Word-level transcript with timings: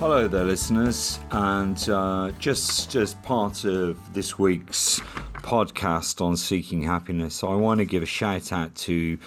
Hello 0.00 0.28
there, 0.28 0.44
listeners. 0.44 1.18
And 1.32 1.76
uh, 1.88 2.30
just 2.38 2.94
as 2.94 3.14
part 3.14 3.64
of 3.64 4.14
this 4.14 4.38
week's 4.38 5.00
podcast 5.42 6.24
on 6.24 6.36
seeking 6.36 6.84
happiness, 6.84 7.42
I 7.42 7.56
want 7.56 7.78
to 7.78 7.84
give 7.84 8.04
a 8.04 8.06
shout 8.06 8.52
out 8.52 8.76
to 8.76 9.18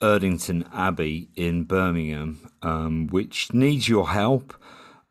Erdington 0.00 0.68
Abbey 0.72 1.28
in 1.34 1.64
Birmingham, 1.64 2.48
um, 2.62 3.08
which 3.08 3.52
needs 3.52 3.88
your 3.88 4.10
help. 4.10 4.54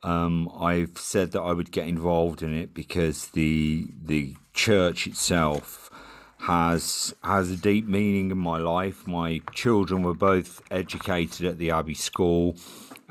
Um, 0.01 0.49
I've 0.57 0.97
said 0.97 1.33
that 1.33 1.41
I 1.41 1.51
would 1.51 1.73
get 1.73 1.89
involved 1.89 2.41
in 2.41 2.55
it 2.57 2.73
because 2.73 3.27
the 3.31 3.87
the 4.01 4.37
church 4.53 5.07
itself 5.07 5.89
has 6.37 7.13
has 7.21 7.51
a 7.51 7.57
deep 7.57 7.85
meaning 7.85 8.31
in 8.31 8.37
my 8.37 8.59
life. 8.59 9.05
My 9.05 9.41
children 9.53 10.03
were 10.03 10.15
both 10.15 10.61
educated 10.71 11.45
at 11.45 11.57
the 11.57 11.71
Abbey 11.71 11.95
School 11.95 12.55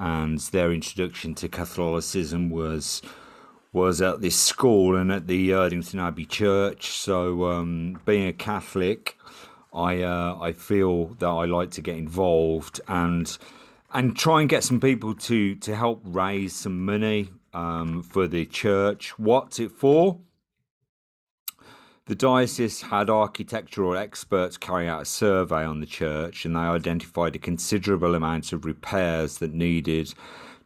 and 0.01 0.39
their 0.39 0.73
introduction 0.73 1.35
to 1.35 1.49
Catholicism 1.49 2.49
was 2.49 3.03
was 3.73 4.01
at 4.01 4.21
this 4.21 4.35
school 4.35 4.97
and 4.97 5.13
at 5.13 5.29
the 5.29 5.51
Erdington 5.51 6.01
Abbey 6.01 6.25
Church. 6.25 6.89
So, 6.89 7.45
um, 7.45 8.01
being 8.05 8.27
a 8.27 8.33
Catholic, 8.33 9.17
I 9.75 10.03
uh, 10.03 10.39
I 10.41 10.53
feel 10.53 11.09
that 11.19 11.29
I 11.29 11.45
like 11.45 11.71
to 11.73 11.83
get 11.83 11.97
involved 11.97 12.81
and 12.89 13.37
and 13.93 14.17
try 14.17 14.41
and 14.41 14.49
get 14.49 14.65
some 14.65 14.81
people 14.81 15.15
to 15.15 15.55
to 15.57 15.77
help 15.77 16.01
raise 16.05 16.57
some 16.57 16.83
money 16.85 17.31
um, 17.53 18.03
for 18.03 18.27
the 18.27 18.47
church. 18.47 19.19
What's 19.19 19.61
it 19.61 19.71
for? 19.71 20.19
The 22.11 22.17
diocese 22.17 22.81
had 22.81 23.09
architectural 23.09 23.97
experts 23.97 24.57
carry 24.57 24.89
out 24.89 25.03
a 25.03 25.05
survey 25.05 25.65
on 25.65 25.79
the 25.79 25.87
church 25.87 26.45
and 26.45 26.57
they 26.57 26.59
identified 26.59 27.37
a 27.37 27.39
considerable 27.39 28.17
amount 28.17 28.53
of 28.53 28.65
repairs 28.65 29.39
that 29.39 29.55
needed 29.55 30.13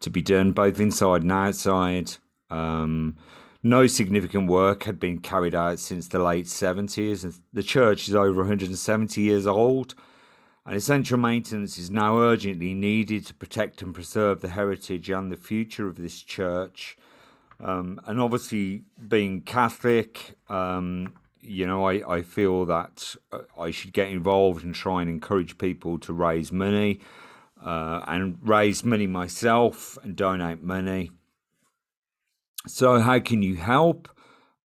to 0.01 0.09
be 0.09 0.23
done 0.23 0.53
both 0.53 0.81
inside 0.81 1.21
and 1.21 1.31
outside. 1.31 2.13
Um, 2.49 3.17
no 3.63 3.87
significant 3.87 4.49
work 4.49 4.85
had 4.85 4.99
been 4.99 5.19
carried 5.19 5.55
out 5.55 5.81
since 5.81 6.09
the 6.09 6.19
late 6.19 6.47
70s. 6.47 7.39
The 7.53 7.63
church 7.63 8.09
is 8.09 8.15
over 8.15 8.39
170 8.39 9.21
years 9.21 9.47
old, 9.47 9.95
and 10.65 10.75
essential 10.75 11.19
maintenance 11.19 11.77
is 11.77 11.91
now 11.91 12.17
urgently 12.17 12.73
needed 12.73 13.27
to 13.27 13.35
protect 13.35 13.83
and 13.83 13.95
preserve 13.95 14.41
the 14.41 14.49
heritage 14.49 15.11
and 15.11 15.31
the 15.31 15.37
future 15.37 15.89
of 15.89 15.97
this 15.97 16.23
church. 16.23 16.97
Um, 17.61 18.01
and 18.07 18.19
obviously, 18.19 18.85
being 19.09 19.43
Catholic, 19.43 20.37
um, 20.49 21.13
you 21.45 21.67
know, 21.67 21.87
I, 21.87 22.17
I 22.17 22.23
feel 22.23 22.67
that 22.67 23.17
uh, 23.33 23.41
I 23.59 23.71
should 23.71 23.93
get 23.93 24.09
involved 24.09 24.65
and 24.65 24.75
try 24.75 25.01
and 25.01 25.11
encourage 25.11 25.59
people 25.59 25.99
to 26.01 26.13
raise 26.13 26.51
money 26.53 27.01
uh, 27.65 28.01
and 28.07 28.39
raise 28.43 28.85
money 28.85 29.07
myself 29.07 29.99
and 30.03 30.17
donate 30.17 30.63
money. 30.63 31.11
So, 32.67 33.01
how 33.01 33.21
can 33.21 33.43
you 33.43 33.57
help? 33.57 34.09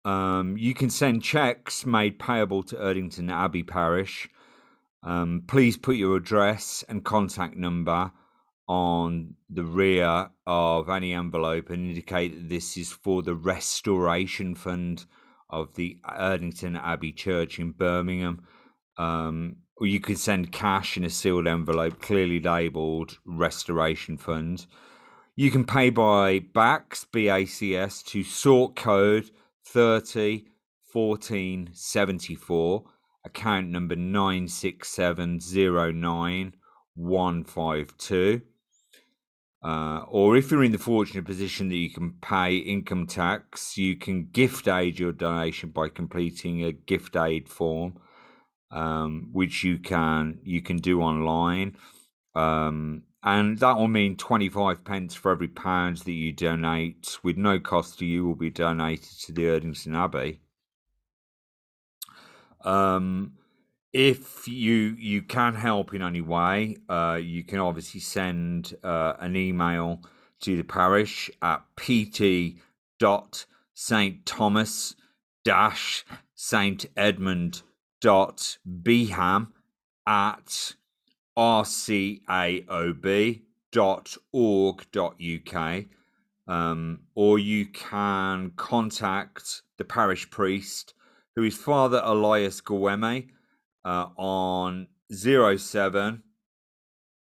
Um, 0.05 0.57
you 0.57 0.73
can 0.73 0.89
send 0.89 1.23
checks 1.23 1.85
made 1.85 2.19
payable 2.19 2.63
to 2.63 2.75
Erdington 2.75 3.31
Abbey 3.31 3.63
Parish. 3.63 4.29
Um, 5.03 5.43
please 5.47 5.77
put 5.77 5.95
your 5.95 6.15
address 6.15 6.83
and 6.87 7.03
contact 7.03 7.55
number 7.55 8.11
on 8.67 9.35
the 9.49 9.63
rear 9.63 10.29
of 10.45 10.89
any 10.89 11.13
envelope 11.13 11.69
and 11.69 11.89
indicate 11.89 12.35
that 12.35 12.49
this 12.49 12.77
is 12.77 12.91
for 12.91 13.21
the 13.21 13.33
Restoration 13.33 14.55
Fund 14.55 15.05
of 15.49 15.73
the 15.75 15.97
Erdington 16.07 16.81
Abbey 16.81 17.11
Church 17.11 17.59
in 17.59 17.71
Birmingham. 17.71 18.45
Um, 18.97 19.57
or 19.77 19.87
you 19.87 19.99
could 19.99 20.19
send 20.19 20.51
cash 20.51 20.97
in 20.97 21.05
a 21.05 21.09
sealed 21.09 21.47
envelope, 21.47 21.99
clearly 22.01 22.39
labelled 22.39 23.17
Restoration 23.25 24.17
Fund. 24.17 24.67
You 25.35 25.51
can 25.51 25.65
pay 25.65 25.89
by 25.89 26.39
BACS, 26.39 27.05
BACS, 27.13 28.03
to 28.07 28.23
sort 28.23 28.75
code 28.75 29.31
30 29.65 30.45
14 30.91 31.69
74, 31.71 32.83
account 33.23 33.69
number 33.69 33.95
96709 33.95 36.53
uh, 39.61 40.05
or 40.07 40.37
if 40.37 40.51
you're 40.51 40.63
in 40.63 40.71
the 40.71 40.77
fortunate 40.77 41.25
position 41.25 41.67
that 41.69 41.75
you 41.75 41.89
can 41.89 42.13
pay 42.21 42.55
income 42.55 43.05
tax, 43.05 43.77
you 43.77 43.97
can 43.97 44.27
gift 44.27 44.67
aid 44.67 44.97
your 44.97 45.11
donation 45.11 45.69
by 45.69 45.89
completing 45.89 46.63
a 46.63 46.71
gift 46.71 47.17
aid 47.17 47.49
form, 47.49 47.99
um, 48.71 49.29
which 49.33 49.63
you 49.63 49.77
can 49.77 50.39
you 50.43 50.61
can 50.61 50.77
do 50.77 51.01
online, 51.01 51.75
um, 52.35 53.03
and 53.21 53.57
that 53.59 53.75
will 53.75 53.89
mean 53.89 54.15
25 54.15 54.85
pence 54.85 55.13
for 55.13 55.31
every 55.31 55.49
pound 55.49 55.97
that 55.97 56.13
you 56.13 56.31
donate, 56.31 57.19
with 57.21 57.35
no 57.35 57.59
cost 57.59 57.99
to 57.99 58.05
you, 58.05 58.25
will 58.25 58.35
be 58.35 58.49
donated 58.49 59.19
to 59.21 59.33
the 59.33 59.43
Erdington 59.43 59.93
Abbey. 59.93 60.39
Um, 62.63 63.33
if 63.93 64.47
you 64.47 64.95
you 64.99 65.21
can 65.21 65.55
help 65.55 65.93
in 65.93 66.01
any 66.01 66.21
way, 66.21 66.77
uh, 66.89 67.19
you 67.21 67.43
can 67.43 67.59
obviously 67.59 67.99
send 67.99 68.75
uh, 68.83 69.13
an 69.19 69.35
email 69.35 70.01
to 70.41 70.55
the 70.55 70.63
parish 70.63 71.29
at 71.41 71.61
pt 71.75 72.55
dot 72.99 73.45
Saint 73.73 74.25
Thomas 74.25 74.95
dash 75.43 76.05
Saint 76.35 76.85
Edmund 76.95 77.63
dot 78.01 78.57
Beham 78.83 79.53
at 80.05 80.75
rcaob 81.37 82.21
dot 83.71 84.17
org 84.31 84.85
dot 84.91 85.15
uk, 85.21 85.85
um, 86.47 86.99
or 87.15 87.39
you 87.39 87.65
can 87.67 88.51
contact 88.55 89.61
the 89.77 89.85
parish 89.85 90.29
priest, 90.29 90.93
who 91.35 91.43
is 91.43 91.55
Father 91.57 92.01
Elias 92.03 92.61
Gweme 92.61 93.29
uh, 93.85 94.07
on 94.17 94.87
07 95.11 96.23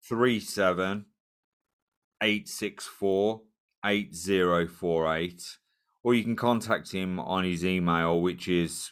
37 0.03 1.06
864 2.22 3.41
8048 3.85 5.57
or 6.03 6.13
you 6.13 6.24
can 6.24 6.35
contact 6.35 6.91
him 6.91 7.19
on 7.19 7.44
his 7.44 7.63
email 7.66 8.22
which 8.22 8.47
is 8.47 8.91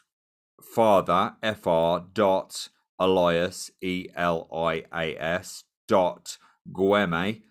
father 0.61 1.33
fr 1.41 2.05
dot 2.13 2.69
elias 2.99 3.71
e 3.81 4.07
l 4.15 4.47
i 4.51 4.85
a 4.93 5.15
s 5.17 5.63
dot 5.87 6.37
gweme 6.71 7.41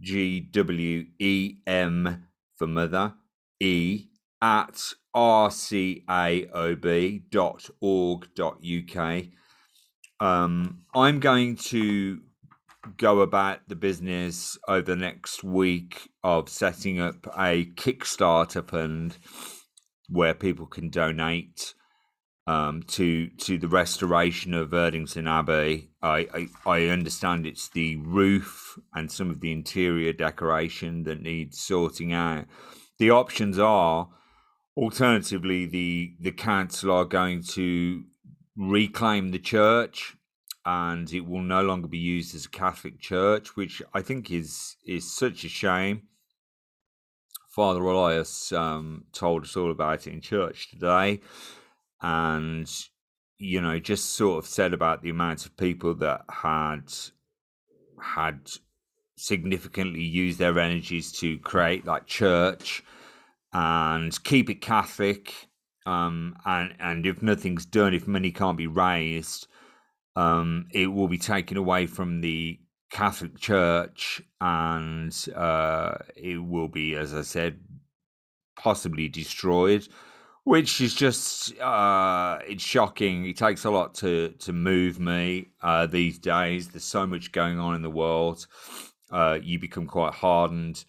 g 0.00 0.40
w 0.40 1.06
e 1.18 1.56
m 1.66 2.26
for 2.56 2.66
mother 2.66 3.14
e 3.60 4.06
at 4.42 4.94
rcaob.org.uk. 5.14 6.10
Um, 10.20 10.82
I'm 10.94 11.20
going 11.20 11.56
to 11.56 12.20
go 12.96 13.20
about 13.20 13.60
the 13.68 13.76
business 13.76 14.58
over 14.68 14.82
the 14.82 14.96
next 14.96 15.42
week 15.42 16.10
of 16.22 16.48
setting 16.48 17.00
up 17.00 17.26
a 17.38 17.66
Kickstarter 17.76 18.66
fund 18.68 19.16
where 20.08 20.34
people 20.34 20.66
can 20.66 20.90
donate 20.90 21.74
um, 22.46 22.82
to 22.82 23.28
to 23.28 23.58
the 23.58 23.68
restoration 23.68 24.54
of 24.54 24.70
Erdington 24.70 25.28
Abbey. 25.28 25.90
I, 26.02 26.26
I, 26.34 26.48
I 26.66 26.86
understand 26.86 27.46
it's 27.46 27.68
the 27.68 27.96
roof 27.96 28.78
and 28.94 29.10
some 29.10 29.30
of 29.30 29.40
the 29.40 29.52
interior 29.52 30.12
decoration 30.12 31.04
that 31.04 31.22
needs 31.22 31.60
sorting 31.60 32.12
out. 32.12 32.46
The 32.98 33.10
options 33.10 33.58
are 33.58 34.08
Alternatively, 34.76 35.66
the 35.66 36.14
the 36.20 36.30
council 36.30 36.92
are 36.92 37.04
going 37.04 37.42
to 37.42 38.04
reclaim 38.60 39.30
the 39.30 39.38
church, 39.38 40.16
and 40.66 41.10
it 41.12 41.26
will 41.26 41.40
no 41.40 41.62
longer 41.62 41.88
be 41.88 41.98
used 41.98 42.34
as 42.34 42.44
a 42.44 42.50
Catholic 42.50 43.00
church, 43.00 43.56
which 43.56 43.82
I 43.94 44.02
think 44.02 44.30
is 44.30 44.76
is 44.86 45.10
such 45.10 45.44
a 45.44 45.48
shame. 45.48 46.02
Father 47.48 47.80
Elias 47.80 48.52
um, 48.52 49.04
told 49.12 49.44
us 49.44 49.56
all 49.56 49.70
about 49.70 50.06
it 50.06 50.12
in 50.12 50.20
church 50.20 50.70
today, 50.70 51.20
and 52.02 52.70
you 53.38 53.60
know, 53.60 53.78
just 53.78 54.10
sort 54.10 54.44
of 54.44 54.48
said 54.48 54.74
about 54.74 55.02
the 55.02 55.08
amount 55.08 55.46
of 55.46 55.56
people 55.56 55.94
that 55.94 56.24
had 56.28 56.92
had 57.98 58.50
significantly 59.16 60.02
used 60.02 60.38
their 60.38 60.58
energies 60.58 61.12
to 61.12 61.38
create 61.38 61.84
that 61.86 62.06
church 62.06 62.82
and 63.52 64.22
keep 64.24 64.50
it 64.50 64.60
Catholic. 64.60 65.48
Um, 65.86 66.36
and 66.44 66.74
and 66.78 67.06
if 67.06 67.22
nothing's 67.22 67.64
done, 67.64 67.94
if 67.94 68.06
money 68.06 68.30
can't 68.30 68.58
be 68.58 68.66
raised, 68.66 69.46
um, 70.16 70.66
it 70.72 70.86
will 70.88 71.08
be 71.08 71.18
taken 71.18 71.56
away 71.56 71.86
from 71.86 72.20
the 72.20 72.60
Catholic 72.90 73.38
Church, 73.38 74.20
and 74.40 75.14
uh, 75.34 75.94
it 76.16 76.38
will 76.38 76.68
be, 76.68 76.96
as 76.96 77.14
I 77.14 77.22
said, 77.22 77.60
possibly 78.58 79.08
destroyed. 79.08 79.88
Which 80.44 80.80
is 80.80 80.94
just 80.94 81.58
uh, 81.60 82.38
it's 82.46 82.64
shocking. 82.64 83.26
It 83.26 83.36
takes 83.36 83.64
a 83.64 83.70
lot 83.70 83.94
to 83.96 84.30
to 84.40 84.52
move 84.52 84.98
me 84.98 85.48
uh, 85.62 85.86
these 85.86 86.18
days. 86.18 86.68
There's 86.68 86.84
so 86.84 87.06
much 87.06 87.32
going 87.32 87.58
on 87.58 87.74
in 87.74 87.82
the 87.82 87.90
world. 87.90 88.46
Uh, 89.10 89.38
you 89.42 89.58
become 89.58 89.86
quite 89.86 90.14
hardened 90.14 90.84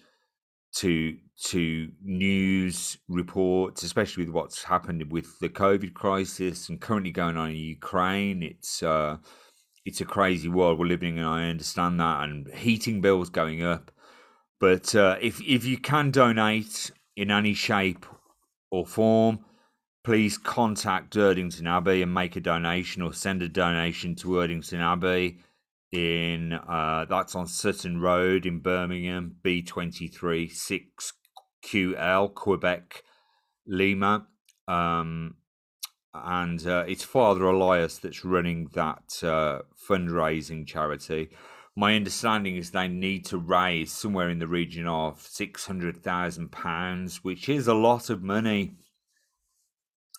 to 0.75 1.17
to 1.43 1.89
news 2.03 2.97
reports, 3.07 3.83
especially 3.83 4.25
with 4.25 4.33
what's 4.33 4.63
happened 4.63 5.11
with 5.11 5.39
the 5.39 5.49
COVID 5.49 5.93
crisis 5.93 6.69
and 6.69 6.79
currently 6.79 7.11
going 7.11 7.37
on 7.37 7.49
in 7.49 7.55
Ukraine. 7.55 8.43
It's 8.43 8.83
uh, 8.83 9.17
it's 9.85 10.01
a 10.01 10.05
crazy 10.05 10.47
world 10.47 10.77
we're 10.77 10.85
living 10.85 11.17
in. 11.17 11.23
I 11.23 11.49
understand 11.49 11.99
that, 11.99 12.23
and 12.23 12.47
heating 12.53 13.01
bills 13.01 13.29
going 13.29 13.63
up. 13.63 13.91
But 14.59 14.93
uh, 14.93 15.17
if 15.21 15.41
if 15.41 15.65
you 15.65 15.77
can 15.77 16.11
donate 16.11 16.91
in 17.15 17.31
any 17.31 17.53
shape 17.55 18.05
or 18.69 18.85
form, 18.85 19.39
please 20.03 20.37
contact 20.37 21.15
Erdington 21.15 21.67
Abbey 21.67 22.03
and 22.03 22.13
make 22.13 22.35
a 22.35 22.41
donation 22.41 23.01
or 23.01 23.13
send 23.13 23.41
a 23.41 23.49
donation 23.49 24.15
to 24.17 24.27
Erdington 24.27 24.79
Abbey 24.79 25.39
in 25.91 26.53
uh, 26.53 27.05
that's 27.09 27.35
on 27.35 27.47
Sutton 27.47 27.99
Road 27.99 28.45
in 28.45 28.59
Birmingham, 28.59 29.35
B23 29.43 30.51
6QL, 31.63 32.33
Quebec, 32.33 33.03
Lima. 33.65 34.27
Um, 34.67 35.35
and 36.13 36.65
uh, 36.67 36.83
it's 36.87 37.03
Father 37.03 37.45
Elias 37.45 37.97
that's 37.97 38.25
running 38.25 38.69
that 38.73 39.23
uh, 39.23 39.61
fundraising 39.89 40.67
charity. 40.67 41.29
My 41.75 41.95
understanding 41.95 42.57
is 42.57 42.71
they 42.71 42.89
need 42.89 43.25
to 43.27 43.37
raise 43.37 43.93
somewhere 43.93 44.29
in 44.29 44.39
the 44.39 44.47
region 44.47 44.87
of 44.87 45.21
six 45.21 45.65
hundred 45.65 46.03
thousand 46.03 46.51
pounds, 46.51 47.23
which 47.23 47.47
is 47.47 47.67
a 47.67 47.73
lot 47.73 48.09
of 48.09 48.21
money. 48.21 48.75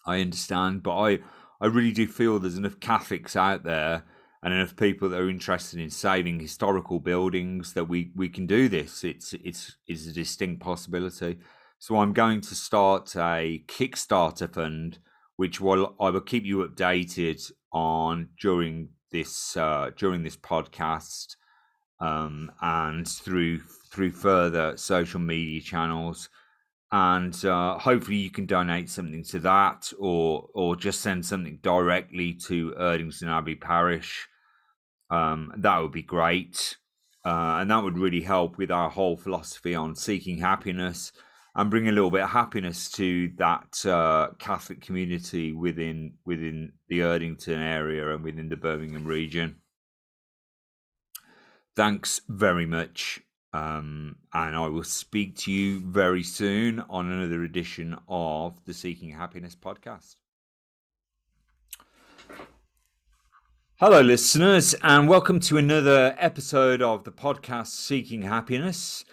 I 0.06 0.20
understand, 0.20 0.82
but 0.82 0.96
I 0.96 1.18
I 1.60 1.66
really 1.66 1.92
do 1.92 2.08
feel 2.08 2.38
there's 2.38 2.56
enough 2.56 2.80
Catholics 2.80 3.36
out 3.36 3.64
there 3.64 4.04
and 4.42 4.52
enough 4.52 4.74
people 4.74 5.08
that 5.08 5.20
are 5.20 5.30
interested 5.30 5.78
in 5.78 5.90
saving 5.90 6.40
historical 6.40 6.98
buildings 6.98 7.74
that 7.74 7.84
we 7.84 8.10
we 8.16 8.28
can 8.28 8.46
do 8.46 8.68
this. 8.68 9.04
It's 9.04 9.32
it's 9.34 9.76
it's 9.86 10.06
a 10.06 10.12
distinct 10.12 10.60
possibility. 10.60 11.38
So 11.78 11.98
I'm 11.98 12.12
going 12.12 12.40
to 12.42 12.54
start 12.54 13.14
a 13.16 13.62
Kickstarter 13.66 14.52
fund, 14.52 14.98
which 15.36 15.60
will 15.60 15.94
I 16.00 16.10
will 16.10 16.20
keep 16.20 16.44
you 16.44 16.66
updated 16.68 17.50
on 17.72 18.28
during 18.40 18.88
this 19.12 19.56
uh, 19.56 19.90
during 19.96 20.22
this 20.22 20.36
podcast 20.36 21.36
um, 22.00 22.50
and 22.60 23.06
through 23.06 23.60
through 23.90 24.10
further 24.10 24.76
social 24.76 25.20
media 25.20 25.60
channels 25.60 26.28
and 26.90 27.44
uh, 27.44 27.78
hopefully 27.78 28.18
you 28.18 28.30
can 28.30 28.44
donate 28.44 28.90
something 28.90 29.22
to 29.24 29.38
that 29.38 29.92
or 29.98 30.48
or 30.54 30.76
just 30.76 31.00
send 31.00 31.24
something 31.24 31.58
directly 31.62 32.34
to 32.34 32.72
Erdington 32.72 33.28
Abbey 33.28 33.54
Parish 33.54 34.28
um, 35.12 35.52
that 35.58 35.78
would 35.78 35.92
be 35.92 36.02
great. 36.02 36.76
Uh, 37.24 37.58
and 37.60 37.70
that 37.70 37.84
would 37.84 37.98
really 37.98 38.22
help 38.22 38.58
with 38.58 38.70
our 38.70 38.90
whole 38.90 39.16
philosophy 39.16 39.74
on 39.74 39.94
seeking 39.94 40.38
happiness 40.38 41.12
and 41.54 41.70
bring 41.70 41.86
a 41.86 41.92
little 41.92 42.10
bit 42.10 42.22
of 42.22 42.30
happiness 42.30 42.90
to 42.90 43.30
that 43.36 43.84
uh, 43.86 44.30
Catholic 44.38 44.80
community 44.80 45.52
within 45.52 46.14
within 46.24 46.72
the 46.88 47.00
Erdington 47.00 47.58
area 47.58 48.12
and 48.12 48.24
within 48.24 48.48
the 48.48 48.56
Birmingham 48.56 49.04
region. 49.04 49.56
Thanks 51.76 52.22
very 52.28 52.66
much, 52.66 53.20
um, 53.52 54.16
and 54.32 54.56
I 54.56 54.66
will 54.68 54.82
speak 54.82 55.36
to 55.38 55.52
you 55.52 55.80
very 55.80 56.22
soon 56.22 56.80
on 56.80 57.10
another 57.10 57.44
edition 57.44 57.96
of 58.08 58.64
the 58.64 58.74
Seeking 58.74 59.10
Happiness 59.10 59.54
podcast. 59.54 60.16
Hello, 63.84 64.00
listeners, 64.00 64.76
and 64.84 65.08
welcome 65.08 65.40
to 65.40 65.58
another 65.58 66.14
episode 66.16 66.82
of 66.82 67.02
the 67.02 67.10
podcast 67.10 67.66
Seeking 67.66 68.22
Happiness. 68.22 69.04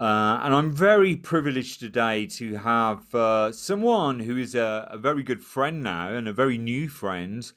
Uh, 0.00 0.40
and 0.42 0.54
I'm 0.54 0.72
very 0.72 1.14
privileged 1.14 1.78
today 1.78 2.24
to 2.28 2.56
have 2.56 3.14
uh, 3.14 3.52
someone 3.52 4.18
who 4.18 4.38
is 4.38 4.54
a, 4.54 4.88
a, 4.90 4.96
very 4.96 5.22
good 5.22 5.42
friend 5.42 5.82
now 5.82 6.08
and 6.08 6.26
a 6.26 6.32
very 6.32 6.56
new 6.56 6.88
friend 6.88 7.52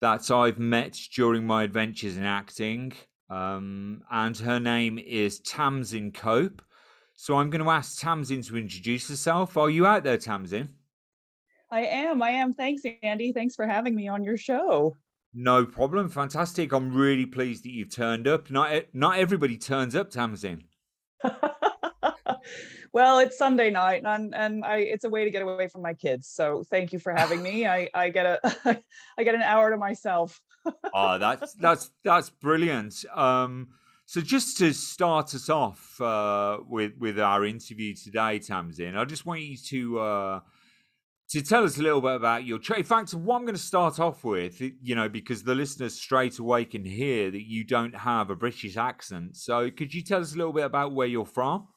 that 0.00 0.32
I've 0.32 0.58
met 0.58 0.98
during 1.14 1.46
my 1.46 1.62
adventures 1.62 2.16
in 2.16 2.24
acting. 2.24 2.92
Um, 3.28 4.02
and 4.10 4.36
her 4.38 4.58
name 4.58 4.98
is 4.98 5.38
Tamsin 5.38 6.10
Cope. 6.10 6.60
So 7.14 7.36
I'm 7.36 7.50
going 7.50 7.62
to 7.62 7.70
ask 7.70 8.00
Tamsin 8.00 8.42
to 8.42 8.56
introduce 8.56 9.08
herself. 9.08 9.56
Are 9.56 9.70
you 9.70 9.86
out 9.86 10.02
there, 10.02 10.18
Tamsin? 10.18 10.70
I 11.70 11.82
am. 11.82 12.20
I 12.20 12.30
am. 12.30 12.52
Thanks, 12.52 12.82
Andy. 13.04 13.32
Thanks 13.32 13.54
for 13.54 13.64
having 13.64 13.94
me 13.94 14.08
on 14.08 14.24
your 14.24 14.36
show. 14.36 14.96
No 15.32 15.64
problem. 15.64 16.08
Fantastic. 16.08 16.72
I'm 16.72 16.92
really 16.92 17.26
pleased 17.26 17.64
that 17.64 17.70
you've 17.70 17.94
turned 17.94 18.26
up. 18.26 18.50
Not 18.50 18.86
not 18.92 19.18
everybody 19.18 19.56
turns 19.56 19.94
up, 19.94 20.10
Tamsin. 20.10 20.64
well, 22.92 23.20
it's 23.20 23.38
Sunday 23.38 23.70
night, 23.70 24.02
and 24.04 24.34
and 24.34 24.64
I 24.64 24.78
it's 24.78 25.04
a 25.04 25.08
way 25.08 25.24
to 25.24 25.30
get 25.30 25.42
away 25.42 25.68
from 25.68 25.82
my 25.82 25.94
kids. 25.94 26.28
So 26.28 26.64
thank 26.68 26.92
you 26.92 26.98
for 26.98 27.12
having 27.14 27.42
me. 27.42 27.66
I 27.66 27.88
I 27.94 28.10
get 28.10 28.26
a 28.26 28.40
I 29.18 29.22
get 29.22 29.36
an 29.36 29.42
hour 29.42 29.70
to 29.70 29.76
myself. 29.76 30.40
oh, 30.92 31.18
that's 31.20 31.54
that's 31.54 31.90
that's 32.02 32.30
brilliant. 32.30 33.04
Um, 33.14 33.68
so 34.06 34.20
just 34.20 34.58
to 34.58 34.72
start 34.72 35.32
us 35.36 35.48
off 35.48 36.00
uh, 36.00 36.58
with 36.68 36.94
with 36.98 37.20
our 37.20 37.44
interview 37.44 37.94
today, 37.94 38.40
Tamsin, 38.40 38.96
I 38.96 39.04
just 39.04 39.26
want 39.26 39.42
you 39.42 39.56
to. 39.56 40.00
Uh, 40.00 40.40
to 41.30 41.42
tell 41.42 41.62
us 41.62 41.78
a 41.78 41.82
little 41.82 42.00
bit 42.00 42.16
about 42.16 42.44
your 42.44 42.58
trade. 42.58 42.80
In 42.80 42.84
fact, 42.84 43.14
what 43.14 43.36
I'm 43.36 43.42
going 43.42 43.54
to 43.54 43.60
start 43.60 44.00
off 44.00 44.24
with, 44.24 44.60
you 44.60 44.96
know, 44.96 45.08
because 45.08 45.44
the 45.44 45.54
listeners 45.54 45.94
straight 45.94 46.38
away 46.40 46.64
can 46.64 46.84
hear 46.84 47.30
that 47.30 47.48
you 47.48 47.62
don't 47.62 47.94
have 47.94 48.30
a 48.30 48.36
British 48.36 48.76
accent. 48.76 49.36
So, 49.36 49.70
could 49.70 49.94
you 49.94 50.02
tell 50.02 50.20
us 50.20 50.34
a 50.34 50.36
little 50.36 50.52
bit 50.52 50.64
about 50.64 50.92
where 50.92 51.06
you're 51.06 51.24
from? 51.24 51.68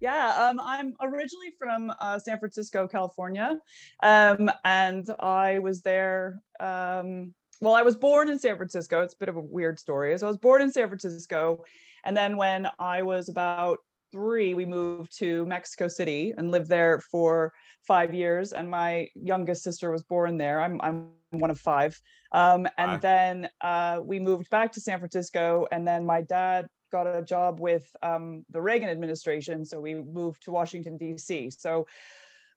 Yeah, 0.00 0.34
um, 0.36 0.60
I'm 0.62 0.94
originally 1.00 1.52
from 1.58 1.92
uh, 2.00 2.18
San 2.18 2.38
Francisco, 2.38 2.86
California, 2.86 3.58
um, 4.02 4.50
and 4.64 5.08
I 5.18 5.58
was 5.58 5.82
there. 5.82 6.40
Um, 6.60 7.34
well, 7.60 7.74
I 7.74 7.82
was 7.82 7.96
born 7.96 8.28
in 8.28 8.38
San 8.38 8.56
Francisco. 8.56 9.00
It's 9.00 9.14
a 9.14 9.18
bit 9.18 9.28
of 9.28 9.36
a 9.36 9.40
weird 9.40 9.78
story. 9.80 10.16
So 10.18 10.26
I 10.26 10.30
was 10.30 10.38
born 10.38 10.62
in 10.62 10.70
San 10.70 10.88
Francisco, 10.88 11.64
and 12.04 12.16
then 12.16 12.36
when 12.36 12.68
I 12.78 13.02
was 13.02 13.28
about 13.28 13.78
three, 14.14 14.54
we 14.54 14.64
moved 14.64 15.18
to 15.18 15.44
Mexico 15.46 15.88
City 15.88 16.32
and 16.38 16.52
lived 16.52 16.68
there 16.68 17.00
for 17.00 17.52
five 17.82 18.14
years. 18.14 18.52
And 18.52 18.70
my 18.70 19.08
youngest 19.16 19.64
sister 19.64 19.90
was 19.90 20.04
born 20.04 20.38
there. 20.38 20.60
I'm 20.60 20.80
I'm 20.82 21.08
one 21.30 21.50
of 21.50 21.58
five. 21.58 22.00
Um, 22.30 22.68
and 22.78 22.92
wow. 22.92 22.98
then 23.02 23.48
uh, 23.60 23.98
we 24.04 24.20
moved 24.20 24.48
back 24.50 24.70
to 24.72 24.80
San 24.80 25.00
Francisco. 25.00 25.66
And 25.72 25.86
then 25.86 26.06
my 26.06 26.22
dad 26.22 26.68
got 26.92 27.08
a 27.08 27.22
job 27.22 27.58
with 27.58 27.84
um, 28.04 28.44
the 28.50 28.62
Reagan 28.62 28.88
administration, 28.88 29.64
so 29.64 29.80
we 29.80 29.94
moved 29.94 30.44
to 30.44 30.52
Washington 30.52 30.96
D.C. 30.96 31.50
So 31.50 31.88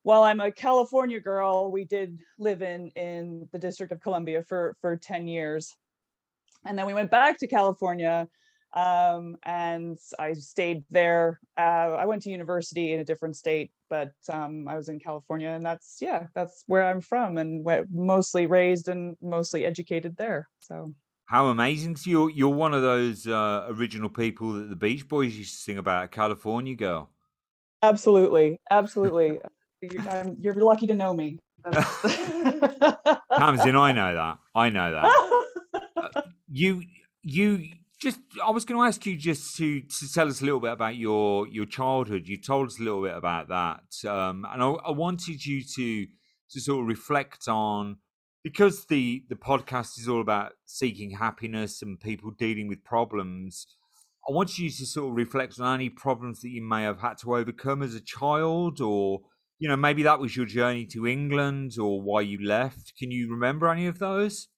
while 0.04 0.22
I'm 0.22 0.40
a 0.40 0.52
California 0.52 1.20
girl, 1.20 1.72
we 1.72 1.86
did 1.86 2.20
live 2.38 2.62
in 2.62 2.92
in 2.96 3.50
the 3.52 3.58
District 3.58 3.92
of 3.92 4.00
Columbia 4.00 4.44
for 4.44 4.76
for 4.80 4.96
ten 4.96 5.28
years, 5.28 5.76
and 6.66 6.78
then 6.78 6.86
we 6.86 6.94
went 6.94 7.10
back 7.10 7.40
to 7.40 7.48
California 7.48 8.28
um, 8.74 9.38
and 9.44 9.98
I 10.20 10.34
stayed 10.34 10.84
there. 10.90 11.40
Uh, 11.58 11.96
I 11.98 12.06
went 12.06 12.22
to 12.24 12.30
university 12.30 12.94
in 12.94 13.00
a 13.00 13.06
different 13.06 13.36
state, 13.36 13.72
but 13.90 14.12
um, 14.32 14.68
I 14.68 14.76
was 14.76 14.90
in 14.90 15.00
California, 15.00 15.50
and 15.50 15.66
that's 15.66 15.98
yeah, 16.02 16.28
that's 16.36 16.64
where 16.68 16.84
I'm 16.84 17.02
from, 17.02 17.38
and 17.38 17.66
mostly 17.92 18.46
raised 18.46 18.90
and 18.90 19.16
mostly 19.22 19.66
educated 19.66 20.18
there. 20.18 20.48
So 20.60 20.94
how 21.26 21.48
amazing! 21.48 21.96
So 21.96 22.10
you're 22.10 22.30
you're 22.30 22.50
one 22.50 22.74
of 22.74 22.82
those 22.82 23.28
uh, 23.28 23.68
original 23.70 24.10
people 24.10 24.54
that 24.54 24.70
the 24.70 24.76
Beach 24.76 25.08
Boys 25.08 25.38
used 25.38 25.56
to 25.56 25.62
sing 25.62 25.78
about, 25.78 26.06
a 26.06 26.08
California 26.08 26.76
girl. 26.76 27.10
Absolutely, 27.84 28.60
absolutely. 28.72 29.40
you're, 29.82 30.36
you're 30.40 30.56
lucky 30.56 30.88
to 30.88 30.94
know 30.94 31.14
me. 31.14 31.40
Tamsin, 31.66 31.86
I 33.76 33.92
know 33.92 34.16
that. 34.16 34.38
I 34.56 34.70
know 34.70 34.92
that. 34.92 35.12
Uh, 35.98 36.22
you 36.48 36.84
you 37.24 37.72
just 38.00 38.20
I 38.46 38.52
was 38.52 38.66
going 38.66 38.80
to 38.80 38.86
ask 38.86 39.06
you 39.06 39.18
just 39.18 39.56
to 39.58 39.82
to 39.82 40.14
tell 40.14 40.28
us 40.28 40.42
a 40.42 40.46
little 40.46 40.60
bit 40.60 40.72
about 40.72 40.96
your 40.96 41.48
your 41.48 41.66
childhood. 41.66 42.28
You 42.28 42.38
told 42.38 42.68
us 42.68 42.80
a 42.80 42.84
little 42.84 43.02
bit 43.02 43.16
about 43.16 43.50
that, 43.50 44.10
um, 44.10 44.46
and 44.52 44.62
I, 44.62 44.68
I, 44.68 44.92
wanted 44.92 45.46
you 45.46 45.64
to 45.76 46.08
to 46.52 46.60
sort 46.60 46.82
of 46.82 46.88
reflect 46.88 47.48
on 47.48 47.98
because 48.44 48.86
the 48.86 49.24
the 49.30 49.36
podcast 49.36 50.00
is 50.00 50.08
all 50.08 50.22
about 50.22 50.54
seeking 50.66 51.12
happiness 51.12 51.82
and 51.82 52.00
people 52.00 52.32
dealing 52.32 52.68
with 52.68 52.84
problems. 52.84 53.68
I 54.30 54.34
want 54.34 54.60
you 54.60 54.70
to 54.70 54.86
sort 54.86 55.10
of 55.10 55.16
reflect 55.16 55.60
on 55.60 55.76
any 55.76 55.90
problems 55.90 56.42
that 56.42 56.50
you 56.50 56.62
may 56.62 56.84
have 56.84 57.00
had 57.00 57.18
to 57.20 57.36
overcome 57.36 57.82
as 57.82 57.96
a 57.96 58.02
child, 58.02 58.80
or 58.80 59.22
you 59.58 59.68
know 59.68 59.78
maybe 59.78 60.04
that 60.04 60.20
was 60.20 60.38
your 60.38 60.46
journey 60.46 60.86
to 60.88 61.08
England, 61.08 61.80
or 61.80 62.00
why 62.00 62.22
you 62.22 62.46
left. 62.46 62.94
Can 63.00 63.10
you 63.10 63.32
remember 63.32 63.70
any 63.70 63.88
of 63.88 63.98
those? 63.98 64.50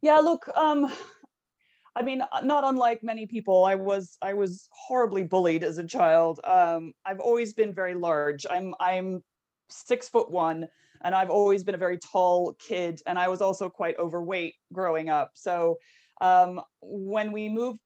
Yeah, 0.00 0.18
look, 0.18 0.48
um, 0.56 0.92
I 1.94 2.02
mean, 2.02 2.22
uh, 2.22 2.40
not 2.42 2.64
unlike 2.64 3.02
many 3.02 3.26
people, 3.26 3.64
I 3.64 3.74
was 3.74 4.16
I 4.22 4.34
was 4.34 4.68
horribly 4.72 5.24
bullied 5.24 5.62
as 5.64 5.78
a 5.78 5.86
child. 5.86 6.40
Um, 6.44 6.92
I've 7.04 7.20
always 7.20 7.52
been 7.52 7.74
very 7.74 7.94
large. 7.94 8.46
I'm 8.48 8.74
I'm 8.80 9.22
six 9.68 10.08
foot 10.08 10.30
one, 10.30 10.68
and 11.02 11.14
I've 11.14 11.30
always 11.30 11.62
been 11.62 11.74
a 11.74 11.78
very 11.78 11.98
tall 11.98 12.54
kid, 12.54 13.00
and 13.06 13.18
I 13.18 13.28
was 13.28 13.42
also 13.42 13.68
quite 13.68 13.98
overweight 13.98 14.54
growing 14.72 15.10
up. 15.10 15.32
So 15.34 15.78
um, 16.20 16.60
when 16.80 17.32
we 17.32 17.48
moved 17.48 17.78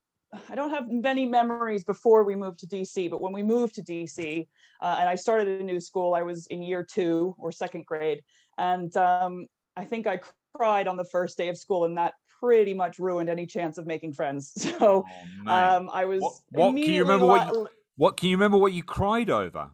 I 0.50 0.54
don't 0.54 0.70
have 0.70 0.90
many 0.90 1.24
memories 1.24 1.84
before 1.84 2.24
we 2.24 2.34
moved 2.34 2.58
to 2.60 2.66
DC, 2.66 3.10
but 3.10 3.20
when 3.20 3.32
we 3.32 3.42
moved 3.42 3.74
to 3.76 3.82
DC 3.82 4.46
uh, 4.82 4.96
and 4.98 5.08
I 5.08 5.14
started 5.14 5.60
a 5.60 5.64
new 5.64 5.80
school, 5.80 6.14
I 6.14 6.22
was 6.22 6.46
in 6.48 6.62
year 6.62 6.84
two 6.84 7.34
or 7.38 7.52
second 7.52 7.86
grade, 7.86 8.22
and 8.58 8.94
um, 8.96 9.46
I 9.76 9.84
think 9.84 10.06
I 10.06 10.20
cried 10.54 10.88
on 10.88 10.96
the 10.96 11.04
first 11.04 11.36
day 11.38 11.48
of 11.48 11.56
school, 11.56 11.84
and 11.84 11.96
that 11.96 12.14
pretty 12.40 12.74
much 12.74 12.98
ruined 12.98 13.28
any 13.28 13.46
chance 13.46 13.78
of 13.78 13.86
making 13.86 14.12
friends. 14.12 14.52
So 14.78 15.04
Oh, 15.46 15.52
um, 15.52 15.90
I 15.92 16.04
was. 16.04 16.22
what, 16.22 16.34
what 16.50 16.72
can 16.72 16.92
you 16.94 17.02
remember? 17.02 17.26
What 17.26 17.46
you, 17.48 17.68
what 17.96 18.16
can 18.16 18.28
you 18.28 18.36
remember? 18.36 18.58
What 18.58 18.72
you 18.72 18.82
cried 18.82 19.30
over? 19.30 19.70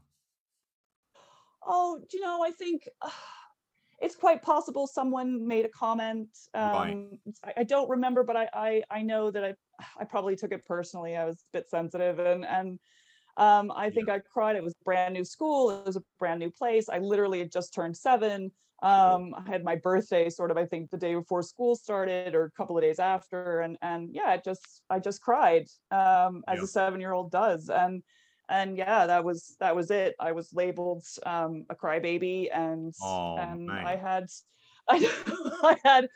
Oh, 1.66 2.00
you 2.12 2.20
know, 2.20 2.42
I 2.42 2.50
think 2.50 2.88
uh, 3.00 3.10
it's 4.00 4.16
quite 4.16 4.42
possible 4.42 4.86
someone 4.86 5.46
made 5.46 5.64
a 5.64 5.68
comment. 5.68 6.28
Right. 6.54 6.92
Um, 6.92 7.18
I, 7.44 7.52
I 7.58 7.64
don't 7.64 7.88
remember, 7.88 8.22
but 8.24 8.36
I, 8.36 8.48
I 8.52 8.82
I 8.90 9.02
know 9.02 9.30
that 9.30 9.44
I 9.44 9.54
I 10.00 10.04
probably 10.04 10.36
took 10.36 10.52
it 10.52 10.64
personally. 10.66 11.16
I 11.16 11.24
was 11.24 11.36
a 11.36 11.58
bit 11.58 11.70
sensitive, 11.70 12.18
and 12.18 12.44
and 12.44 12.78
um, 13.36 13.72
I 13.74 13.90
think 13.90 14.08
I 14.08 14.20
cried. 14.20 14.56
It 14.56 14.62
was 14.64 14.74
a 14.80 14.84
brand 14.84 15.14
new 15.14 15.24
school. 15.24 15.70
It 15.70 15.86
was 15.86 15.96
a 15.96 16.02
brand 16.18 16.40
new 16.40 16.50
place. 16.50 16.88
I 16.88 16.98
literally 16.98 17.38
had 17.40 17.52
just 17.52 17.72
turned 17.74 17.96
seven. 17.96 18.52
Um, 18.82 19.34
I 19.34 19.48
had 19.48 19.62
my 19.64 19.76
birthday 19.76 20.28
sort 20.28 20.50
of 20.50 20.56
I 20.56 20.66
think 20.66 20.90
the 20.90 20.98
day 20.98 21.14
before 21.14 21.42
school 21.42 21.76
started, 21.76 22.34
or 22.34 22.44
a 22.44 22.50
couple 22.50 22.76
of 22.76 22.82
days 22.82 22.98
after, 22.98 23.60
and 23.60 23.78
and 23.82 24.10
yeah, 24.12 24.34
it 24.34 24.44
just 24.44 24.82
I 24.90 24.98
just 24.98 25.22
cried 25.22 25.68
um, 25.90 26.42
as 26.48 26.58
Yeah. 26.58 26.62
a 26.62 26.66
seven 26.66 27.00
year 27.00 27.12
old 27.12 27.30
does, 27.30 27.68
and 27.70 28.02
and 28.48 28.76
yeah 28.76 29.06
that 29.06 29.24
was 29.24 29.56
that 29.60 29.74
was 29.76 29.90
it 29.90 30.14
i 30.18 30.32
was 30.32 30.52
labeled 30.52 31.04
um 31.24 31.64
a 31.70 31.76
crybaby 31.76 32.48
and 32.52 32.92
Oh, 33.00 33.36
and 33.36 33.60
man. 33.66 33.86
i 33.86 33.96
had 33.96 34.26
i 34.88 34.96
i 35.62 35.76
had 35.84 36.08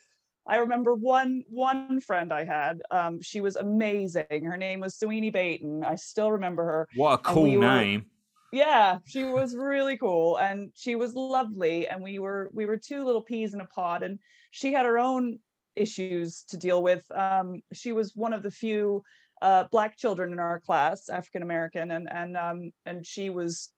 i 0.49 0.57
remember 0.57 0.95
one 0.95 1.43
one 1.49 2.01
friend 2.01 2.33
i 2.33 2.45
had 2.45 2.81
um 2.91 3.21
she 3.23 3.41
was 3.41 3.57
amazing 3.57 4.45
her 4.45 4.57
name 4.57 4.81
was 4.81 4.97
Sweeney 4.99 5.31
Baton. 5.31 5.85
i 5.85 5.95
still 5.97 6.31
remember 6.33 6.65
her 6.65 6.89
What 6.97 7.15
a 7.15 7.19
cool 7.19 7.43
we 7.45 7.57
were- 7.57 7.65
name. 7.67 8.07
yeah 8.53 8.99
she 9.07 9.25
was 9.25 9.57
really 9.57 9.97
cool 9.97 10.37
and 10.39 10.71
she 10.75 10.95
was 10.95 11.15
lovely 11.15 11.89
and 11.89 12.03
we 12.03 12.19
were 12.19 12.51
we 12.53 12.67
were 12.67 12.77
two 12.77 13.05
little 13.05 13.23
peas 13.23 13.55
in 13.55 13.61
a 13.61 13.67
pod 13.67 14.03
and 14.03 14.19
she 14.51 14.73
had 14.73 14.87
her 14.87 14.99
own 14.99 15.39
issues 15.75 16.45
to 16.49 16.57
deal 16.57 16.83
with 16.83 17.05
um 17.15 17.61
she 17.73 17.93
was 17.93 18.15
one 18.15 18.33
of 18.33 18.43
the 18.43 18.51
few 18.51 19.03
uh 19.43 19.65
black 19.71 19.97
children 19.99 20.33
in 20.33 20.39
our 20.39 20.59
class 20.61 21.09
african 21.11 21.43
american 21.43 21.91
and 21.91 22.09
and 22.11 22.37
um 22.37 22.71
and 22.87 23.05
she 23.07 23.29
was 23.29 23.71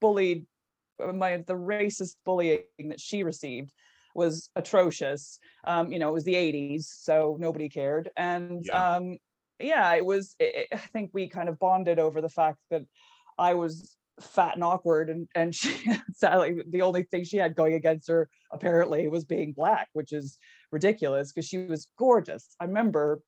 bullied 0.00 0.44
uh, 1.02 1.12
my 1.12 1.38
the 1.46 1.54
racist 1.54 2.16
bullying 2.24 2.60
that 2.88 3.00
she 3.00 3.22
received 3.22 3.72
was 4.16 4.50
atrocious 4.56 5.38
um 5.64 5.92
you 5.92 5.98
know 5.98 6.08
it 6.08 6.12
was 6.12 6.24
the 6.24 6.34
80s 6.34 6.84
so 6.84 7.36
nobody 7.38 7.68
cared 7.68 8.10
and 8.16 8.66
Yeah. 8.66 8.96
um 8.96 9.18
yeah 9.60 9.94
it 9.94 10.04
was 10.04 10.34
it, 10.38 10.68
i 10.72 10.76
think 10.76 11.10
we 11.12 11.28
kind 11.28 11.48
of 11.48 11.58
bonded 11.58 11.98
over 11.98 12.20
the 12.20 12.28
fact 12.28 12.58
that 12.70 12.82
i 13.38 13.54
was 13.54 13.96
fat 14.20 14.54
and 14.54 14.64
awkward 14.64 15.10
and 15.10 15.28
and 15.34 15.54
she 15.60 15.70
sadly 16.14 16.62
the 16.70 16.82
only 16.82 17.02
thing 17.04 17.24
she 17.24 17.36
had 17.36 17.54
going 17.54 17.74
against 17.74 18.08
her 18.08 18.28
apparently 18.52 19.08
was 19.08 19.24
being 19.24 19.52
black 19.52 19.88
which 19.92 20.12
is 20.12 20.38
ridiculous 20.72 21.32
because 21.32 21.46
she 21.46 21.58
was 21.58 21.88
gorgeous. 21.98 22.56
I 22.60 22.64
remember 22.64 23.20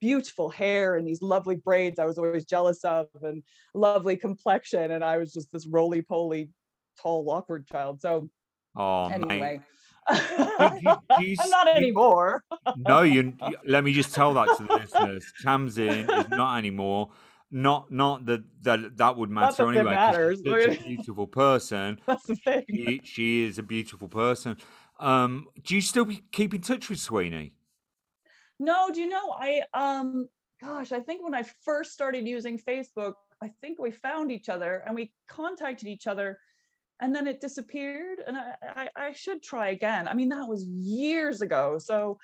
beautiful 0.00 0.48
hair 0.48 0.96
and 0.96 1.06
these 1.06 1.20
lovely 1.20 1.56
braids 1.56 1.98
i 1.98 2.06
was 2.06 2.16
always 2.16 2.46
jealous 2.46 2.82
of 2.84 3.06
and 3.22 3.42
lovely 3.74 4.16
complexion 4.16 4.92
and 4.92 5.04
i 5.04 5.18
was 5.18 5.30
just 5.32 5.52
this 5.52 5.66
roly-poly 5.66 6.48
tall 7.00 7.28
awkward 7.30 7.66
child 7.66 8.00
so 8.00 8.28
Oh, 8.76 9.08
anyway. 9.10 9.58
do 9.58 9.62
you 11.20 11.36
not 11.50 11.68
anymore 11.68 12.42
no, 12.76 13.02
you, 13.02 13.34
you- 13.48 13.56
Let 13.66 13.84
me 13.84 13.92
just 13.92 14.14
tell 14.14 14.34
that 14.34 14.56
to 14.56 14.64
the 14.64 14.74
listeners. 14.74 15.32
Tamsin 15.42 16.08
is 16.10 16.28
not 16.30 16.58
anymore. 16.58 17.10
Not, 17.50 17.90
not 17.90 18.26
that 18.26 18.44
that 18.62 18.96
that 18.96 19.16
would 19.16 19.28
matter 19.28 19.64
that 19.64 19.68
anyway. 19.68 19.82
she's 19.82 19.94
matters, 19.94 20.42
Such 20.46 20.78
a 20.78 20.82
beautiful 20.84 21.26
person. 21.26 22.00
that's 22.06 22.26
the 22.26 22.36
thing 22.36 22.64
She, 22.70 23.00
she 23.02 23.44
is 23.44 23.58
a 23.58 23.62
beautiful 23.62 24.08
person. 24.08 24.56
Um, 25.00 25.46
do 25.64 25.74
you 25.74 25.80
still 25.80 26.04
be, 26.04 26.22
keep 26.30 26.54
in 26.54 26.60
touch 26.60 26.88
with 26.88 27.00
Sweeney? 27.00 27.54
No, 28.60 28.90
do 28.92 29.00
you 29.00 29.08
know, 29.08 29.34
I 29.36 29.62
um 29.74 30.28
gosh, 30.60 30.92
I 30.92 31.00
think 31.00 31.24
when 31.24 31.34
I 31.34 31.42
first 31.64 31.92
started 31.92 32.28
using 32.28 32.56
Facebook, 32.58 33.14
I 33.42 33.50
think 33.60 33.80
we 33.80 33.90
found 33.90 34.30
each 34.30 34.48
other 34.48 34.84
and 34.86 34.94
we 34.94 35.12
contacted 35.26 35.88
each 35.88 36.06
other 36.06 36.38
and 37.00 37.14
then 37.14 37.26
it 37.26 37.40
disappeared 37.40 38.18
and 38.26 38.36
I, 38.36 38.54
I 38.76 38.88
I 38.96 39.12
should 39.12 39.42
try 39.42 39.70
again. 39.70 40.06
I 40.08 40.14
mean, 40.14 40.28
that 40.30 40.46
was 40.48 40.64
years 40.66 41.40
ago. 41.42 41.78
So 41.78 42.18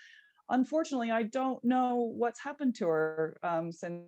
unfortunately, 0.50 1.10
I 1.10 1.24
don't 1.24 1.62
know 1.64 1.94
what's 2.16 2.40
happened 2.40 2.74
to 2.76 2.86
her 2.88 3.38
um 3.42 3.72
since 3.72 4.04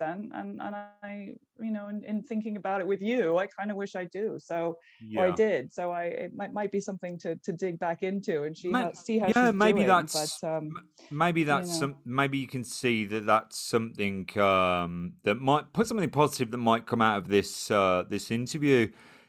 then. 0.00 0.30
And 0.34 0.60
and 0.60 0.74
I, 0.76 1.34
you 1.60 1.70
know, 1.70 1.88
in, 1.88 2.04
in 2.04 2.22
thinking 2.22 2.56
about 2.56 2.80
it 2.80 2.86
with 2.86 3.02
you, 3.02 3.38
I 3.38 3.46
kind 3.46 3.70
of 3.70 3.76
wish 3.76 3.94
I 3.96 4.04
do. 4.04 4.38
So 4.38 4.76
or 5.16 5.26
I 5.26 5.30
did. 5.30 5.72
So 5.72 5.90
I 5.90 6.04
it 6.04 6.34
might, 6.34 6.52
might 6.52 6.72
be 6.72 6.80
something 6.80 7.18
to 7.18 7.36
to 7.36 7.52
dig 7.52 7.78
back 7.78 8.02
into 8.02 8.44
and 8.44 8.56
see 8.56 8.70
Ma- 8.70 8.84
how 8.84 8.92
see 8.92 9.18
how 9.18 9.28
yeah, 9.28 9.46
she's 9.50 9.54
maybe 9.64 9.80
doing. 9.80 9.86
that's- 9.88 10.40
but 10.42 10.48
um 10.56 10.70
maybe 11.10 11.44
that's 11.44 11.70
know. 11.70 11.78
some 11.78 11.96
maybe 12.04 12.36
you 12.38 12.48
can 12.48 12.64
see 12.64 13.04
that 13.06 13.26
that's 13.26 13.56
something 13.58 14.28
um 14.38 15.12
that 15.22 15.36
might 15.36 15.72
put 15.72 15.86
something 15.86 16.10
positive 16.10 16.50
that 16.50 16.58
might 16.58 16.84
come 16.84 17.00
out 17.00 17.18
of 17.18 17.28
this 17.28 17.70
uh 17.70 18.02
this 18.08 18.30
interview 18.30 18.88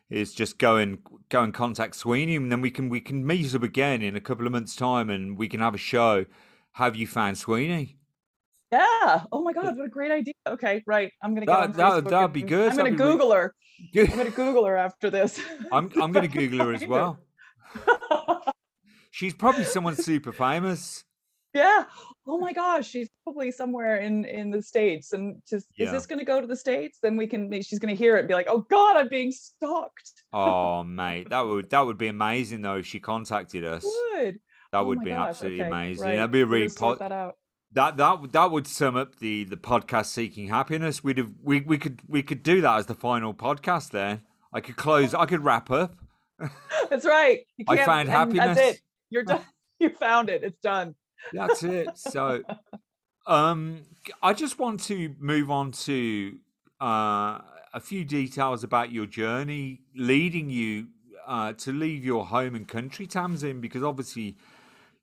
is 0.10 0.34
just 0.34 0.58
go 0.58 0.78
and 0.78 1.00
go 1.30 1.44
and 1.44 1.54
contact 1.54 1.96
Sweeney 1.96 2.36
and 2.36 2.52
then 2.52 2.62
we 2.62 2.72
can 2.72 2.90
we 2.90 3.02
can 3.02 3.26
meet 3.26 3.54
up 3.54 3.64
again 3.64 4.02
in 4.02 4.16
a 4.16 4.22
couple 4.22 4.46
of 4.46 4.52
months 4.54 4.76
time 4.76 5.10
and 5.10 5.38
we 5.38 5.48
can 5.50 5.60
have 5.60 5.76
a 5.76 5.78
show 5.78 6.26
have 6.74 6.96
you 6.96 7.06
found 7.08 7.38
Sweeney 7.38 7.98
Yeah. 8.72 9.24
Oh 9.32 9.42
my 9.44 9.54
God, 9.54 9.76
what 9.78 9.86
a 9.86 9.90
great 9.90 10.12
idea. 10.12 10.34
Okay, 10.48 10.84
right. 10.86 11.12
I'm 11.22 11.34
gonna 11.34 11.46
get 11.46 11.54
That- 11.76 11.88
on 11.90 12.04
that- 12.04 12.10
that'd 12.10 12.34
be 12.34 12.42
good. 12.44 12.72
I'm 12.72 12.78
gonna 12.78 12.90
That'd 12.92 12.98
Google 12.98 13.32
her. 13.34 13.54
Good. 13.94 14.10
I'm 14.12 14.18
gonna 14.18 14.30
Google 14.32 14.66
her 14.66 14.76
after 14.78 15.10
this. 15.10 15.40
I'm 15.72 15.92
I'm 16.02 16.12
going 16.12 16.28
to 16.30 16.34
Google 16.38 16.66
her 16.66 16.74
as 16.74 16.86
well 16.94 17.20
she's 19.12 19.34
probably 19.34 19.64
someone 19.64 19.96
super 19.96 20.32
famous 20.32 21.04
yeah. 21.58 21.86
Oh 22.30 22.38
my 22.38 22.52
gosh, 22.54 22.88
she's 22.90 23.10
probably 23.24 23.52
somewhere 23.52 23.98
in 23.98 24.26
in 24.26 24.52
the 24.52 24.62
states, 24.62 25.14
and 25.14 25.42
just 25.48 25.68
Yeah. 25.78 25.86
is 25.86 25.92
this 25.92 26.06
gonna 26.06 26.26
go 26.26 26.42
to 26.42 26.48
the 26.48 26.56
states? 26.56 27.00
Then 27.02 27.16
we 27.18 27.26
can. 27.28 27.52
She's 27.62 27.80
gonna 27.80 27.94
hear 27.94 28.16
it 28.18 28.20
and 28.20 28.28
be 28.28 28.34
like, 28.34 28.48
"Oh 28.50 28.66
God, 28.70 28.98
I'm 28.98 29.08
being 29.10 29.32
stalked." 29.32 30.12
oh 30.34 30.84
mate 31.02 31.30
that 31.30 31.42
would 31.42 31.70
that 31.70 31.82
would 31.86 31.98
be 31.98 32.08
amazing 32.08 32.62
though 32.62 32.78
if 32.78 32.86
she 32.86 33.00
contacted 33.00 33.64
us 33.64 33.84
Would. 33.86 34.40
that 34.74 34.80
Oh 34.80 34.84
would 34.86 35.00
be 35.04 35.12
gosh, 35.12 35.30
absolutely 35.30 35.62
okay, 35.62 35.68
amazing 35.70 36.04
right. 36.06 36.16
that'd 36.18 36.32
be 36.32 36.42
a 36.42 36.46
really 36.46 36.68
gonna 36.68 36.96
po- 36.96 36.96
that 36.96 37.12
out. 37.14 37.36
That 37.72 37.98
that 37.98 38.22
would- 38.22 38.32
that 38.34 38.52
would 38.52 38.68
sum 38.68 38.96
up 38.98 39.18
the 39.20 39.46
the 39.46 39.58
podcast 39.58 40.08
seeking 40.08 40.48
happiness. 40.50 41.04
We'd 41.04 41.18
have 41.20 41.32
we 41.42 41.62
we 41.62 41.78
could 41.78 42.02
we 42.08 42.24
could 42.24 42.44
do 42.44 42.60
that 42.62 42.78
as 42.80 42.86
the 42.88 42.96
final 42.96 43.34
podcast. 43.34 43.92
Then 43.92 44.22
I 44.54 44.60
could 44.62 44.76
close. 44.76 45.14
I 45.14 45.26
could 45.26 45.44
wrap 45.46 45.72
up. 45.72 45.96
That's 46.90 47.06
right. 47.06 47.40
I 47.68 47.78
found 47.86 48.10
happiness. 48.10 48.58
That's 48.58 48.76
it. 48.76 48.82
You're 49.10 49.24
done. 49.24 49.42
You 49.80 49.90
found 49.92 50.30
it. 50.32 50.44
It's 50.44 50.60
done. 50.60 50.96
That's 51.34 51.64
it. 51.64 51.98
So, 51.98 52.44
um, 53.28 53.84
I 54.24 54.34
just 54.34 54.58
want 54.60 54.82
to 54.86 55.16
move 55.20 55.52
on 55.52 55.72
to 55.74 56.38
uh, 56.82 57.40
a 57.74 57.80
few 57.82 58.06
details 58.06 58.64
about 58.64 58.92
your 58.92 59.06
journey 59.06 59.82
leading 59.96 60.50
you 60.50 60.88
uh, 61.28 61.54
to 61.54 61.74
leave 61.74 62.06
your 62.06 62.26
home 62.26 62.56
and 62.56 62.68
country, 62.68 63.06
Tamsin, 63.06 63.60
because 63.60 63.84
obviously, 63.84 64.38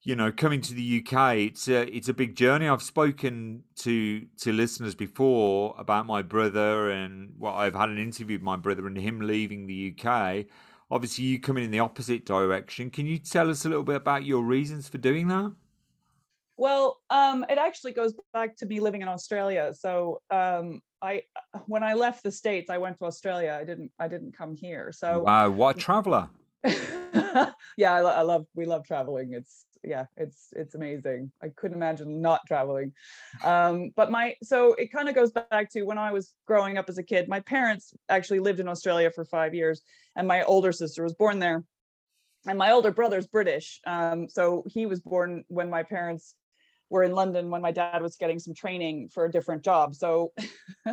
you 0.02 0.16
know, 0.16 0.32
coming 0.32 0.62
to 0.62 0.74
the 0.74 1.04
UK, 1.04 1.36
it's 1.36 1.68
a 1.68 1.82
it's 1.94 2.08
a 2.08 2.14
big 2.14 2.34
journey. 2.34 2.66
I've 2.68 2.82
spoken 2.82 3.64
to 3.76 4.26
to 4.38 4.52
listeners 4.52 4.94
before 4.94 5.74
about 5.78 6.06
my 6.06 6.22
brother, 6.22 6.90
and 6.90 7.34
well, 7.38 7.54
I've 7.54 7.74
had 7.74 7.90
an 7.90 7.98
interview 7.98 8.36
with 8.36 8.42
my 8.42 8.56
brother 8.56 8.86
and 8.86 8.96
him 8.96 9.20
leaving 9.20 9.66
the 9.66 9.94
UK. 9.98 10.46
Obviously, 10.90 11.24
you 11.24 11.40
coming 11.40 11.64
in 11.64 11.70
the 11.70 11.80
opposite 11.80 12.24
direction. 12.24 12.90
Can 12.90 13.06
you 13.06 13.18
tell 13.18 13.50
us 13.50 13.64
a 13.64 13.68
little 13.68 13.84
bit 13.84 13.96
about 13.96 14.24
your 14.24 14.42
reasons 14.42 14.88
for 14.88 14.98
doing 14.98 15.28
that? 15.28 15.52
Well, 16.56 17.00
um, 17.10 17.44
it 17.48 17.58
actually 17.58 17.92
goes 17.92 18.14
back 18.32 18.56
to 18.58 18.66
me 18.66 18.80
living 18.80 19.02
in 19.02 19.08
Australia. 19.08 19.72
So 19.74 20.20
um, 20.30 20.80
I, 21.02 21.22
when 21.66 21.82
I 21.82 21.94
left 21.94 22.22
the 22.22 22.30
states, 22.30 22.70
I 22.70 22.78
went 22.78 22.98
to 22.98 23.04
Australia. 23.04 23.58
I 23.60 23.64
didn't, 23.64 23.90
I 23.98 24.08
didn't 24.08 24.36
come 24.36 24.54
here. 24.54 24.92
So 24.92 25.22
Wow, 25.22 25.50
what 25.50 25.76
a 25.76 25.78
traveler! 25.78 26.28
yeah, 26.64 27.94
I, 27.94 28.00
I 28.00 28.22
love, 28.22 28.46
we 28.54 28.66
love 28.66 28.86
traveling. 28.86 29.32
It's 29.32 29.66
yeah, 29.86 30.06
it's 30.16 30.48
it's 30.52 30.74
amazing. 30.74 31.30
I 31.42 31.48
couldn't 31.48 31.76
imagine 31.76 32.20
not 32.20 32.40
traveling. 32.46 32.92
Um, 33.42 33.90
but 33.94 34.10
my, 34.10 34.34
so 34.42 34.74
it 34.74 34.92
kind 34.92 35.08
of 35.08 35.14
goes 35.14 35.30
back 35.30 35.70
to 35.72 35.82
when 35.82 35.98
I 35.98 36.12
was 36.12 36.34
growing 36.46 36.78
up 36.78 36.88
as 36.88 36.98
a 36.98 37.02
kid. 37.02 37.28
My 37.28 37.40
parents 37.40 37.92
actually 38.08 38.40
lived 38.40 38.60
in 38.60 38.68
Australia 38.68 39.10
for 39.10 39.24
five 39.24 39.54
years, 39.54 39.82
and 40.16 40.26
my 40.26 40.42
older 40.44 40.72
sister 40.72 41.02
was 41.02 41.14
born 41.14 41.38
there. 41.38 41.64
And 42.46 42.58
my 42.58 42.72
older 42.72 42.90
brother's 42.90 43.26
British, 43.26 43.80
um, 43.86 44.28
so 44.28 44.64
he 44.66 44.84
was 44.84 45.00
born 45.00 45.44
when 45.48 45.70
my 45.70 45.82
parents 45.82 46.34
were 46.94 47.02
in 47.02 47.12
London 47.12 47.50
when 47.50 47.60
my 47.60 47.72
dad 47.72 48.00
was 48.00 48.14
getting 48.16 48.38
some 48.38 48.54
training 48.54 49.08
for 49.12 49.24
a 49.24 49.30
different 49.30 49.62
job. 49.64 49.94
So, 49.96 50.32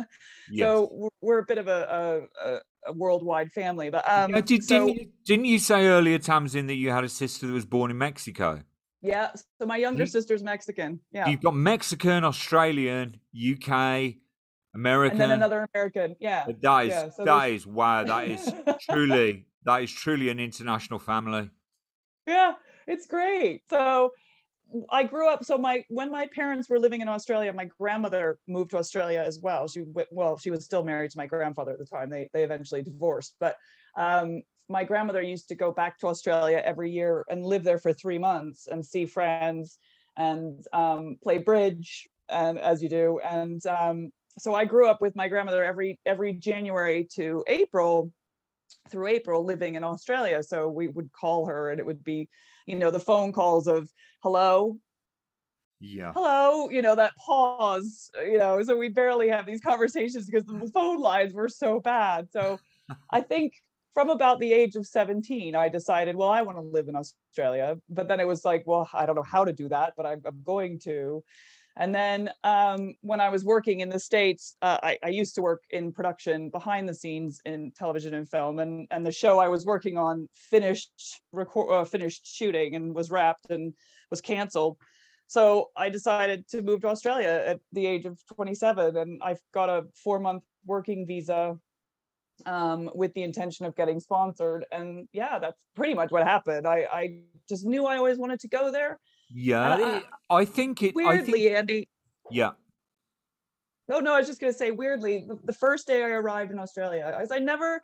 Yes. 0.50 0.66
so 0.66 1.10
we're, 1.20 1.38
a 1.38 1.44
bit 1.44 1.58
of 1.58 1.68
a, 1.68 2.28
a, 2.44 2.58
a- 2.90 2.92
worldwide 2.92 3.52
family. 3.52 3.88
But 3.88 4.04
um, 4.10 4.32
Yeah, 4.34 4.40
did, 4.40 4.64
so 4.64 4.86
didn't, 4.86 5.00
you, 5.00 5.06
didn't 5.24 5.44
you 5.46 5.58
say 5.60 5.86
earlier, 5.86 6.18
Tamsin, 6.18 6.66
that 6.66 6.74
you 6.74 6.90
had 6.90 7.04
a 7.04 7.08
sister 7.08 7.46
that 7.46 7.52
was 7.52 7.64
born 7.64 7.92
in 7.92 7.98
Mexico? 7.98 8.60
Yeah. 9.00 9.30
So 9.60 9.66
my 9.66 9.76
younger 9.76 10.02
You- 10.02 10.06
sister's 10.08 10.42
Mexican. 10.42 10.98
Yeah. 11.12 11.28
You've 11.28 11.40
got 11.40 11.54
Mexican, 11.54 12.24
Australian, 12.24 13.20
UK, 13.34 14.14
American. 14.74 15.20
and 15.20 15.20
then 15.20 15.30
another 15.30 15.68
American. 15.72 16.16
Yeah. 16.18 16.46
That 16.62 16.80
is 16.86 16.90
yeah, 16.90 17.10
so 17.10 17.24
that 17.24 17.50
is 17.50 17.64
wow. 17.64 18.02
That 18.02 18.26
is 18.28 18.52
truly 18.90 19.46
that 19.64 19.82
is 19.84 19.92
truly 19.92 20.28
an 20.30 20.40
international 20.40 20.98
family. 20.98 21.48
yeah 22.26 22.52
it's 22.88 23.06
great 23.06 23.62
so 23.70 24.10
i 24.90 25.02
grew 25.02 25.28
up 25.28 25.44
so 25.44 25.58
my 25.58 25.84
when 25.88 26.10
my 26.10 26.26
parents 26.34 26.68
were 26.68 26.78
living 26.78 27.00
in 27.00 27.08
australia 27.08 27.52
my 27.52 27.68
grandmother 27.78 28.38
moved 28.48 28.70
to 28.70 28.76
australia 28.76 29.22
as 29.26 29.40
well 29.40 29.68
she 29.68 29.84
well 30.10 30.36
she 30.36 30.50
was 30.50 30.64
still 30.64 30.84
married 30.84 31.10
to 31.10 31.18
my 31.18 31.26
grandfather 31.26 31.72
at 31.72 31.78
the 31.78 31.84
time 31.84 32.08
they 32.10 32.28
they 32.32 32.44
eventually 32.44 32.82
divorced 32.82 33.34
but 33.40 33.56
um 33.96 34.42
my 34.68 34.84
grandmother 34.84 35.20
used 35.20 35.48
to 35.48 35.54
go 35.54 35.72
back 35.72 35.98
to 35.98 36.06
australia 36.06 36.62
every 36.64 36.90
year 36.90 37.24
and 37.28 37.44
live 37.44 37.64
there 37.64 37.78
for 37.78 37.92
three 37.92 38.18
months 38.18 38.68
and 38.70 38.84
see 38.84 39.06
friends 39.06 39.78
and 40.16 40.64
um, 40.72 41.16
play 41.22 41.38
bridge 41.38 42.06
and 42.28 42.58
as 42.58 42.82
you 42.82 42.88
do 42.88 43.20
and 43.24 43.64
um, 43.66 44.10
so 44.38 44.54
i 44.54 44.64
grew 44.64 44.88
up 44.88 45.00
with 45.00 45.16
my 45.16 45.28
grandmother 45.28 45.64
every 45.64 45.98
every 46.06 46.32
january 46.34 47.06
to 47.14 47.44
april 47.48 48.12
through 48.90 49.06
April 49.06 49.44
living 49.44 49.74
in 49.74 49.84
Australia. 49.84 50.42
So 50.42 50.68
we 50.68 50.88
would 50.88 51.12
call 51.12 51.46
her 51.46 51.70
and 51.70 51.80
it 51.80 51.86
would 51.86 52.02
be, 52.02 52.28
you 52.66 52.76
know, 52.76 52.90
the 52.90 53.00
phone 53.00 53.32
calls 53.32 53.66
of 53.66 53.90
hello, 54.22 54.76
Yeah. 55.80 56.12
hello, 56.14 56.70
you 56.70 56.80
know, 56.80 56.94
that 56.94 57.12
pause, 57.16 58.10
uh, 58.16 58.22
you 58.22 58.38
know, 58.38 58.62
so 58.62 58.76
we 58.76 58.88
barely 58.88 59.28
have 59.28 59.46
these 59.46 59.60
conversations 59.60 60.26
because 60.26 60.44
the 60.46 60.70
phone 60.72 61.00
lines 61.00 61.34
were 61.34 61.48
so 61.48 61.80
bad. 61.80 62.28
So 62.30 62.58
I 63.10 63.20
think 63.20 63.54
from 63.94 64.10
about 64.10 64.38
the 64.38 64.52
age 64.52 64.76
of 64.76 64.86
17, 64.86 65.54
I 65.54 65.68
decided, 65.68 66.16
well, 66.16 66.30
I 66.30 66.42
want 66.42 66.56
to 66.58 66.62
live 66.62 66.88
in 66.88 66.96
Australia. 66.96 67.76
But 67.88 68.08
then 68.08 68.20
it 68.20 68.26
was 68.26 68.44
like, 68.44 68.62
well, 68.64 68.88
I 68.94 69.06
don't 69.06 69.16
know 69.16 69.24
how 69.24 69.44
to 69.44 69.52
do 69.52 69.68
that, 69.68 69.94
but 69.96 70.06
I'm, 70.06 70.22
I'm 70.24 70.42
going 70.44 70.78
to. 70.84 71.22
And 71.76 71.94
then 71.94 72.30
um, 72.44 72.94
when 73.00 73.20
I 73.20 73.30
was 73.30 73.44
working 73.44 73.80
in 73.80 73.88
the 73.88 73.98
States, 73.98 74.56
uh, 74.60 74.78
I, 74.82 74.98
I 75.02 75.08
used 75.08 75.34
to 75.36 75.42
work 75.42 75.62
in 75.70 75.92
production 75.92 76.50
behind 76.50 76.88
the 76.88 76.94
scenes 76.94 77.40
in 77.46 77.72
television 77.76 78.14
and 78.14 78.28
film. 78.28 78.58
And, 78.58 78.86
and 78.90 79.06
the 79.06 79.12
show 79.12 79.38
I 79.38 79.48
was 79.48 79.64
working 79.64 79.96
on 79.96 80.28
finished 80.34 81.20
record, 81.32 81.72
uh, 81.72 81.84
finished 81.84 82.26
shooting 82.26 82.74
and 82.74 82.94
was 82.94 83.10
wrapped 83.10 83.50
and 83.50 83.72
was 84.10 84.20
canceled. 84.20 84.76
So 85.28 85.70
I 85.74 85.88
decided 85.88 86.46
to 86.48 86.60
move 86.60 86.82
to 86.82 86.88
Australia 86.88 87.42
at 87.46 87.60
the 87.72 87.86
age 87.86 88.04
of 88.04 88.20
27, 88.34 88.98
and 88.98 89.22
I've 89.24 89.40
got 89.54 89.70
a 89.70 89.86
four 89.94 90.20
month 90.20 90.42
working 90.66 91.06
visa 91.06 91.58
um, 92.44 92.90
with 92.94 93.14
the 93.14 93.22
intention 93.22 93.64
of 93.64 93.74
getting 93.74 93.98
sponsored. 93.98 94.66
And 94.70 95.08
yeah, 95.12 95.38
that's 95.38 95.56
pretty 95.74 95.94
much 95.94 96.10
what 96.10 96.26
happened. 96.26 96.66
I, 96.66 96.86
I 96.92 97.18
just 97.48 97.64
knew 97.64 97.86
I 97.86 97.96
always 97.96 98.18
wanted 98.18 98.40
to 98.40 98.48
go 98.48 98.70
there. 98.70 98.98
Yeah. 99.32 99.74
And 99.74 100.04
I- 100.30 100.44
think 100.44 100.82
it. 100.82 100.94
I 100.96 101.02
Weirdly, 101.02 101.44
think, 101.44 101.56
Andy. 101.56 101.88
yeah. 102.30 102.50
No, 103.88 104.00
no, 104.00 104.14
I 104.14 104.18
was 104.18 104.26
just 104.28 104.40
gonna 104.40 104.52
say 104.52 104.70
weirdly, 104.70 105.24
the- 105.26 105.38
the 105.44 105.52
first 105.52 105.86
day 105.86 106.02
I 106.02 106.08
arrived 106.08 106.52
in 106.52 106.58
Australia, 106.58 107.12
I, 107.16 107.20
was 107.20 107.32
I 107.32 107.38
never, 107.38 107.82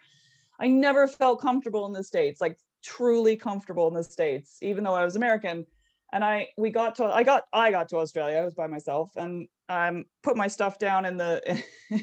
I 0.58 0.68
never 0.68 1.06
felt 1.06 1.40
comfortable 1.40 1.86
in 1.86 1.92
the 1.92 2.04
States, 2.04 2.40
like 2.40 2.56
truly 2.82 3.36
comfortable 3.36 3.88
in 3.88 3.94
the 3.94 4.04
States, 4.04 4.58
even 4.62 4.84
though 4.84 4.94
I 4.94 5.04
was 5.04 5.16
American. 5.16 5.66
And 6.12 6.24
I, 6.24 6.48
we 6.56 6.70
got 6.70 6.94
to, 6.96 7.04
I 7.04 7.22
got, 7.22 7.44
I 7.52 7.70
got 7.70 7.90
to 7.90 7.98
Australia. 7.98 8.38
I 8.38 8.44
was 8.44 8.54
by 8.54 8.66
myself, 8.66 9.10
and 9.16 9.46
I 9.68 9.88
um, 9.88 10.06
put 10.22 10.38
my 10.38 10.48
stuff 10.48 10.78
down 10.78 11.04
in 11.04 11.18
the, 11.18 11.62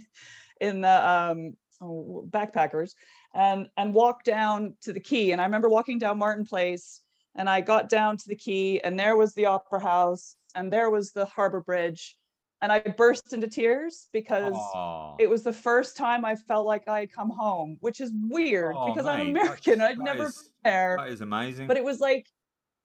in 0.62 0.82
the 0.82 1.10
um, 1.10 1.58
oh, 1.82 2.28
backpackers, 2.30 2.94
and 3.34 3.68
and 3.78 3.96
walked 3.96 4.26
down 4.26 4.76
to 4.84 4.94
the 4.94 5.00
quay. 5.00 5.32
And 5.32 5.42
I 5.42 5.46
remember 5.46 5.70
walking 5.70 5.98
down 5.98 6.20
Martin 6.20 6.46
Place, 6.46 7.02
and 7.36 7.50
I 7.50 7.62
got 7.62 7.90
down 7.90 8.18
to 8.18 8.28
the 8.28 8.36
quay, 8.36 8.80
and 8.80 8.98
there 9.00 9.16
was 9.18 9.34
the 9.34 9.46
Opera 9.46 9.80
House, 9.80 10.36
and 10.56 10.72
there 10.72 10.90
was 10.90 11.12
the 11.12 11.26
Harbor 11.26 11.62
Bridge, 11.62 12.16
and 12.62 12.72
I 12.72 12.80
burst 12.80 13.34
into 13.34 13.48
tears 13.48 14.08
because 14.14 14.54
Aw. 14.56 15.16
it 15.20 15.30
was 15.30 15.44
the 15.44 15.54
first 15.54 15.98
time 15.98 16.24
I 16.26 16.36
felt 16.36 16.66
like 16.66 16.88
I 16.88 17.02
had 17.02 17.12
come 17.12 17.30
home, 17.30 17.78
which 17.82 18.00
is 18.02 18.12
weird 18.30 18.76
because 18.88 19.06
I'm 19.06 19.30
American. 19.30 19.82
I'd 19.82 20.00
never 20.00 20.26
is- 20.28 20.38
been 20.64 20.72
there, 20.72 20.96
That 20.98 21.10
is 21.10 21.22
amazing. 21.22 21.68
but 21.68 21.78
it 21.78 21.84
was 21.84 22.00
like, 22.00 22.28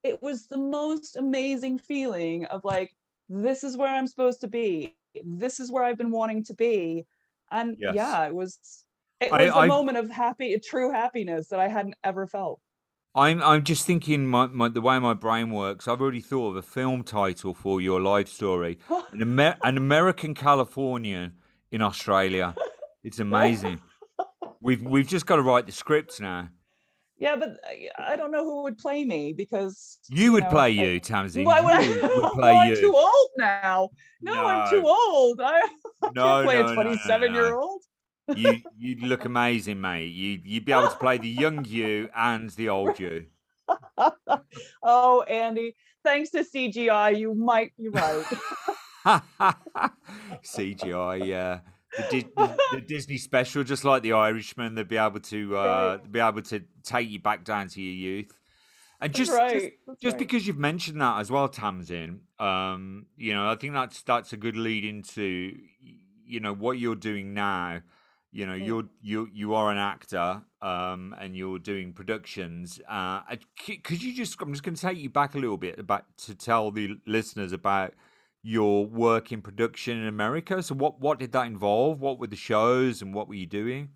it 0.03 0.21
was 0.21 0.47
the 0.47 0.57
most 0.57 1.15
amazing 1.15 1.77
feeling 1.79 2.45
of 2.45 2.63
like, 2.65 2.91
this 3.29 3.63
is 3.63 3.77
where 3.77 3.87
I'm 3.87 4.07
supposed 4.07 4.41
to 4.41 4.47
be. 4.47 4.95
This 5.23 5.59
is 5.59 5.71
where 5.71 5.83
I've 5.83 5.97
been 5.97 6.11
wanting 6.11 6.43
to 6.45 6.53
be. 6.53 7.05
And 7.51 7.77
Yes. 7.79 7.95
yeah, 7.95 8.25
it 8.27 8.33
was, 8.35 8.59
it 9.21 9.31
was 9.31 9.41
a 9.41 9.55
I've- 9.55 9.67
moment 9.69 9.97
of 9.97 10.09
happy, 10.09 10.57
true 10.59 10.91
happiness 10.91 11.47
that 11.49 11.59
I 11.59 11.67
hadn't 11.69 11.95
ever 12.03 12.27
felt. 12.27 12.59
I'm 13.13 13.41
I'm 13.43 13.63
just 13.63 13.85
thinking 13.85 14.27
my, 14.27 14.47
my 14.47 14.69
the 14.69 14.81
way 14.81 14.97
my 14.99 15.13
brain 15.13 15.51
works. 15.51 15.87
I've 15.87 15.99
already 16.01 16.21
thought 16.21 16.49
of 16.51 16.55
a 16.55 16.61
film 16.61 17.03
title 17.03 17.53
for 17.53 17.81
your 17.81 17.99
life 17.99 18.29
story. 18.29 18.77
An, 19.11 19.21
Amer- 19.21 19.57
an 19.63 19.77
American 19.77 20.33
Californian 20.33 21.33
in 21.71 21.81
Australia. 21.81 22.55
It's 23.03 23.17
amazing. 23.19 23.81
We've 24.61 24.83
we've 24.83 25.07
just 25.07 25.25
got 25.25 25.37
to 25.37 25.41
write 25.41 25.65
the 25.65 25.71
scripts 25.71 26.19
now. 26.19 26.49
yeah, 27.17 27.35
but 27.35 27.57
I- 27.67 28.11
I 28.13 28.15
don't 28.15 28.31
know 28.31 28.43
who 28.45 28.61
would 28.61 28.77
play 28.77 29.03
me 29.05 29.33
because 29.33 29.97
You 30.07 30.31
would 30.33 30.43
know, 30.43 30.49
play 30.51 30.69
you, 30.69 30.99
Tamsin. 30.99 31.43
Why 31.43 31.61
would 31.61 31.73
I? 31.73 31.81
You 31.81 31.99
would 32.21 32.31
play 32.39 32.51
I'm 32.55 32.69
you. 32.69 32.75
too 32.79 32.93
old 32.95 33.29
now. 33.39 33.89
No, 34.21 34.45
I'm 34.45 34.69
too 34.69 34.85
old. 34.85 35.41
I, 35.41 35.61
I 36.03 36.09
No, 36.13 36.21
can't 36.23 36.45
play 36.45 36.55
no, 36.57 36.61
a 36.61 36.63
no, 36.63 36.73
no, 36.75 36.75
27 36.75 37.33
year 37.33 37.49
no. 37.49 37.59
old. 37.59 37.81
You 38.35 38.61
you 38.77 38.95
look 39.07 39.25
amazing, 39.25 39.81
mate. 39.81 40.07
You 40.07 40.39
you'd 40.43 40.65
be 40.65 40.71
able 40.71 40.89
to 40.89 40.95
play 40.95 41.17
the 41.17 41.29
young 41.29 41.65
you 41.65 42.09
and 42.15 42.49
the 42.51 42.69
old 42.69 42.99
you. 42.99 43.25
Oh, 44.83 45.21
Andy, 45.23 45.75
thanks 46.03 46.31
to 46.31 46.39
CGI, 46.39 47.17
you 47.17 47.33
might 47.33 47.71
be 47.77 47.87
right. 47.89 48.25
CGI, 50.43 51.25
yeah. 51.25 51.59
The, 51.97 52.03
Di- 52.09 52.55
the, 52.71 52.81
Disney 52.81 53.17
special, 53.17 53.63
just 53.63 53.83
like 53.83 54.01
the 54.01 54.13
Irishman, 54.13 54.75
they'd 54.75 54.87
be 54.87 54.97
able 54.97 55.19
to 55.19 55.57
uh, 55.57 55.97
be 56.09 56.19
able 56.19 56.41
to 56.43 56.63
take 56.83 57.09
you 57.09 57.19
back 57.19 57.43
down 57.43 57.67
to 57.69 57.81
your 57.81 57.93
youth. 57.93 58.37
And 59.01 59.13
just, 59.13 59.31
just 59.31 59.39
right. 59.39 59.73
that's 59.87 60.01
just 60.01 60.13
right. 60.13 60.19
because 60.19 60.45
you've 60.45 60.59
mentioned 60.59 61.01
that 61.01 61.19
as 61.19 61.31
well, 61.31 61.49
Tamsin, 61.49 62.21
um, 62.39 63.07
you 63.17 63.33
know, 63.33 63.49
I 63.49 63.55
think 63.55 63.73
that's 63.73 64.03
that's 64.03 64.31
a 64.31 64.37
good 64.37 64.55
lead 64.55 64.85
into 64.85 65.57
you 66.25 66.39
know 66.39 66.53
what 66.53 66.77
you're 66.79 66.95
doing 66.95 67.33
now. 67.33 67.81
You 68.33 68.45
know, 68.45 68.53
Mm. 68.53 68.65
you're 68.65 68.83
you 69.01 69.29
you 69.33 69.53
are 69.55 69.71
an 69.71 69.77
actor, 69.77 70.43
um, 70.61 71.13
and 71.19 71.35
you're 71.35 71.59
doing 71.59 71.91
productions. 71.93 72.79
Uh, 72.87 73.21
could 73.83 74.01
you 74.01 74.13
just? 74.13 74.41
I'm 74.41 74.53
just 74.53 74.63
going 74.63 74.75
to 74.75 74.81
take 74.81 74.97
you 74.97 75.09
back 75.09 75.35
a 75.35 75.37
little 75.39 75.57
bit 75.57 75.77
about 75.79 76.05
to 76.19 76.35
tell 76.35 76.71
the 76.71 76.97
listeners 77.05 77.51
about 77.51 77.93
your 78.41 78.85
work 78.85 79.31
in 79.31 79.41
production 79.41 79.97
in 79.97 80.07
America. 80.07 80.63
So, 80.63 80.75
what 80.75 81.01
what 81.01 81.19
did 81.19 81.33
that 81.33 81.45
involve? 81.47 81.99
What 81.99 82.19
were 82.19 82.27
the 82.27 82.37
shows, 82.37 83.01
and 83.01 83.13
what 83.13 83.27
were 83.27 83.35
you 83.35 83.47
doing? 83.47 83.89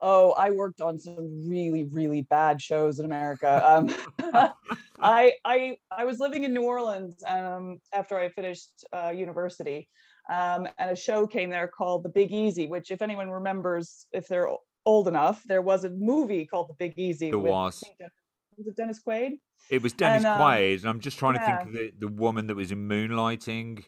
Oh, 0.00 0.32
I 0.32 0.50
worked 0.50 0.80
on 0.82 0.98
some 0.98 1.16
really, 1.48 1.84
really 1.84 2.22
bad 2.22 2.60
shows 2.60 2.98
in 2.98 3.06
America. 3.06 3.62
Um, 3.64 3.94
I 5.00 5.32
I 5.44 5.78
I 5.90 6.04
was 6.04 6.20
living 6.20 6.44
in 6.44 6.52
New 6.52 6.62
Orleans 6.64 7.22
um, 7.26 7.80
after 7.92 8.18
I 8.18 8.28
finished 8.28 8.84
uh, 8.92 9.10
university, 9.10 9.88
um, 10.30 10.68
and 10.78 10.90
a 10.90 10.96
show 10.96 11.26
came 11.26 11.50
there 11.50 11.68
called 11.68 12.02
The 12.02 12.08
Big 12.08 12.32
Easy. 12.32 12.66
Which, 12.66 12.90
if 12.90 13.02
anyone 13.02 13.30
remembers, 13.30 14.06
if 14.12 14.28
they're 14.28 14.48
old 14.84 15.08
enough, 15.08 15.42
there 15.46 15.62
was 15.62 15.84
a 15.84 15.90
movie 15.90 16.46
called 16.46 16.68
The 16.68 16.74
Big 16.74 16.98
Easy. 16.98 17.30
There 17.30 17.38
was. 17.38 17.80
think 17.80 18.10
was 18.56 18.66
it 18.66 18.76
Dennis 18.76 19.00
Quaid? 19.06 19.38
It 19.68 19.82
was 19.82 19.92
Dennis 19.92 20.24
And, 20.24 20.26
um, 20.26 20.40
Quaid, 20.40 20.80
and 20.80 20.86
I'm 20.86 21.00
just 21.00 21.18
trying 21.18 21.34
to 21.34 21.44
think 21.44 21.60
of 21.60 21.72
the, 21.72 21.92
the 21.98 22.08
woman 22.08 22.46
that 22.46 22.54
was 22.54 22.72
in 22.72 22.88
Moonlighting 22.88 23.84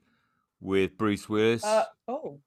with 0.60 0.98
Bruce 0.98 1.28
Willis. 1.28 1.64
Uh, 1.64 1.84
oh, 2.06 2.40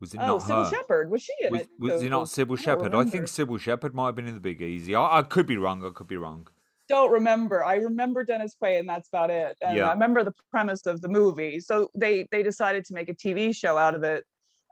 was 0.00 0.14
it 0.14 0.20
oh, 0.20 0.26
not 0.26 0.40
Cybill 0.42 0.64
her? 0.64 0.70
Shepherd. 0.70 1.10
Was 1.10 1.22
she 1.22 1.32
in 1.40 1.52
was 1.52 1.60
it? 1.60 1.68
was 1.78 2.02
it 2.02 2.10
not 2.10 2.26
Cybill 2.26 2.58
Shepherd? 2.58 2.94
I 2.94 3.04
think. 3.04 3.26
Cybill 3.26 3.60
Shepherd 3.60 3.94
might 3.94 4.06
have 4.06 4.16
been 4.16 4.26
in 4.26 4.34
the 4.34 4.40
Big 4.40 4.60
Easy. 4.60 4.94
I, 4.94 5.18
I 5.18 5.22
could 5.22 5.46
be 5.46 5.56
wrong. 5.56 5.84
I 5.84 5.90
could 5.90 6.08
be 6.08 6.16
wrong. 6.16 6.48
Don't 6.92 7.10
remember. 7.10 7.64
I 7.64 7.76
remember 7.76 8.22
Dennis 8.22 8.54
Quaid, 8.62 8.80
and 8.80 8.88
that's 8.88 9.08
about 9.08 9.30
it. 9.30 9.56
And 9.62 9.78
Yeah. 9.78 9.88
I 9.88 9.92
remember 9.94 10.22
the 10.22 10.34
premise 10.50 10.84
of 10.86 11.00
the 11.00 11.08
movie. 11.08 11.58
So 11.58 11.90
they 11.94 12.26
they 12.30 12.42
decided 12.42 12.84
to 12.88 12.92
make 12.92 13.08
a 13.08 13.14
TV 13.14 13.56
show 13.56 13.78
out 13.78 13.94
of 13.94 14.02
it. 14.04 14.24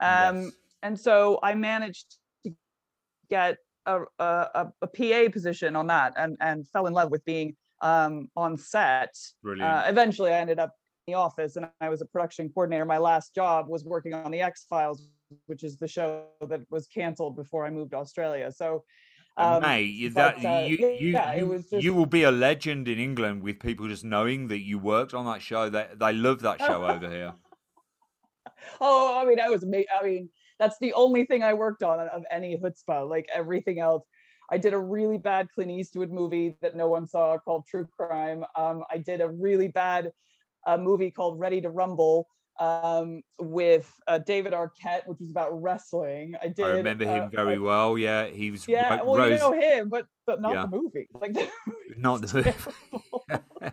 Um, 0.03 0.43
Yes. 0.43 0.53
and 0.83 1.01
so 1.01 1.39
I 1.43 1.55
managed 1.55 2.19
to 2.45 2.55
get 3.31 3.57
a, 3.87 4.03
a, 4.19 4.67
a, 4.83 4.87
PA 4.87 5.33
position 5.33 5.75
on 5.77 5.87
that, 5.87 6.13
and 6.17 6.37
and 6.41 6.69
fell 6.69 6.87
in 6.87 6.93
love 6.93 7.11
with 7.11 7.25
being 7.25 7.57
um, 7.81 8.29
on 8.37 8.59
set. 8.59 9.15
Uh, 9.47 9.85
eventually, 9.87 10.31
I 10.31 10.41
ended 10.45 10.59
up 10.59 10.73
in 11.07 11.13
the 11.13 11.19
office, 11.19 11.57
and 11.57 11.67
I 11.81 11.89
was 11.89 12.03
a 12.03 12.07
production 12.15 12.51
coordinator. 12.51 12.85
My 12.85 12.99
last 12.99 13.35
job 13.35 13.67
was 13.67 13.83
working 13.85 14.13
on 14.13 14.31
the 14.31 14.43
X 14.43 14.67
Files, 14.69 15.09
which 15.47 15.65
is 15.65 15.79
the 15.79 15.89
show 15.89 16.27
that 16.47 16.61
was 16.69 16.87
canceled 16.87 17.35
before 17.35 17.65
I 17.65 17.71
moved 17.71 17.93
to 17.93 17.97
Australia. 17.97 18.53
So. 18.53 18.85
Um, 19.40 19.62
mate, 19.62 19.83
you, 19.83 20.11
but, 20.11 20.40
that 20.40 20.62
uh, 20.62 20.66
you, 20.66 20.76
you, 20.76 21.12
yeah, 21.12 21.35
you, 21.35 21.59
just- 21.59 21.72
you 21.85 21.94
will 21.94 22.07
be 22.07 22.22
a 22.24 22.31
legend 22.31 22.88
in 22.88 22.98
England 22.98 23.42
with 23.42 23.61
people 23.61 23.88
just 23.88 24.05
knowing 24.05 24.48
that 24.48 24.61
you 24.61 24.79
worked 24.79 25.14
on 25.14 25.24
that 25.26 25.42
show. 25.42 25.68
They 25.68 25.87
they 25.96 26.12
love 26.12 26.40
that 26.42 26.61
show 26.61 26.85
over 26.85 27.09
here. 27.11 27.35
Oh, 28.81 29.18
I 29.20 29.24
mean, 29.24 29.40
I 29.40 29.48
was 29.48 29.62
ama- 29.64 29.85
I 30.00 30.05
mean, 30.05 30.29
that's 30.59 30.79
the 30.81 30.92
only 30.92 31.24
thing 31.24 31.42
I 31.42 31.55
worked 31.55 31.83
on 31.83 31.98
of 32.09 32.22
any 32.31 32.57
chutzpah. 32.57 33.09
Like 33.09 33.26
everything 33.35 33.79
else, 33.79 34.05
I 34.50 34.59
did 34.59 34.74
a 34.74 34.79
really 34.79 35.18
bad 35.18 35.48
Clint 35.55 35.70
Eastwood 35.70 36.11
movie 36.11 36.57
that 36.62 36.76
no 36.76 36.88
one 36.88 37.07
saw 37.07 37.38
called 37.38 37.66
True 37.66 37.87
Crime. 37.96 38.44
Um, 38.57 38.85
I 38.90 38.98
did 38.98 39.20
a 39.20 39.29
really 39.29 39.68
bad 39.68 40.12
uh, 40.66 40.76
movie 40.76 41.11
called 41.11 41.38
Ready 41.38 41.61
to 41.62 41.70
Rumble 41.70 42.29
um, 42.61 43.23
with 43.38 43.90
uh, 44.07 44.18
David 44.18 44.53
Arquette, 44.53 45.07
which 45.07 45.18
was 45.18 45.31
about 45.31 45.61
wrestling. 45.61 46.35
I 46.40 46.49
did. 46.49 46.64
I 46.64 46.68
remember 46.70 47.05
him 47.05 47.25
uh, 47.25 47.29
very 47.29 47.59
well. 47.59 47.96
Yeah, 47.99 48.27
he 48.27 48.51
was. 48.51 48.68
Yeah, 48.68 49.03
well, 49.03 49.16
Rose... 49.16 49.33
you 49.33 49.38
know 49.38 49.53
him, 49.53 49.88
but 49.88 50.07
but 50.27 50.40
not 50.40 50.55
yeah. 50.55 50.66
the 50.66 50.77
movie. 50.77 51.09
Like 51.14 51.33
the 51.33 51.49
not 51.96 52.20
the 52.20 52.37
movie. 52.37 53.73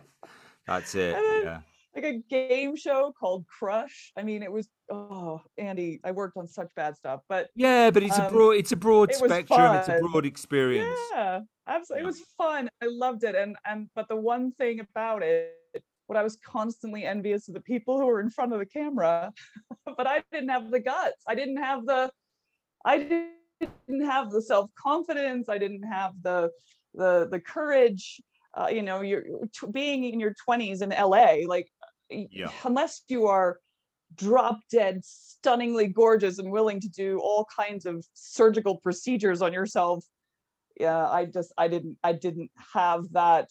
That's 0.66 0.94
it. 0.94 1.14
Then, 1.14 1.42
yeah. 1.44 1.60
Like 1.94 2.04
a 2.04 2.18
game 2.30 2.76
show 2.76 3.12
called 3.18 3.44
Crush. 3.46 4.12
I 4.16 4.22
mean, 4.22 4.42
it 4.42 4.50
was. 4.50 4.68
Oh, 4.90 5.42
Andy, 5.58 6.00
I 6.04 6.12
worked 6.12 6.36
on 6.36 6.46
such 6.46 6.68
bad 6.74 6.96
stuff, 6.96 7.20
but 7.28 7.50
yeah, 7.54 7.90
but 7.90 8.02
it's 8.02 8.18
um, 8.18 8.26
a 8.26 8.30
broad. 8.30 8.52
It's 8.52 8.72
a 8.72 8.76
broad 8.76 9.10
it 9.10 9.16
spectrum. 9.16 9.76
It's 9.76 9.88
a 9.88 9.98
broad 10.00 10.24
experience. 10.24 10.98
Yeah, 11.12 11.40
absolutely. 11.66 12.02
Yeah. 12.02 12.04
It 12.04 12.06
was 12.06 12.22
fun. 12.38 12.70
I 12.82 12.86
loved 12.86 13.24
it, 13.24 13.34
and 13.34 13.56
and 13.66 13.88
but 13.94 14.08
the 14.08 14.16
one 14.16 14.52
thing 14.52 14.80
about 14.80 15.22
it 15.22 15.57
what 16.08 16.16
I 16.16 16.22
was 16.22 16.38
constantly 16.44 17.04
envious 17.04 17.48
of 17.48 17.54
the 17.54 17.60
people 17.60 17.98
who 17.98 18.06
were 18.06 18.20
in 18.20 18.30
front 18.30 18.52
of 18.52 18.58
the 18.58 18.66
camera, 18.66 19.32
but 19.96 20.06
I 20.06 20.22
didn't 20.32 20.48
have 20.48 20.70
the 20.70 20.80
guts. 20.80 21.22
I 21.28 21.34
didn't 21.34 21.58
have 21.58 21.84
the, 21.86 22.10
I 22.84 22.98
didn't 22.98 24.06
have 24.06 24.30
the 24.30 24.42
self 24.42 24.70
confidence. 24.74 25.48
I 25.48 25.58
didn't 25.58 25.84
have 25.84 26.12
the, 26.22 26.50
the 26.94 27.28
the 27.30 27.38
courage. 27.38 28.20
Uh, 28.54 28.68
you 28.68 28.82
know, 28.82 29.02
you're 29.02 29.24
t- 29.52 29.66
being 29.70 30.04
in 30.04 30.18
your 30.18 30.34
20s 30.48 30.80
in 30.80 30.88
LA, 30.88 31.46
like 31.46 31.68
yeah. 32.10 32.50
unless 32.64 33.02
you 33.08 33.26
are 33.26 33.58
drop 34.14 34.60
dead, 34.70 35.04
stunningly 35.04 35.86
gorgeous 35.86 36.38
and 36.38 36.50
willing 36.50 36.80
to 36.80 36.88
do 36.88 37.20
all 37.22 37.46
kinds 37.54 37.84
of 37.84 38.04
surgical 38.14 38.78
procedures 38.78 39.42
on 39.42 39.52
yourself. 39.52 40.04
Yeah, 40.80 41.06
I 41.06 41.26
just 41.26 41.52
I 41.58 41.68
didn't 41.68 41.98
I 42.02 42.14
didn't 42.14 42.50
have 42.72 43.12
that 43.12 43.50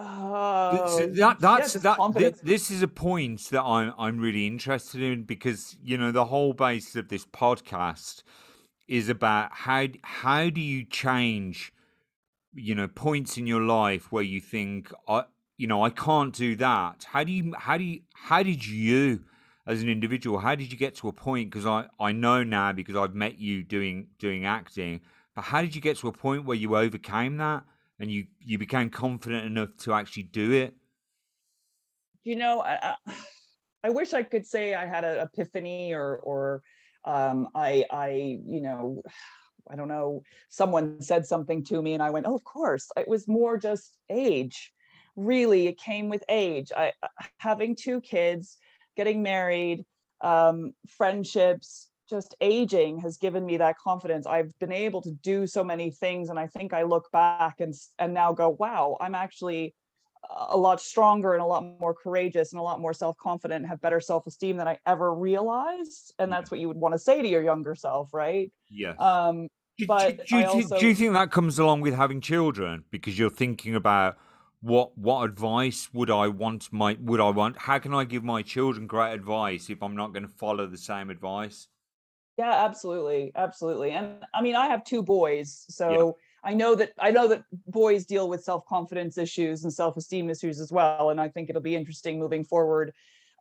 Oh, 0.00 1.06
that, 1.14 1.40
that's 1.40 1.72
that. 1.74 1.98
Th- 2.16 2.36
this 2.42 2.70
is 2.70 2.82
a 2.82 2.88
point 2.88 3.40
that 3.50 3.62
I'm 3.62 3.92
I'm 3.98 4.20
really 4.20 4.46
interested 4.46 5.02
in 5.02 5.24
because 5.24 5.76
you 5.82 5.98
know 5.98 6.12
the 6.12 6.26
whole 6.26 6.52
basis 6.52 6.94
of 6.94 7.08
this 7.08 7.26
podcast 7.26 8.22
is 8.86 9.08
about 9.08 9.50
how 9.52 9.86
how 10.04 10.50
do 10.50 10.60
you 10.60 10.84
change 10.84 11.72
you 12.54 12.74
know 12.76 12.86
points 12.86 13.36
in 13.36 13.46
your 13.48 13.62
life 13.62 14.12
where 14.12 14.22
you 14.22 14.40
think 14.40 14.92
I 15.08 15.24
you 15.56 15.66
know 15.66 15.82
I 15.82 15.90
can't 15.90 16.32
do 16.32 16.54
that. 16.56 17.06
How 17.10 17.24
do 17.24 17.32
you 17.32 17.54
how 17.58 17.76
do 17.76 17.84
you 17.84 18.00
how 18.14 18.44
did 18.44 18.64
you 18.64 19.24
as 19.66 19.82
an 19.82 19.88
individual 19.88 20.38
how 20.38 20.54
did 20.54 20.70
you 20.70 20.78
get 20.78 20.94
to 20.96 21.08
a 21.08 21.12
point 21.12 21.50
because 21.50 21.66
I 21.66 21.86
I 21.98 22.12
know 22.12 22.44
now 22.44 22.72
because 22.72 22.94
I've 22.94 23.14
met 23.16 23.38
you 23.38 23.64
doing 23.64 24.08
doing 24.20 24.46
acting. 24.46 25.00
But 25.34 25.42
how 25.42 25.60
did 25.60 25.74
you 25.74 25.80
get 25.80 25.96
to 25.98 26.08
a 26.08 26.12
point 26.12 26.44
where 26.44 26.56
you 26.56 26.76
overcame 26.76 27.36
that? 27.38 27.64
And 28.00 28.10
you 28.10 28.26
you 28.40 28.58
became 28.58 28.90
confident 28.90 29.46
enough 29.46 29.70
to 29.80 29.92
actually 29.92 30.24
do 30.24 30.52
it? 30.52 30.74
You 32.24 32.36
know 32.36 32.60
i, 32.60 32.94
I 33.82 33.90
wish 33.90 34.12
i 34.12 34.22
could 34.22 34.46
say 34.46 34.74
i 34.74 34.86
had 34.86 35.04
an 35.04 35.18
epiphany 35.18 35.94
or 35.94 36.16
or 36.18 36.62
um, 37.04 37.48
i 37.54 37.84
i 37.90 38.38
you 38.44 38.60
know 38.60 39.02
i 39.70 39.76
don't 39.76 39.88
know 39.88 40.22
someone 40.48 41.00
said 41.00 41.26
something 41.26 41.64
to 41.64 41.80
me 41.80 41.94
and 41.94 42.02
i 42.02 42.10
went 42.10 42.26
oh 42.26 42.34
of 42.34 42.44
course. 42.44 42.88
It 42.96 43.08
was 43.08 43.28
more 43.28 43.58
just 43.58 43.96
age. 44.10 44.72
Really 45.16 45.66
it 45.66 45.78
came 45.78 46.08
with 46.08 46.22
age. 46.28 46.70
I 46.76 46.92
having 47.38 47.76
two 47.76 48.00
kids 48.00 48.58
getting 48.96 49.22
married 49.22 49.84
um, 50.20 50.72
friendships 50.88 51.87
just 52.08 52.34
aging 52.40 52.98
has 53.00 53.16
given 53.16 53.44
me 53.44 53.56
that 53.58 53.76
confidence. 53.78 54.26
I've 54.26 54.56
been 54.58 54.72
able 54.72 55.02
to 55.02 55.10
do 55.10 55.46
so 55.46 55.62
many 55.62 55.90
things 55.90 56.30
and 56.30 56.38
i 56.38 56.46
think 56.46 56.72
i 56.72 56.82
look 56.82 57.10
back 57.12 57.60
and 57.60 57.74
and 57.98 58.12
now 58.14 58.32
go 58.32 58.56
wow 58.58 58.96
i'm 59.00 59.14
actually 59.14 59.74
a 60.50 60.56
lot 60.56 60.80
stronger 60.80 61.34
and 61.34 61.42
a 61.42 61.46
lot 61.46 61.64
more 61.80 61.94
courageous 61.94 62.52
and 62.52 62.60
a 62.60 62.62
lot 62.62 62.80
more 62.80 62.92
self-confident 62.92 63.66
have 63.66 63.80
better 63.80 64.00
self-esteem 64.00 64.56
than 64.56 64.68
i 64.68 64.76
ever 64.86 65.14
realized 65.14 66.14
and 66.18 66.30
that's 66.30 66.50
what 66.50 66.60
you 66.60 66.68
would 66.68 66.76
want 66.76 66.94
to 66.94 66.98
say 66.98 67.22
to 67.22 67.28
your 67.28 67.42
younger 67.42 67.74
self 67.74 68.12
right? 68.12 68.50
Yeah 68.70 68.94
um 68.98 69.48
but 69.86 70.18
do, 70.18 70.24
do, 70.24 70.42
do, 70.42 70.48
also... 70.48 70.78
do 70.78 70.88
you 70.88 70.94
think 70.94 71.12
that 71.12 71.30
comes 71.30 71.60
along 71.60 71.82
with 71.82 71.94
having 71.94 72.20
children? 72.20 72.82
Because 72.90 73.16
you're 73.16 73.30
thinking 73.30 73.76
about 73.76 74.18
what 74.60 74.98
what 74.98 75.22
advice 75.22 75.88
would 75.92 76.10
I 76.10 76.26
want 76.26 76.72
my 76.72 76.96
would 77.00 77.20
I 77.20 77.30
want 77.30 77.56
how 77.56 77.78
can 77.78 77.94
I 77.94 78.02
give 78.02 78.24
my 78.24 78.42
children 78.42 78.88
great 78.88 79.12
advice 79.12 79.70
if 79.70 79.80
I'm 79.84 79.94
not 79.94 80.12
going 80.12 80.24
to 80.24 80.32
follow 80.32 80.66
the 80.66 80.76
same 80.76 81.10
advice 81.10 81.68
yeah, 82.38 82.64
absolutely, 82.64 83.32
absolutely. 83.34 83.90
And 83.90 84.24
I 84.32 84.42
mean, 84.42 84.54
I 84.54 84.68
have 84.68 84.84
two 84.84 85.02
boys, 85.02 85.66
so 85.68 85.90
yeah. 86.44 86.50
I 86.50 86.54
know 86.54 86.76
that 86.76 86.92
I 87.00 87.10
know 87.10 87.26
that 87.26 87.42
boys 87.66 88.06
deal 88.06 88.28
with 88.28 88.44
self-confidence 88.44 89.18
issues 89.18 89.64
and 89.64 89.72
self-esteem 89.72 90.30
issues 90.30 90.60
as 90.60 90.70
well. 90.70 91.10
And 91.10 91.20
I 91.20 91.28
think 91.28 91.50
it'll 91.50 91.60
be 91.60 91.74
interesting 91.74 92.18
moving 92.20 92.44
forward 92.44 92.92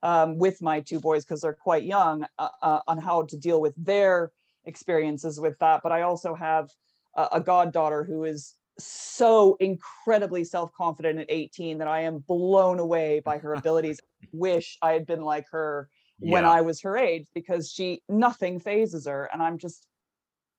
um, 0.02 0.40
with 0.40 0.64
my 0.64 0.80
two 0.80 1.00
boys 1.00 1.24
because 1.24 1.42
they're 1.42 1.54
quite 1.54 1.84
young 1.84 2.26
uh, 2.40 2.50
uh, 2.64 2.80
on 2.88 2.98
how 2.98 3.22
to 3.24 3.38
deal 3.38 3.62
with 3.62 3.76
their 3.78 4.32
experiences 4.66 5.40
with 5.40 5.60
that. 5.60 5.82
But 5.84 5.92
I 5.92 6.02
also 6.02 6.34
have 6.34 6.72
a, 7.16 7.28
a 7.34 7.40
goddaughter 7.40 8.04
who 8.04 8.24
is 8.24 8.56
so 8.80 9.58
incredibly 9.60 10.44
self-confident 10.44 11.20
at 11.20 11.28
18 11.30 11.78
that 11.78 11.88
I 11.88 12.02
am 12.02 12.20
blown 12.20 12.80
away 12.80 13.20
by 13.20 13.38
her 13.38 13.54
abilities. 13.62 14.00
Wish 14.32 14.80
I 14.82 14.94
had 14.94 15.06
been 15.06 15.22
like 15.22 15.46
her 15.52 15.88
yeah. 16.20 16.32
when 16.32 16.46
I 16.46 16.62
was 16.62 16.82
her 16.82 16.98
age 16.98 17.28
because 17.34 17.72
she 17.72 18.02
nothing 18.10 18.60
phases 18.60 19.06
her. 19.08 19.30
And 19.32 19.42
I'm 19.42 19.58
just 19.58 19.86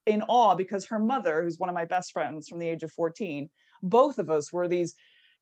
in 0.06 0.22
awe 0.22 0.54
because 0.54 0.86
her 0.86 0.98
mother, 0.98 1.42
who's 1.42 1.58
one 1.58 1.68
of 1.68 1.74
my 1.74 1.84
best 1.84 2.12
friends 2.12 2.48
from 2.48 2.58
the 2.58 2.68
age 2.68 2.82
of 2.82 2.92
14, 2.92 3.48
both 3.82 4.18
of 4.18 4.30
us 4.30 4.52
were 4.52 4.68
these 4.68 4.94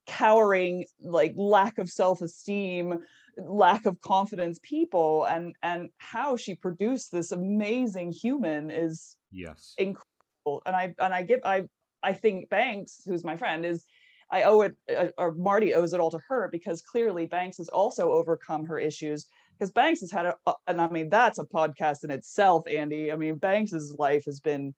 cowering, 0.07 0.85
like 1.01 1.33
lack 1.37 1.79
of 1.79 1.91
self-esteem, 1.91 2.99
lack 3.39 3.87
of 3.87 4.01
confidence 4.01 4.59
people. 4.63 5.25
And 5.25 5.55
and 5.63 5.91
how 5.99 6.37
she 6.37 6.55
produced 6.55 7.13
this 7.13 7.33
amazing 7.33 8.13
human 8.13 8.71
is 8.71 9.17
yes 9.31 9.75
incredible. 9.79 10.63
And 10.67 10.77
I 10.77 10.95
and 10.99 11.13
I 11.13 11.23
give 11.23 11.41
I 11.45 11.65
I 12.03 12.13
think 12.13 12.49
Banks, 12.49 13.03
who's 13.05 13.25
my 13.25 13.37
friend, 13.37 13.65
is 13.67 13.85
I 14.31 14.43
owe 14.43 14.63
it, 14.63 14.77
uh, 14.95 15.09
or 15.19 15.33
Marty 15.33 15.75
owes 15.75 15.93
it 15.93 16.01
all 16.01 16.11
to 16.11 16.21
her 16.29 16.49
because 16.51 16.83
clearly 16.83 17.27
Banks 17.27 17.59
has 17.59 17.69
also 17.69 18.11
overcome 18.13 18.67
her 18.67 18.79
issues 18.79 19.27
because 19.59 19.71
Banks 19.71 20.01
has 20.01 20.11
had 20.11 20.27
a, 20.27 20.55
and 20.67 20.81
I 20.81 20.89
mean 20.89 21.09
that's 21.09 21.39
a 21.39 21.45
podcast 21.45 22.05
in 22.05 22.11
itself, 22.11 22.67
Andy. 22.69 23.13
I 23.13 23.17
mean 23.17 23.37
Banks's 23.37 23.95
life 23.99 24.25
has 24.27 24.41
been, 24.41 24.75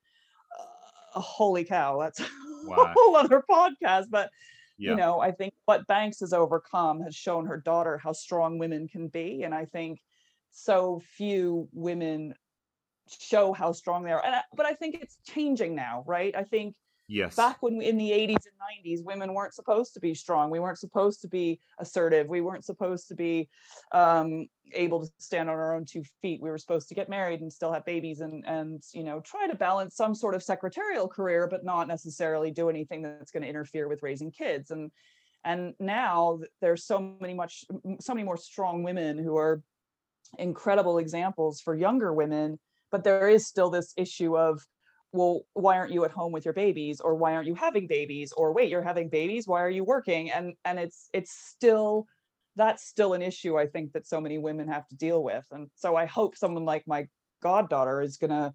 uh, 1.15 1.21
holy 1.21 1.65
cow, 1.65 1.99
that's 2.01 2.21
wow. 2.65 2.77
a 2.79 2.93
whole 2.95 3.17
other 3.17 3.43
podcast. 3.51 4.07
But 4.11 4.31
yeah. 4.79 4.91
you 4.91 4.97
know, 4.97 5.21
I 5.21 5.33
think 5.33 5.55
what 5.65 5.87
Banks 5.87 6.21
has 6.21 6.33
overcome 6.33 7.01
has 7.03 7.15
shown 7.15 7.47
her 7.47 7.59
daughter 7.59 7.99
how 7.99 8.13
strong 8.13 8.59
women 8.59 8.89
can 8.89 9.09
be, 9.09 9.43
and 9.43 9.55
I 9.55 9.65
think 9.65 10.01
so 10.51 11.03
few 11.17 11.69
women 11.73 12.35
show 13.09 13.53
how 13.53 13.73
strong 13.73 14.05
they 14.05 14.13
are. 14.13 14.25
And 14.25 14.37
I, 14.37 14.43
but 14.55 14.67
I 14.67 14.75
think 14.75 14.99
it's 15.01 15.19
changing 15.25 15.75
now, 15.75 16.05
right? 16.07 16.35
I 16.37 16.45
think 16.45 16.75
Yes. 17.11 17.37
Back 17.37 17.63
when 17.63 17.81
in 17.81 17.97
the 17.97 18.11
80s 18.11 18.45
and 18.45 18.85
90s, 18.85 19.03
women 19.03 19.33
weren't 19.33 19.55
supposed 19.55 19.95
to 19.95 20.01
be 20.01 20.15
strong. 20.15 20.51
We 20.51 20.61
weren't 20.61 20.79
supposed 20.79 21.23
to 21.23 21.29
be 21.29 21.59
assertive. 21.79 22.29
We 22.29 22.43
weren't 22.43 22.67
supposed 22.67 23.09
to 23.09 23.15
be 23.15 23.49
um, 23.93 24.47
able 24.75 25.01
to 25.01 25.11
stand 25.17 25.49
on 25.49 25.57
our 25.57 25.75
own 25.75 25.87
two 25.87 26.03
feet. 26.21 26.43
We 26.43 26.51
were 26.51 26.59
supposed 26.59 26.87
to 26.89 26.95
get 26.95 27.09
married 27.09 27.41
and 27.41 27.51
still 27.51 27.73
have 27.73 27.87
babies 27.87 28.21
and 28.21 28.45
and 28.47 28.83
you 28.93 29.03
know 29.05 29.21
try 29.21 29.47
to 29.47 29.55
balance 29.55 29.97
some 29.97 30.15
sort 30.15 30.35
of 30.35 30.43
secretarial 30.43 31.09
career, 31.09 31.49
but 31.51 31.65
not 31.65 31.89
necessarily 31.89 32.51
do 32.51 32.69
anything 32.69 33.01
that's 33.01 33.31
going 33.31 33.43
to 33.43 33.49
interfere 33.49 33.89
with 33.89 34.03
raising 34.03 34.31
kids. 34.31 34.71
And 34.71 34.91
and 35.45 35.73
now 35.81 36.41
there's 36.61 36.85
so 36.85 37.17
many 37.21 37.33
much 37.33 37.65
so 38.01 38.13
many 38.13 38.25
more 38.25 38.37
strong 38.37 38.83
women 38.83 39.17
who 39.17 39.35
are 39.39 39.63
incredible 40.39 40.99
examples 40.99 41.63
for 41.63 41.75
younger 41.75 42.13
women. 42.13 42.59
But 42.91 43.03
there 43.03 43.29
is 43.29 43.47
still 43.47 43.71
this 43.71 43.95
issue 43.97 44.37
of 44.37 44.63
well 45.13 45.43
why 45.55 45.77
aren't 45.77 45.93
you 45.93 46.05
at 46.05 46.11
home 46.11 46.33
with 46.33 46.45
your 46.45 46.55
babies? 46.55 47.01
or 47.01 47.15
why 47.15 47.35
aren't 47.35 47.47
you 47.47 47.55
having 47.55 47.87
babies? 47.87 48.33
or 48.37 48.53
wait 48.53 48.71
you're 48.71 48.83
having 48.83 49.09
babies? 49.09 49.47
Why 49.47 49.63
are 49.63 49.71
you 49.71 49.85
working? 49.85 50.31
and 50.31 50.55
and 50.65 50.79
it's 50.79 51.09
it's 51.13 51.33
still 51.33 52.07
that's 52.57 52.85
still 52.87 53.13
an 53.15 53.23
issue 53.23 53.57
i 53.57 53.67
think 53.67 53.93
that 53.93 54.07
so 54.07 54.21
many 54.21 54.37
women 54.37 54.67
have 54.69 54.87
to 54.89 54.97
deal 54.97 55.23
with 55.23 55.45
and 55.53 55.71
so 55.77 55.95
i 55.95 56.05
hope 56.05 56.37
someone 56.37 56.65
like 56.65 56.83
my 56.87 57.07
goddaughter 57.41 58.03
is 58.03 58.17
going 58.17 58.31
to 58.31 58.53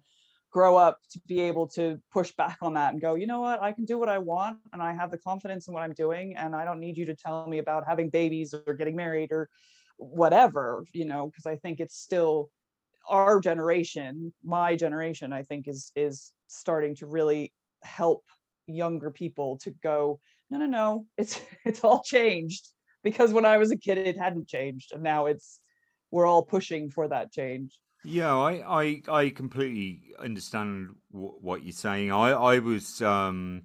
grow 0.52 0.76
up 0.76 0.98
to 1.10 1.20
be 1.26 1.40
able 1.40 1.66
to 1.66 1.98
push 2.12 2.30
back 2.32 2.58
on 2.62 2.74
that 2.74 2.92
and 2.92 3.02
go 3.02 3.14
you 3.16 3.26
know 3.26 3.40
what? 3.40 3.60
I 3.60 3.72
can 3.72 3.84
do 3.84 3.98
what 3.98 4.08
i 4.08 4.18
want 4.18 4.58
and 4.72 4.80
i 4.82 4.92
have 4.92 5.10
the 5.10 5.18
confidence 5.18 5.66
in 5.66 5.74
what 5.74 5.82
i'm 5.82 5.94
doing 5.94 6.36
and 6.36 6.54
i 6.54 6.64
don't 6.64 6.80
need 6.80 6.96
you 6.96 7.06
to 7.06 7.16
tell 7.16 7.46
me 7.48 7.58
about 7.58 7.84
having 7.88 8.10
babies 8.10 8.54
or 8.66 8.74
getting 8.74 8.94
married 8.94 9.32
or 9.32 9.48
whatever 9.96 10.84
you 10.92 11.06
know 11.06 11.26
because 11.26 11.46
i 11.46 11.56
think 11.56 11.80
it's 11.80 11.96
still 11.96 12.50
our 13.08 13.40
generation 13.40 14.32
my 14.44 14.76
generation 14.76 15.32
i 15.32 15.42
think 15.42 15.68
is 15.68 15.92
is 15.96 16.32
starting 16.46 16.94
to 16.94 17.06
really 17.06 17.52
help 17.82 18.24
younger 18.66 19.10
people 19.10 19.58
to 19.58 19.70
go 19.82 20.20
no 20.50 20.58
no 20.58 20.66
no 20.66 21.06
it's 21.18 21.40
it's 21.64 21.84
all 21.84 22.02
changed 22.02 22.68
because 23.02 23.32
when 23.32 23.44
i 23.44 23.58
was 23.58 23.70
a 23.70 23.76
kid 23.76 23.98
it 23.98 24.18
hadn't 24.18 24.48
changed 24.48 24.92
and 24.92 25.02
now 25.02 25.26
it's 25.26 25.60
we're 26.10 26.26
all 26.26 26.42
pushing 26.42 26.90
for 26.90 27.08
that 27.08 27.32
change 27.32 27.78
Yeah, 28.02 28.34
I, 28.36 28.82
I, 28.82 29.02
I 29.08 29.30
completely 29.30 30.14
understand 30.18 30.96
w- 31.12 31.34
what 31.40 31.62
you're 31.62 31.72
saying. 31.72 32.12
I, 32.12 32.30
I 32.32 32.58
was, 32.58 33.00
um, 33.00 33.62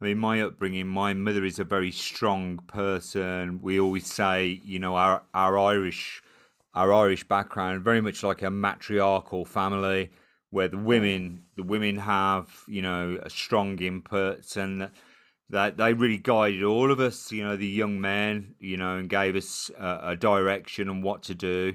I 0.00 0.04
mean, 0.06 0.18
my 0.18 0.42
upbringing, 0.42 0.88
my 0.88 1.14
mother 1.14 1.44
is 1.44 1.58
a 1.60 1.64
very 1.64 1.92
strong 1.92 2.58
person. 2.66 3.60
We 3.62 3.78
always 3.78 4.06
say, 4.12 4.60
you 4.64 4.78
know, 4.80 4.96
our, 4.96 5.22
our 5.34 5.56
Irish, 5.58 6.20
our 6.76 6.92
Irish 6.92 7.24
background, 7.26 7.82
very 7.82 8.00
much 8.00 8.22
like 8.22 8.42
a 8.42 8.50
matriarchal 8.50 9.44
family, 9.44 10.10
where 10.50 10.68
the 10.68 10.78
women, 10.78 11.42
the 11.56 11.64
women 11.64 11.98
have, 11.98 12.48
you 12.68 12.82
know, 12.82 13.18
a 13.22 13.30
strong 13.30 13.78
input, 13.80 14.56
and 14.56 14.90
that 15.50 15.76
they 15.76 15.92
really 15.92 16.18
guided 16.18 16.62
all 16.62 16.92
of 16.92 17.00
us, 17.00 17.32
you 17.32 17.42
know, 17.42 17.56
the 17.56 17.66
young 17.66 18.00
men, 18.00 18.54
you 18.60 18.76
know, 18.76 18.96
and 18.96 19.08
gave 19.08 19.34
us 19.34 19.70
a, 19.78 20.10
a 20.10 20.16
direction 20.16 20.88
and 20.88 21.02
what 21.02 21.24
to 21.24 21.34
do 21.34 21.74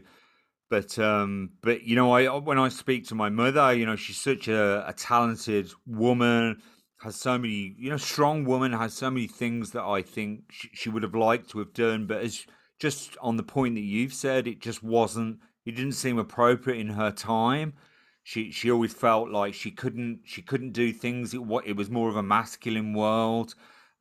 but 0.71 0.97
um, 0.97 1.49
but 1.61 1.83
you 1.83 1.97
know, 1.97 2.13
I 2.13 2.27
when 2.39 2.57
I 2.57 2.69
speak 2.69 3.05
to 3.09 3.15
my 3.15 3.29
mother, 3.29 3.73
you 3.73 3.85
know, 3.85 3.97
she's 3.97 4.17
such 4.17 4.47
a, 4.47 4.87
a 4.87 4.93
talented 4.93 5.69
woman, 5.85 6.61
has 7.01 7.17
so 7.17 7.37
many, 7.37 7.75
you 7.77 7.89
know, 7.89 7.97
strong 7.97 8.45
woman, 8.45 8.71
has 8.71 8.93
so 8.93 9.11
many 9.11 9.27
things 9.27 9.71
that 9.71 9.83
I 9.83 10.01
think 10.01 10.43
she, 10.49 10.69
she 10.73 10.89
would 10.89 11.03
have 11.03 11.13
liked 11.13 11.49
to 11.49 11.59
have 11.59 11.73
done. 11.73 12.07
But 12.07 12.21
as 12.21 12.45
just 12.81 13.15
on 13.21 13.37
the 13.37 13.43
point 13.43 13.75
that 13.75 13.81
you've 13.81 14.13
said, 14.13 14.47
it 14.47 14.59
just 14.59 14.81
wasn't. 14.81 15.37
It 15.65 15.75
didn't 15.75 15.91
seem 15.91 16.17
appropriate 16.17 16.79
in 16.79 16.89
her 16.89 17.11
time. 17.11 17.73
She 18.23 18.51
she 18.51 18.71
always 18.71 18.91
felt 18.91 19.29
like 19.29 19.53
she 19.53 19.69
couldn't 19.69 20.21
she 20.25 20.41
couldn't 20.41 20.71
do 20.71 20.91
things. 20.91 21.35
It 21.35 21.43
what 21.43 21.67
it 21.67 21.75
was 21.75 21.91
more 21.91 22.09
of 22.09 22.15
a 22.15 22.23
masculine 22.23 22.93
world 22.93 23.53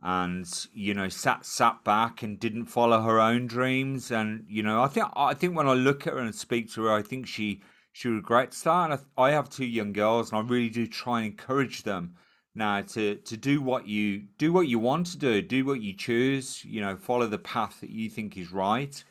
and 0.03 0.66
you 0.73 0.95
know 0.95 1.11
sat 1.11 1.45
sat 1.45 1.85
back 1.85 2.23
and 2.23 2.40
didn't 2.40 2.64
follow 2.64 3.03
her 3.03 3.21
own 3.21 3.47
dreams 3.47 4.11
and 4.11 4.47
you 4.49 4.62
know 4.62 4.83
i 4.83 4.88
think 4.88 5.07
i 5.14 5.35
think 5.35 5.55
when 5.55 5.69
i 5.69 5.75
look 5.75 6.07
at 6.07 6.14
her 6.14 6.19
and 6.19 6.35
speak 6.35 6.73
to 6.73 6.85
her 6.85 6.93
i 6.93 7.03
think 7.03 7.27
she 7.27 7.61
she 7.93 8.09
regrets 8.09 8.62
that 8.62 8.90
and 8.90 9.01
i, 9.19 9.25
I 9.25 9.31
have 9.33 9.51
two 9.51 9.66
young 9.66 9.93
girls 9.93 10.33
and 10.33 10.38
i 10.38 10.43
really 10.43 10.71
do 10.71 10.87
try 10.87 11.19
and 11.19 11.27
encourage 11.27 11.83
them 11.83 12.14
now 12.54 12.80
to 12.82 13.16
to 13.16 13.36
do 13.36 13.60
what 13.60 13.86
you 13.86 14.24
do 14.38 14.52
what 14.52 14.66
you 14.66 14.78
want 14.78 15.06
to 15.06 15.18
do 15.18 15.40
do 15.40 15.64
what 15.64 15.80
you 15.80 15.92
choose 15.92 16.64
you 16.64 16.80
know 16.80 16.96
follow 16.96 17.26
the 17.26 17.38
path 17.38 17.80
that 17.80 17.90
you 17.90 18.10
think 18.10 18.36
is 18.36 18.52
right. 18.52 19.04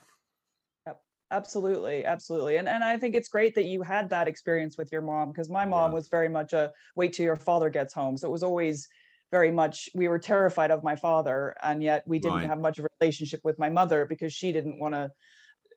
Yep, 0.86 1.02
absolutely 1.32 2.06
absolutely. 2.06 2.58
And 2.58 2.68
and 2.68 2.84
i 2.84 2.98
think 2.98 3.16
it's 3.16 3.30
great 3.30 3.56
that 3.56 3.66
you 3.66 3.82
had 3.82 4.10
that 4.10 4.28
experience 4.28 4.78
with 4.78 4.92
your 4.92 5.02
mom 5.02 5.30
because 5.32 5.50
my 5.50 5.66
mom 5.66 5.92
yeah. 5.92 5.96
was 5.96 6.10
very 6.10 6.30
much 6.30 6.54
a 6.54 6.72
wait 6.96 7.14
till 7.14 7.26
your 7.26 7.38
father 7.38 7.70
gets 7.70 7.94
home. 7.94 8.18
So 8.18 8.28
it 8.28 8.32
was 8.32 8.44
always 8.44 8.88
very 9.32 9.52
much 9.52 9.90
we 9.94 10.08
were 10.08 10.20
terrified 10.20 10.72
of 10.72 10.84
my 10.84 10.96
father 10.96 11.56
and 11.62 11.84
yet 11.84 12.04
we 12.08 12.20
didn't 12.20 12.40
right. 12.40 12.48
have 12.48 12.60
much 12.60 12.80
of 12.80 12.86
a 12.86 12.90
relationship 13.00 13.42
with 13.44 13.60
my 13.60 13.70
mother 13.70 14.06
because 14.06 14.34
she 14.34 14.52
didn't 14.52 14.80
want 14.80 14.96
to 14.96 15.10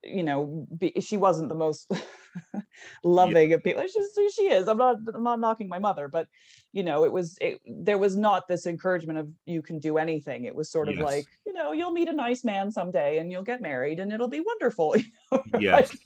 you 0.04 0.22
know 0.22 0.66
be, 0.78 0.92
she 1.00 1.16
wasn't 1.16 1.48
the 1.48 1.54
most 1.54 1.86
yeah. 2.54 2.60
loving 3.04 3.52
of 3.52 3.62
people 3.62 3.82
she's, 3.82 4.10
she 4.14 4.30
she 4.30 4.42
is. 4.42 4.68
I'm 4.68 4.78
not 4.78 4.96
i'm 5.14 5.22
not 5.22 5.40
knocking 5.40 5.68
my 5.68 5.78
mother 5.78 6.08
but 6.08 6.28
you 6.72 6.82
know 6.82 7.04
it 7.04 7.12
was 7.12 7.36
it, 7.40 7.60
there 7.66 7.98
was 7.98 8.16
not 8.16 8.48
this 8.48 8.66
encouragement 8.66 9.18
of 9.18 9.28
you 9.46 9.62
can 9.62 9.78
do 9.78 9.98
anything. 9.98 10.44
It 10.44 10.54
was 10.54 10.70
sort 10.70 10.88
of 10.88 10.96
like 10.98 11.26
you 11.46 11.52
know 11.52 11.72
you'll 11.72 11.92
meet 11.92 12.08
a 12.08 12.12
nice 12.12 12.44
man 12.44 12.70
someday 12.70 13.18
and 13.18 13.30
you'll 13.30 13.42
get 13.42 13.60
married 13.60 14.00
and 14.00 14.12
it'll 14.12 14.28
be 14.28 14.40
wonderful. 14.40 14.94
You 15.02 15.04
know 15.30 15.42
like 15.52 15.62
yes. 15.62 15.96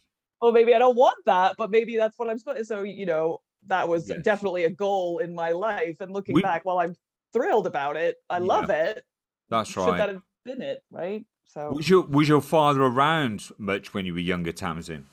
Well 0.40 0.52
maybe 0.52 0.74
i 0.74 0.78
don't 0.78 0.96
want 0.96 1.16
that 1.26 1.54
but 1.56 1.70
maybe 1.70 1.96
that's 1.96 2.18
what 2.18 2.28
i'm 2.28 2.38
supposed 2.38 2.58
to 2.58 2.64
so 2.64 2.82
you 2.82 3.06
know 3.06 3.40
that 3.66 3.88
was 3.88 4.08
yes. 4.08 4.22
definitely 4.22 4.64
a 4.64 4.70
goal 4.70 5.18
in 5.18 5.34
my 5.34 5.50
life 5.50 5.96
and 6.00 6.12
looking 6.12 6.34
we 6.34 6.42
back 6.42 6.64
while 6.64 6.78
i'm 6.78 6.94
thrilled 7.32 7.66
about 7.66 7.96
it 7.96 8.16
i 8.30 8.38
yeah. 8.38 8.44
love 8.44 8.70
it. 8.70 9.02
That's 9.48 9.70
should 9.70 9.86
right. 9.86 9.98
that 9.98 10.08
have 10.10 10.22
been 10.44 10.62
it 10.62 10.82
right 10.90 11.24
so 11.46 11.70
was 11.70 11.88
your 11.88 12.02
was 12.02 12.28
your 12.28 12.40
father 12.40 12.82
around 12.82 13.48
much 13.58 13.94
when 13.94 14.04
you 14.06 14.12
were 14.12 14.20
younger 14.20 14.52
tamsin 14.52 15.06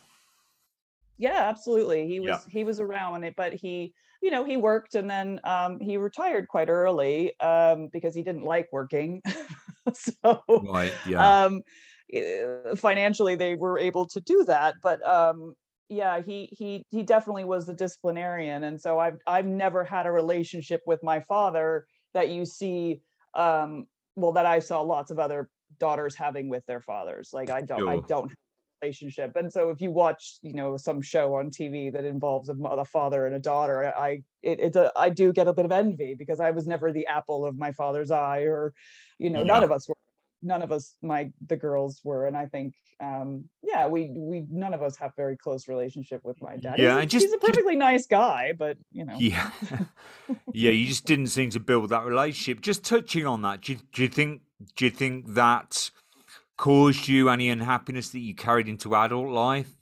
yeah 1.17 1.47
absolutely. 1.47 2.07
He 2.07 2.15
yeah. 2.15 2.31
was 2.31 2.45
he 2.49 2.63
was 2.63 2.79
around 2.79 3.23
it 3.23 3.35
but 3.37 3.53
he 3.53 3.93
you 4.21 4.31
know 4.31 4.43
he 4.43 4.57
worked 4.57 4.95
and 4.95 5.09
then 5.09 5.39
um 5.43 5.79
he 5.79 5.97
retired 5.97 6.47
quite 6.47 6.69
early 6.69 7.39
um 7.39 7.89
because 7.91 8.15
he 8.15 8.23
didn't 8.23 8.43
like 8.43 8.67
working. 8.71 9.21
So 9.93 10.41
right 10.47 10.93
yeah. 11.05 11.43
um 11.43 11.61
eh, 12.13 12.73
financially 12.77 13.35
they 13.35 13.55
were 13.55 13.77
able 13.77 14.05
to 14.07 14.21
do 14.21 14.45
that 14.45 14.75
but 14.81 15.05
um 15.05 15.55
yeah 15.89 16.21
he 16.21 16.47
he 16.57 16.85
he 16.89 17.03
definitely 17.03 17.43
was 17.43 17.65
the 17.65 17.73
disciplinarian 17.73 18.63
and 18.63 18.79
so 18.79 18.97
i've 18.97 19.17
i've 19.27 19.45
never 19.45 19.83
had 19.83 20.05
a 20.05 20.11
relationship 20.11 20.79
with 20.87 21.03
my 21.03 21.19
father 21.19 21.85
that 22.13 22.29
you 22.29 22.45
see 22.45 23.01
um 23.35 23.85
well 24.15 24.31
that 24.31 24.45
i 24.45 24.57
saw 24.57 24.79
lots 24.79 25.11
of 25.11 25.19
other 25.19 25.49
daughters 25.79 26.15
having 26.15 26.49
with 26.49 26.65
their 26.65 26.81
fathers 26.81 27.29
like 27.33 27.49
i 27.49 27.61
don't 27.61 27.87
i 27.87 27.99
don't 28.07 28.29
have 28.29 28.37
a 28.81 28.85
relationship. 28.85 29.31
And 29.35 29.51
so 29.51 29.69
if 29.69 29.79
you 29.79 29.91
watch 29.91 30.39
you 30.41 30.53
know 30.53 30.77
some 30.77 31.01
show 31.01 31.35
on 31.35 31.49
tv 31.49 31.91
that 31.93 32.05
involves 32.05 32.49
a, 32.49 32.53
mo- 32.53 32.69
a 32.69 32.85
father 32.85 33.25
and 33.25 33.35
a 33.35 33.39
daughter 33.39 33.93
i 33.97 34.21
it, 34.41 34.59
it's 34.59 34.75
a, 34.75 34.91
i 34.95 35.09
do 35.09 35.31
get 35.31 35.47
a 35.47 35.53
bit 35.53 35.65
of 35.65 35.71
envy 35.71 36.15
because 36.15 36.39
i 36.39 36.51
was 36.51 36.67
never 36.67 36.91
the 36.91 37.07
apple 37.07 37.45
of 37.45 37.57
my 37.57 37.71
father's 37.71 38.11
eye 38.11 38.41
or 38.41 38.73
you 39.19 39.29
know 39.29 39.43
none 39.43 39.63
of 39.63 39.71
us 39.71 39.87
were 39.87 39.95
none 40.43 40.61
of 40.61 40.71
us 40.71 40.95
my 41.01 41.31
the 41.47 41.55
girls 41.55 42.01
were. 42.03 42.27
And 42.27 42.37
i 42.37 42.45
think 42.45 42.75
um 43.01 43.45
yeah 43.63 43.87
we 43.87 44.11
we 44.13 44.45
none 44.49 44.73
of 44.73 44.83
us 44.83 44.95
have 44.97 45.11
very 45.15 45.35
close 45.35 45.67
relationship 45.67 46.21
with 46.23 46.39
my 46.41 46.57
dad. 46.57 46.77
Yeah 46.77 46.97
and 46.97 47.09
just 47.09 47.25
he's 47.25 47.33
a 47.33 47.37
perfectly 47.37 47.75
nice 47.75 48.05
guy 48.05 48.53
but 48.57 48.77
you 48.91 49.05
know. 49.05 49.15
Yeah, 49.17 49.49
yeah. 50.53 50.71
You 50.71 50.85
just 50.85 51.05
didn't 51.05 51.27
seem 51.27 51.49
to 51.51 51.59
build 51.59 51.89
that 51.89 52.05
relationship. 52.05 52.61
Just 52.61 52.83
touching 52.83 53.25
on 53.25 53.41
that, 53.41 53.61
do 53.61 53.73
you, 53.73 53.79
do 53.93 54.01
you 54.03 54.07
think 54.07 54.41
do 54.75 54.85
you 54.85 54.91
think 54.91 55.33
that 55.33 55.91
caused 56.57 57.07
you 57.07 57.29
any 57.29 57.49
unhappiness 57.49 58.09
that 58.09 58.19
you 58.19 58.35
carried 58.35 58.67
into 58.67 58.95
adult 58.95 59.29
life? 59.29 59.75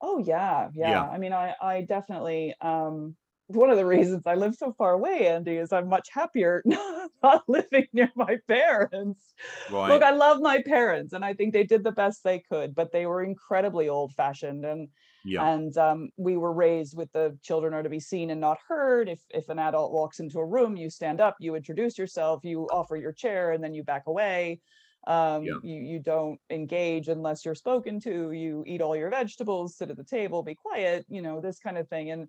Oh 0.00 0.18
yeah, 0.18 0.68
yeah. 0.74 0.90
Yeah, 0.90 1.08
I 1.08 1.18
mean, 1.18 1.32
I 1.32 1.54
I 1.60 1.82
definitely 1.82 2.54
um 2.60 3.16
one 3.48 3.70
of 3.70 3.76
the 3.76 3.86
reasons 3.86 4.26
I 4.26 4.34
live 4.34 4.54
so 4.54 4.72
far 4.72 4.92
away, 4.92 5.26
Andy, 5.28 5.56
is 5.56 5.72
I'm 5.72 5.88
much 5.88 6.08
happier 6.12 6.62
not 7.22 7.42
living 7.48 7.86
near 7.92 8.12
my 8.14 8.36
parents. 8.46 9.34
Look. 9.70 10.02
I 10.02 10.10
love 10.10 10.40
my 10.40 10.62
parents 10.62 11.14
and 11.14 11.24
I 11.24 11.32
think 11.32 11.52
they 11.54 11.64
did 11.64 11.82
the 11.82 11.92
best 11.92 12.22
they 12.22 12.40
could, 12.40 12.74
but 12.74 12.92
they 12.92 13.06
were 13.06 13.24
incredibly 13.24 13.88
old-fashioned 13.88 14.64
and 14.66 14.88
Yeah, 15.28 15.44
and 15.44 15.76
um, 15.76 16.10
we 16.16 16.36
were 16.36 16.52
raised 16.52 16.96
with 16.96 17.12
the 17.12 17.38
children 17.42 17.74
are 17.74 17.82
to 17.82 17.88
be 17.88 18.00
seen 18.00 18.30
and 18.30 18.40
not 18.40 18.58
heard. 18.66 19.08
If 19.08 19.20
if 19.30 19.48
an 19.48 19.58
adult 19.58 19.92
walks 19.92 20.20
into 20.20 20.38
a 20.38 20.46
room, 20.46 20.76
you 20.76 20.90
stand 20.90 21.20
up, 21.20 21.36
you 21.40 21.54
introduce 21.54 21.98
yourself, 21.98 22.44
you 22.44 22.66
offer 22.72 22.96
your 22.96 23.12
chair, 23.12 23.52
and 23.52 23.62
then 23.62 23.74
you 23.74 23.84
back 23.84 24.06
away 24.06 24.60
yeah, 25.06 25.14
um 25.14 25.42
you 25.62 25.80
you 25.80 25.98
don't 26.00 26.40
engage 26.50 27.08
unless 27.08 27.44
you're 27.44 27.54
spoken 27.54 28.00
to 28.00 28.32
you 28.32 28.64
eat 28.66 28.80
all 28.80 28.96
your 28.96 29.10
vegetables 29.10 29.76
sit 29.76 29.90
at 29.90 29.96
the 29.96 30.04
table 30.04 30.42
be 30.42 30.54
quiet 30.54 31.06
you 31.08 31.22
know 31.22 31.40
this 31.40 31.58
kind 31.58 31.78
of 31.78 31.88
thing 31.88 32.10
and 32.10 32.28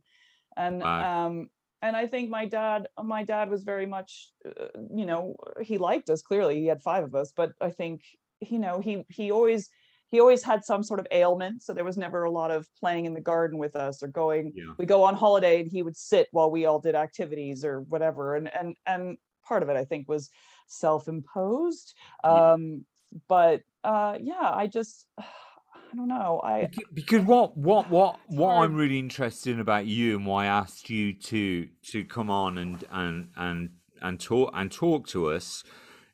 and 0.55 0.81
wow. 0.81 1.27
um 1.27 1.49
and 1.81 1.95
i 1.97 2.05
think 2.05 2.29
my 2.29 2.45
dad 2.45 2.87
my 3.03 3.23
dad 3.23 3.49
was 3.49 3.63
very 3.63 3.85
much 3.85 4.31
uh, 4.45 4.67
you 4.93 5.05
know 5.05 5.35
he 5.61 5.77
liked 5.77 6.09
us 6.09 6.21
clearly 6.21 6.59
he 6.59 6.67
had 6.67 6.81
five 6.81 7.03
of 7.03 7.15
us 7.15 7.33
but 7.35 7.51
i 7.59 7.69
think 7.69 8.01
you 8.39 8.59
know 8.59 8.79
he 8.79 9.03
he 9.09 9.31
always 9.31 9.69
he 10.09 10.19
always 10.19 10.43
had 10.43 10.63
some 10.65 10.83
sort 10.83 10.99
of 10.99 11.07
ailment 11.11 11.61
so 11.63 11.73
there 11.73 11.83
was 11.83 11.97
never 11.97 12.23
a 12.23 12.31
lot 12.31 12.51
of 12.51 12.67
playing 12.79 13.05
in 13.05 13.13
the 13.13 13.21
garden 13.21 13.57
with 13.57 13.75
us 13.75 14.03
or 14.03 14.07
going 14.07 14.51
Yeah, 14.55 14.73
we 14.77 14.85
go 14.85 15.03
on 15.03 15.15
holiday 15.15 15.61
and 15.61 15.71
he 15.71 15.83
would 15.83 15.97
sit 15.97 16.27
while 16.31 16.51
we 16.51 16.65
all 16.65 16.79
did 16.79 16.95
activities 16.95 17.63
or 17.63 17.81
whatever 17.81 18.35
and 18.35 18.49
and 18.53 18.75
and 18.85 19.17
part 19.47 19.63
of 19.63 19.69
it 19.69 19.77
i 19.77 19.85
think 19.85 20.07
was 20.07 20.29
self-imposed 20.67 21.95
yeah. 22.23 22.51
um 22.53 22.85
but 23.27 23.61
uh 23.83 24.17
yeah 24.21 24.51
i 24.53 24.67
just 24.67 25.05
i 25.19 25.95
don't 25.95 26.07
know 26.07 26.39
i 26.43 26.67
Because, 26.67 26.83
because 26.93 27.23
what 27.23 27.57
what 27.57 27.89
what 27.89 28.19
what 28.27 28.55
I'm 28.55 28.75
really 28.75 28.99
interested 28.99 29.53
in 29.53 29.59
about 29.59 29.87
you 29.87 30.15
and 30.15 30.25
why 30.25 30.43
I 30.43 30.47
asked 30.47 30.89
you 30.89 31.13
to 31.13 31.67
to 31.91 32.05
come 32.05 32.29
on 32.29 32.59
and 32.59 32.83
and 32.91 33.29
and 33.35 33.69
and 34.01 34.19
talk 34.19 34.51
and 34.53 34.71
talk 34.71 35.07
to 35.07 35.31
us 35.31 35.63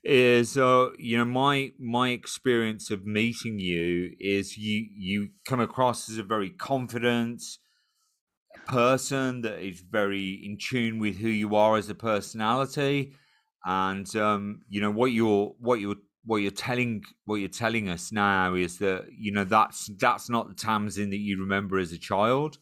is 0.05 0.55
uh 0.55 0.89
you 0.99 1.17
know 1.17 1.25
my 1.25 1.71
my 1.79 2.09
experience 2.09 2.91
of 2.91 3.05
meeting 3.05 3.57
you 3.57 4.11
is 4.19 4.55
you 4.55 4.85
you 4.95 5.29
come 5.47 5.59
across 5.59 6.09
as 6.09 6.19
a 6.19 6.23
very 6.23 6.51
confident 6.51 7.41
person 8.67 9.41
that 9.41 9.59
is 9.59 9.81
very 9.81 10.41
in 10.45 10.57
tune 10.57 10.99
with 10.99 11.17
who 11.17 11.27
you 11.29 11.55
are 11.55 11.75
as 11.77 11.89
a 11.89 11.95
personality. 11.95 13.13
And 13.65 14.15
um 14.15 14.61
you 14.69 14.79
know 14.79 14.91
what 14.91 15.11
you're 15.11 15.55
what 15.59 15.79
you're 15.79 15.95
what 16.23 16.37
you're 16.37 16.51
telling 16.51 17.03
what 17.25 17.35
you're 17.37 17.49
telling 17.49 17.89
us 17.89 18.11
now 18.11 18.53
is 18.53 18.77
that 18.79 19.05
you 19.17 19.31
know 19.31 19.43
that's 19.43 19.89
that's 19.99 20.29
not 20.29 20.49
the 20.49 20.55
Tamsin 20.55 21.09
that 21.09 21.17
you 21.17 21.39
remember 21.39 21.79
as 21.79 21.91
a 21.91 21.97
child. 21.97 22.59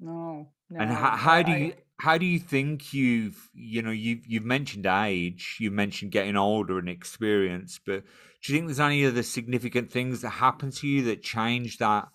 No 0.00 0.52
and 0.70 0.90
how, 0.90 1.16
how 1.16 1.42
do 1.42 1.52
you 1.52 1.72
how 2.00 2.16
do 2.16 2.24
you 2.24 2.38
think 2.38 2.94
you've 2.94 3.50
you 3.54 3.82
know 3.82 3.90
you've 3.90 4.26
you've 4.26 4.44
mentioned 4.44 4.86
age 4.86 5.56
you've 5.58 5.72
mentioned 5.72 6.12
getting 6.12 6.36
older 6.36 6.78
and 6.78 6.88
experience 6.88 7.80
but 7.84 8.04
do 8.42 8.52
you 8.52 8.58
think 8.58 8.66
there's 8.66 8.80
any 8.80 9.04
other 9.04 9.22
significant 9.22 9.90
things 9.90 10.22
that 10.22 10.30
happen 10.30 10.70
to 10.70 10.86
you 10.86 11.02
that 11.04 11.22
change 11.22 11.78
that 11.78 12.08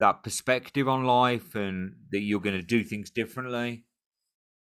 that 0.00 0.22
perspective 0.22 0.88
on 0.88 1.04
life 1.04 1.56
and 1.56 1.96
that 2.12 2.20
you're 2.20 2.40
going 2.40 2.56
to 2.56 2.62
do 2.62 2.84
things 2.84 3.10
differently? 3.10 3.84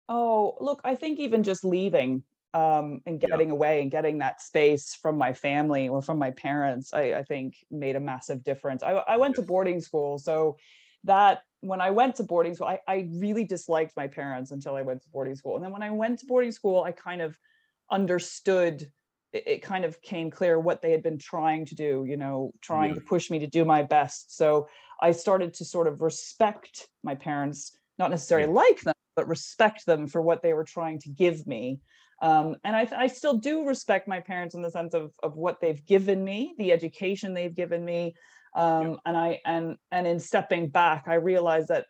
Oh 0.08 0.56
look 0.60 0.80
i 0.84 0.96
think 0.96 1.20
even 1.20 1.44
just 1.44 1.64
leaving 1.64 2.24
um 2.52 3.00
and 3.06 3.22
yeah. 3.22 3.28
getting 3.28 3.52
away 3.52 3.80
and 3.80 3.92
getting 3.92 4.18
that 4.18 4.42
space 4.42 4.98
from 5.00 5.16
my 5.16 5.32
family 5.32 5.88
or 5.88 6.02
from 6.02 6.18
my 6.18 6.32
parents 6.32 6.92
i 6.92 7.12
i 7.12 7.22
think 7.22 7.54
made 7.70 7.94
a 7.94 8.00
massive 8.00 8.42
difference. 8.42 8.82
I 8.82 8.94
i 8.94 9.16
went 9.16 9.36
yeah 9.36 9.42
to 9.42 9.46
boarding 9.46 9.80
school 9.80 10.18
so 10.18 10.56
that 11.04 11.42
when 11.60 11.80
I 11.80 11.90
went 11.90 12.16
to 12.16 12.22
boarding 12.22 12.54
school, 12.54 12.68
I, 12.68 12.80
I 12.88 13.08
really 13.12 13.44
disliked 13.44 13.96
my 13.96 14.06
parents 14.06 14.50
until 14.50 14.76
I 14.76 14.82
went 14.82 15.02
to 15.02 15.08
boarding 15.10 15.34
school. 15.34 15.56
And 15.56 15.64
then 15.64 15.72
when 15.72 15.82
I 15.82 15.90
went 15.90 16.20
to 16.20 16.26
boarding 16.26 16.52
school, 16.52 16.82
I 16.82 16.92
kind 16.92 17.20
of 17.20 17.36
understood 17.90 18.90
it, 19.32 19.44
it 19.46 19.62
kind 19.62 19.84
of 19.84 20.00
came 20.02 20.30
clear 20.30 20.58
what 20.58 20.82
they 20.82 20.90
had 20.90 21.02
been 21.02 21.18
trying 21.18 21.66
to 21.66 21.74
do, 21.74 22.04
you 22.08 22.16
know, 22.16 22.52
trying 22.60 22.90
Yeah. 22.90 22.94
to 22.96 23.00
push 23.02 23.30
me 23.30 23.38
to 23.40 23.46
do 23.46 23.64
my 23.64 23.82
best. 23.82 24.36
So 24.36 24.68
I 25.00 25.12
started 25.12 25.54
to 25.54 25.64
sort 25.64 25.86
of 25.86 26.00
respect 26.00 26.88
my 27.02 27.14
parents, 27.14 27.76
not 27.98 28.10
necessarily 28.10 28.48
Yeah. 28.48 28.54
like 28.54 28.80
them, 28.80 28.94
but 29.16 29.28
respect 29.28 29.86
them 29.86 30.06
for 30.06 30.20
what 30.22 30.42
they 30.42 30.52
were 30.52 30.64
trying 30.64 30.98
to 31.00 31.10
give 31.10 31.46
me. 31.46 31.80
Um, 32.22 32.56
and 32.64 32.76
I, 32.76 32.88
I 32.94 33.06
still 33.06 33.38
do 33.38 33.66
respect 33.66 34.06
my 34.06 34.20
parents 34.20 34.54
in 34.54 34.62
the 34.62 34.70
sense 34.70 34.94
of, 34.94 35.14
of 35.22 35.36
what 35.36 35.60
they've 35.60 35.84
given 35.86 36.22
me, 36.22 36.54
the 36.58 36.72
education 36.72 37.32
they've 37.32 37.54
given 37.54 37.84
me. 37.84 38.14
Um, 38.54 38.98
and 39.06 39.16
I 39.16 39.40
and 39.44 39.76
and 39.92 40.06
in 40.06 40.18
stepping 40.18 40.68
back, 40.68 41.04
I 41.06 41.14
realized 41.14 41.68
that, 41.68 41.86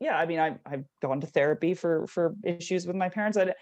yeah, 0.00 0.16
I 0.16 0.26
mean, 0.26 0.40
I, 0.40 0.56
I've 0.64 0.84
gone 1.02 1.20
to 1.20 1.26
therapy 1.26 1.74
for 1.74 2.06
for 2.06 2.34
issues 2.44 2.86
with 2.86 2.96
my 2.96 3.08
parents, 3.08 3.36
and 3.36 3.52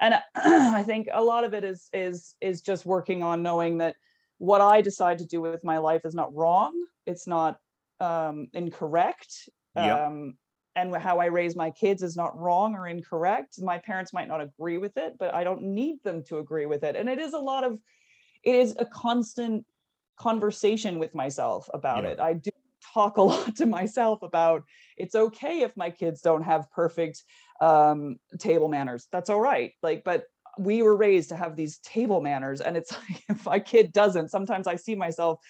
and 0.00 0.14
I 0.34 0.82
think 0.82 1.08
a 1.12 1.22
lot 1.22 1.44
of 1.44 1.54
it 1.54 1.64
is 1.64 1.88
is 1.92 2.34
is 2.40 2.60
just 2.62 2.86
working 2.86 3.22
on 3.22 3.42
knowing 3.42 3.78
that 3.78 3.96
what 4.38 4.60
I 4.60 4.80
decide 4.80 5.18
to 5.18 5.26
do 5.26 5.40
with 5.40 5.62
my 5.64 5.78
life 5.78 6.02
is 6.04 6.14
not 6.14 6.34
wrong. 6.34 6.72
It's 7.06 7.26
not 7.26 7.58
um, 8.00 8.48
incorrect. 8.54 9.48
Yep. 9.76 10.00
Um, 10.00 10.34
and 10.76 10.94
how 10.96 11.18
I 11.18 11.26
raise 11.26 11.56
my 11.56 11.70
kids 11.70 12.02
is 12.02 12.16
not 12.16 12.38
wrong 12.38 12.74
or 12.74 12.86
incorrect. 12.86 13.60
My 13.60 13.78
parents 13.78 14.12
might 14.12 14.28
not 14.28 14.40
agree 14.40 14.78
with 14.78 14.96
it, 14.96 15.14
but 15.18 15.34
I 15.34 15.44
don't 15.44 15.62
need 15.62 16.02
them 16.04 16.22
to 16.24 16.38
agree 16.38 16.66
with 16.66 16.84
it. 16.84 16.96
And 16.96 17.08
it 17.08 17.18
is 17.18 17.34
a 17.34 17.38
lot 17.38 17.64
of, 17.64 17.78
it 18.44 18.54
is 18.54 18.76
a 18.78 18.86
constant 18.86 19.66
conversation 20.20 20.98
with 20.98 21.14
myself 21.14 21.68
about 21.72 22.04
Yeah. 22.04 22.10
it. 22.10 22.20
I 22.20 22.34
do 22.34 22.50
talk 22.92 23.16
a 23.16 23.22
lot 23.30 23.56
to 23.56 23.66
myself 23.66 24.22
about 24.22 24.64
it's 24.96 25.14
okay 25.14 25.62
if 25.62 25.74
my 25.76 25.90
kids 25.90 26.20
don't 26.20 26.42
have 26.42 26.70
perfect 26.70 27.24
um, 27.60 28.16
table 28.38 28.68
manners. 28.68 29.08
That's 29.10 29.30
all 29.30 29.40
right. 29.40 29.72
Like, 29.82 30.02
but 30.04 30.24
we 30.58 30.82
were 30.82 30.96
raised 30.96 31.30
to 31.30 31.36
have 31.36 31.56
these 31.56 31.78
table 31.78 32.20
manners, 32.20 32.60
and 32.60 32.76
it's 32.76 32.92
like 33.08 33.22
if 33.28 33.46
my 33.46 33.58
kid 33.58 33.92
doesn't, 33.92 34.30
sometimes 34.30 34.66
I 34.66 34.76
see 34.76 34.94
myself 34.94 35.40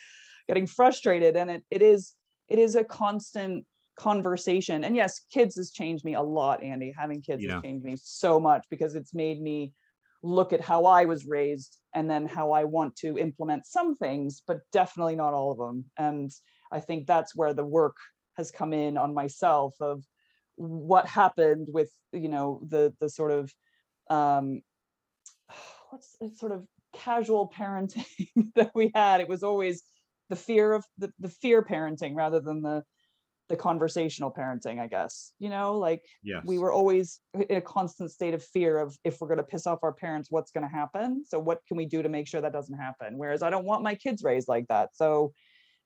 getting 0.47 0.67
frustrated, 0.67 1.37
and 1.37 1.51
it 1.51 1.65
it 1.71 1.83
is 1.83 2.15
it 2.49 2.59
is 2.59 2.77
a 2.77 2.85
constant 2.85 3.67
conversation. 3.99 4.85
And 4.85 4.95
yes, 4.95 5.21
kids 5.33 5.57
has 5.57 5.73
changed 5.73 6.05
me 6.05 6.15
a 6.15 6.23
lot, 6.23 6.63
Andy. 6.63 6.95
Having 6.97 7.23
kids 7.23 7.43
Yeah. 7.43 7.55
has 7.55 7.63
changed 7.63 7.85
me 7.85 7.97
so 8.01 8.39
much 8.39 8.65
because 8.71 8.95
it's 8.95 9.15
made 9.15 9.41
me 9.43 9.73
look 10.23 10.53
at 10.53 10.61
how 10.61 10.85
I 10.85 11.05
was 11.07 11.27
raised 11.27 11.79
and 11.95 12.11
then 12.11 12.27
how 12.27 12.53
I 12.53 12.65
want 12.65 12.97
to 12.97 13.19
implement 13.19 13.67
some 13.67 13.97
things, 13.97 14.43
but 14.47 14.61
definitely 14.73 15.17
not 15.17 15.35
all 15.35 15.53
of 15.53 15.59
them. 15.59 15.85
And 15.99 16.31
I 16.71 16.81
think 16.81 17.07
that's 17.07 17.35
where 17.35 17.55
the 17.55 17.65
work 17.65 17.97
has 18.37 18.51
come 18.51 18.73
in 18.73 18.97
on 18.97 19.15
myself 19.15 19.75
of 19.81 20.05
what 20.57 21.07
happened 21.07 21.69
with, 21.71 21.91
you 22.13 22.29
know, 22.29 22.61
the 22.69 22.95
the 23.01 23.09
sort 23.09 23.33
of 23.33 23.53
um 24.09 24.63
what's 25.91 26.17
sort 26.39 26.53
of 26.53 26.67
casual 26.95 27.51
parenting 27.57 28.05
that 28.55 28.71
we 28.75 28.91
had. 28.95 29.21
It 29.21 29.29
was 29.29 29.43
always 29.43 29.83
the 30.29 30.37
fear 30.37 30.73
of 30.73 30.85
the, 30.99 31.13
the 31.19 31.29
fear 31.29 31.63
parenting 31.63 32.15
rather 32.15 32.41
than 32.41 32.63
the 32.63 32.85
the 33.51 33.57
conversational 33.57 34.31
parenting, 34.33 34.81
I 34.81 34.87
guess. 34.87 35.33
You 35.41 35.51
know, 35.51 35.77
like 35.77 36.05
Yes. 36.23 36.45
we 36.47 36.59
were 36.59 36.73
always 36.73 37.21
in 37.35 37.57
a 37.57 37.61
constant 37.61 38.11
state 38.13 38.33
of 38.33 38.43
fear 38.43 38.79
of 38.79 38.97
if 39.05 39.21
we're 39.21 39.27
going 39.27 39.39
to 39.39 39.45
piss 39.45 39.67
off 39.67 39.81
our 39.83 39.93
parents 39.93 40.31
what's 40.31 40.53
going 40.53 40.67
to 40.67 40.75
happen 40.75 41.25
so 41.27 41.39
what 41.39 41.61
can 41.67 41.77
we 41.77 41.85
do 41.85 42.01
to 42.03 42.09
make 42.09 42.27
sure 42.27 42.41
that 42.41 42.53
doesn't 42.53 42.79
happen 42.79 43.19
whereas 43.19 43.43
i 43.43 43.51
don't 43.51 43.65
want 43.67 43.83
my 43.83 43.95
kids 43.95 44.23
raised 44.25 44.49
like 44.49 44.67
that 44.69 44.89
so 44.95 45.33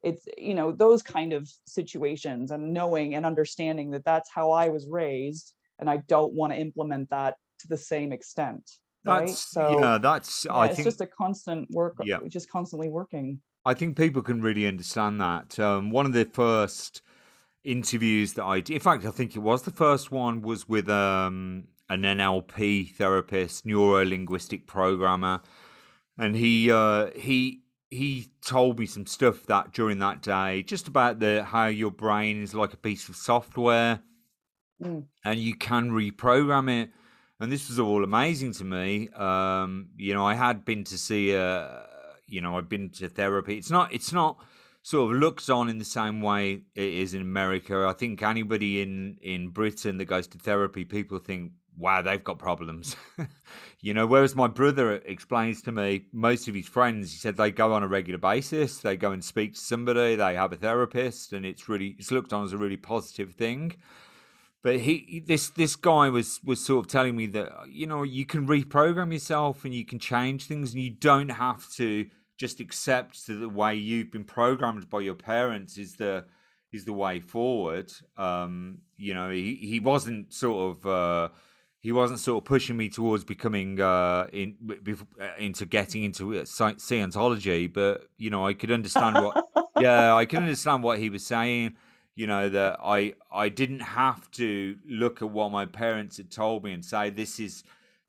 it's 0.02 0.26
you 0.38 0.54
know 0.54 0.70
those 0.70 1.02
kind 1.02 1.32
of 1.32 1.50
situations 1.66 2.50
and 2.50 2.72
knowing 2.72 3.14
and 3.14 3.26
understanding 3.26 3.90
that 3.90 4.04
that's 4.04 4.30
how 4.32 4.50
i 4.52 4.68
was 4.68 4.86
raised 4.88 5.54
and 5.78 5.90
i 5.90 5.96
don't 5.96 6.32
want 6.34 6.52
to 6.52 6.58
implement 6.58 7.08
that 7.10 7.34
to 7.58 7.66
the 7.68 7.76
same 7.76 8.12
extent 8.12 8.62
right 9.04 9.26
That's 9.26 9.40
so 9.50 9.80
yeah. 9.80 9.98
That's 9.98 10.44
yeah, 10.44 10.56
I 10.56 10.66
it's 10.68 10.76
think 10.76 10.86
just 10.86 11.00
a 11.00 11.06
constant 11.06 11.68
work 11.70 11.96
Yeah. 12.04 12.20
just 12.28 12.48
constantly 12.50 12.88
working 12.88 13.40
I 13.66 13.72
think 13.74 13.96
people 13.96 14.20
can 14.22 14.42
really 14.42 14.66
understand 14.66 15.20
that. 15.22 15.58
Um, 15.58 15.90
one 15.90 16.04
of 16.04 16.12
the 16.12 16.26
first 16.26 17.00
interviews 17.64 18.34
that 18.34 18.44
I 18.44 18.60
did, 18.60 18.74
in 18.74 18.80
fact, 18.80 19.04
I 19.04 19.10
think 19.10 19.34
it 19.34 19.40
was 19.40 19.62
the 19.62 19.70
first 19.70 20.10
one, 20.10 20.42
was 20.42 20.68
with 20.68 20.88
um, 20.88 21.64
an 21.88 22.02
NLP 22.02 22.94
therapist, 22.94 23.66
neuro 23.66 24.04
linguistic 24.04 24.66
programmer, 24.66 25.40
and 26.18 26.36
he 26.36 26.70
uh, 26.70 27.10
he 27.16 27.62
he 27.90 28.30
told 28.44 28.78
me 28.78 28.86
some 28.86 29.06
stuff 29.06 29.46
that 29.46 29.72
during 29.72 29.98
that 30.00 30.20
day, 30.22 30.62
just 30.62 30.88
about 30.88 31.20
the 31.20 31.44
how 31.44 31.66
your 31.66 31.90
brain 31.90 32.42
is 32.42 32.54
like 32.54 32.72
a 32.72 32.76
piece 32.78 33.08
of 33.08 33.16
software, 33.16 34.00
Mm. 34.82 35.04
and 35.24 35.38
you 35.38 35.54
can 35.54 35.90
reprogram 35.92 36.82
it. 36.82 36.90
And 37.40 37.50
this 37.50 37.68
was 37.68 37.78
all 37.78 38.02
amazing 38.02 38.52
to 38.54 38.64
me. 38.64 39.08
Um, 39.10 39.88
you 39.96 40.14
know, 40.14 40.26
I 40.26 40.34
had 40.34 40.64
been 40.64 40.82
to 40.84 40.98
see 40.98 41.32
a, 41.32 41.86
you 42.26 42.40
know, 42.40 42.58
I've 42.58 42.68
been 42.68 42.90
to 42.90 43.08
therapy. 43.08 43.56
It's 43.56 43.70
not, 43.70 43.92
it's 43.92 44.12
not 44.12 44.38
sort 44.84 45.10
of 45.10 45.18
looks 45.18 45.48
on 45.48 45.70
in 45.70 45.78
the 45.78 45.84
same 45.84 46.20
way 46.20 46.60
it 46.74 46.94
is 46.94 47.14
in 47.14 47.22
America. 47.22 47.86
I 47.88 47.94
think 47.94 48.22
anybody 48.22 48.82
in 48.82 49.18
in 49.22 49.48
Britain 49.48 49.96
that 49.96 50.04
goes 50.04 50.26
to 50.28 50.38
therapy, 50.38 50.84
people 50.84 51.18
think, 51.18 51.52
wow, 51.76 52.02
they've 52.02 52.22
got 52.22 52.38
problems. 52.38 52.94
you 53.80 53.94
know, 53.94 54.06
whereas 54.06 54.36
my 54.36 54.46
brother 54.46 54.96
explains 55.06 55.62
to 55.62 55.72
me, 55.72 56.04
most 56.12 56.48
of 56.48 56.54
his 56.54 56.68
friends, 56.68 57.10
he 57.10 57.18
said 57.18 57.38
they 57.38 57.50
go 57.50 57.72
on 57.72 57.82
a 57.82 57.88
regular 57.88 58.18
basis. 58.18 58.78
They 58.78 58.98
go 58.98 59.10
and 59.10 59.24
speak 59.24 59.54
to 59.54 59.60
somebody. 59.60 60.16
They 60.16 60.34
have 60.34 60.52
a 60.52 60.56
therapist, 60.56 61.32
and 61.32 61.46
it's 61.46 61.66
really 61.66 61.96
it's 61.98 62.10
looked 62.10 62.34
on 62.34 62.44
as 62.44 62.52
a 62.52 62.58
really 62.58 62.76
positive 62.76 63.32
thing 63.32 63.76
but 64.62 64.80
he 64.80 65.22
this 65.26 65.50
this 65.50 65.76
guy 65.76 66.08
was 66.08 66.40
was 66.42 66.64
sort 66.64 66.86
of 66.86 66.90
telling 66.90 67.14
me 67.14 67.26
that 67.26 67.52
you 67.68 67.86
know 67.86 68.02
you 68.02 68.24
can 68.24 68.46
reprogram 68.46 69.12
yourself 69.12 69.64
and 69.64 69.74
you 69.74 69.84
can 69.84 69.98
change 69.98 70.46
things 70.46 70.72
and 70.72 70.82
you 70.82 70.90
don't 70.90 71.28
have 71.28 71.70
to 71.72 72.06
just 72.36 72.60
accept 72.60 73.26
that 73.26 73.34
the 73.34 73.48
way 73.48 73.74
you've 73.74 74.10
been 74.10 74.24
programmed 74.24 74.88
by 74.90 75.00
your 75.00 75.14
parents 75.14 75.78
is 75.78 75.94
the 75.94 76.24
is 76.72 76.84
the 76.84 76.92
way 76.92 77.20
forward. 77.20 77.92
Um 78.16 78.78
you 78.96 79.14
know 79.14 79.30
he 79.30 79.54
he 79.56 79.80
wasn't 79.80 80.32
sort 80.32 80.76
of 80.76 80.86
uh 80.86 81.28
he 81.80 81.92
wasn't 81.92 82.20
sort 82.20 82.42
of 82.42 82.46
pushing 82.46 82.76
me 82.76 82.88
towards 82.88 83.24
becoming 83.24 83.80
uh 83.80 84.26
in 84.32 84.56
uh, 85.20 85.26
into 85.38 85.66
getting 85.66 86.04
into 86.04 86.34
uh, 86.34 86.42
Scientology 86.42 87.72
but 87.72 88.08
you 88.16 88.30
know 88.30 88.46
I 88.46 88.54
could 88.54 88.70
understand 88.70 89.16
what 89.16 89.44
yeah 89.80 90.14
I 90.14 90.24
could 90.24 90.40
understand 90.40 90.82
what 90.82 90.98
he 90.98 91.10
was 91.10 91.26
saying 91.26 91.76
you 92.16 92.26
know 92.26 92.48
that 92.48 92.78
i 92.82 93.12
i 93.32 93.48
didn't 93.48 93.80
have 93.80 94.30
to 94.30 94.76
look 94.88 95.22
at 95.22 95.30
what 95.30 95.50
my 95.50 95.66
parents 95.66 96.16
had 96.16 96.30
told 96.30 96.64
me 96.64 96.72
and 96.72 96.84
say 96.84 97.10
this 97.10 97.40
is 97.40 97.64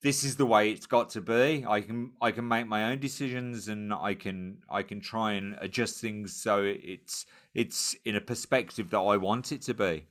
this 0.06 0.24
is 0.24 0.36
the 0.36 0.46
way 0.46 0.70
it's 0.70 0.86
got 0.86 1.10
to 1.10 1.20
be. 1.20 1.66
I 1.68 1.82
can 1.82 2.12
i 2.22 2.30
can 2.30 2.48
make 2.48 2.68
my 2.68 2.92
own 2.92 3.00
decisions 3.00 3.70
and 3.70 3.92
i 3.92 4.14
can 4.14 4.60
i 4.70 4.84
can 4.84 5.02
try 5.02 5.34
and 5.34 5.58
adjust 5.60 6.00
things 6.00 6.32
so 6.32 6.62
it's 6.64 7.26
it's 7.56 7.96
in 8.06 8.16
a 8.16 8.22
perspective 8.22 8.92
that 8.92 9.00
i 9.00 9.18
want 9.18 9.52
it 9.52 9.64
to 9.64 9.74
be. 9.74 10.06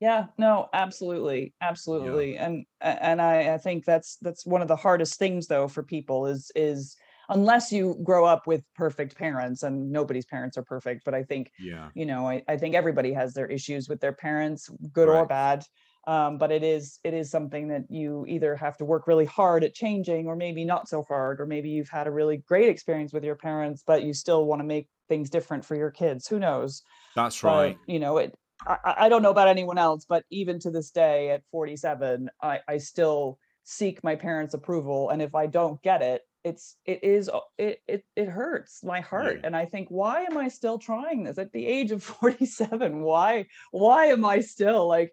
Yeah, 0.00 0.26
no, 0.38 0.68
absolutely, 0.72 1.54
absolutely, 1.60 2.36
and 2.38 2.64
and 2.80 3.20
I, 3.20 3.54
I 3.54 3.58
think 3.58 3.84
that's 3.84 4.16
that's 4.22 4.46
one 4.46 4.62
of 4.62 4.68
the 4.68 4.76
hardest 4.76 5.18
things 5.18 5.46
though 5.46 5.68
for 5.68 5.82
people 5.82 6.26
is 6.26 6.50
is 6.54 6.96
unless 7.28 7.72
you 7.72 7.98
grow 8.02 8.24
up 8.24 8.46
with 8.46 8.62
perfect 8.74 9.16
parents 9.16 9.64
and 9.64 9.90
nobody's 9.90 10.26
parents 10.26 10.56
are 10.56 10.62
perfect, 10.62 11.04
but 11.04 11.14
I 11.14 11.22
think 11.22 11.50
yeah. 11.58 11.88
you 11.94 12.06
know 12.06 12.26
I, 12.26 12.42
I 12.48 12.56
think 12.56 12.74
everybody 12.74 13.12
has 13.12 13.34
their 13.34 13.46
issues 13.46 13.86
with 13.88 14.00
their 14.00 14.12
parents, 14.12 14.70
good 14.92 15.08
or 15.08 15.26
bad. 15.26 15.64
Um, 16.06 16.38
but 16.38 16.52
it 16.52 16.62
is 16.62 17.00
it 17.02 17.14
is 17.14 17.30
something 17.30 17.68
that 17.68 17.84
you 17.90 18.24
either 18.28 18.54
have 18.56 18.76
to 18.78 18.84
work 18.84 19.06
really 19.06 19.24
hard 19.24 19.64
at 19.64 19.74
changing, 19.74 20.26
or 20.26 20.36
maybe 20.36 20.64
not 20.64 20.88
so 20.88 21.02
hard, 21.02 21.40
or 21.40 21.46
maybe 21.46 21.68
you've 21.70 21.88
had 21.88 22.06
a 22.06 22.12
really 22.12 22.36
great 22.36 22.68
experience 22.68 23.12
with 23.12 23.24
your 23.24 23.34
parents, 23.34 23.82
but 23.86 24.04
you 24.04 24.14
still 24.14 24.44
want 24.46 24.60
to 24.60 24.64
make 24.66 24.88
things 25.08 25.30
different 25.30 25.64
for 25.64 25.74
your 25.74 25.90
kids. 25.90 26.28
Who 26.28 26.38
knows? 26.38 26.82
that's 27.16 27.40
but, 27.40 27.48
right 27.48 27.78
you 27.86 27.98
know 27.98 28.18
it 28.18 28.34
I, 28.66 28.76
I 28.84 28.94
I 29.06 29.08
don't 29.08 29.22
know 29.22 29.30
about 29.30 29.48
anyone 29.48 29.78
else 29.78 30.04
but 30.08 30.22
even 30.30 30.60
to 30.60 30.70
this 30.70 30.90
day 30.90 31.30
at 31.30 31.42
47 31.50 32.28
i 32.42 32.60
i 32.68 32.78
still 32.78 33.38
seek 33.64 34.04
my 34.04 34.14
parents 34.14 34.54
approval 34.54 35.10
and 35.10 35.20
if 35.20 35.34
i 35.34 35.46
don't 35.46 35.82
get 35.82 36.02
it 36.02 36.22
it's 36.44 36.76
it 36.84 37.02
is 37.02 37.28
uh, 37.28 37.40
it 37.58 37.80
it, 37.88 38.04
it 38.14 38.28
hurts 38.28 38.84
my 38.84 39.00
heart 39.00 39.38
Yeah. 39.40 39.46
and 39.46 39.56
i 39.56 39.64
think 39.64 39.88
why 39.88 40.22
am 40.22 40.36
i 40.36 40.48
still 40.48 40.78
trying 40.78 41.24
this 41.24 41.38
at 41.38 41.52
the 41.52 41.66
age 41.66 41.90
of 41.90 42.02
47 42.02 43.00
why 43.02 43.46
why 43.72 44.06
am 44.06 44.24
i 44.24 44.40
still 44.40 44.86
like 44.86 45.12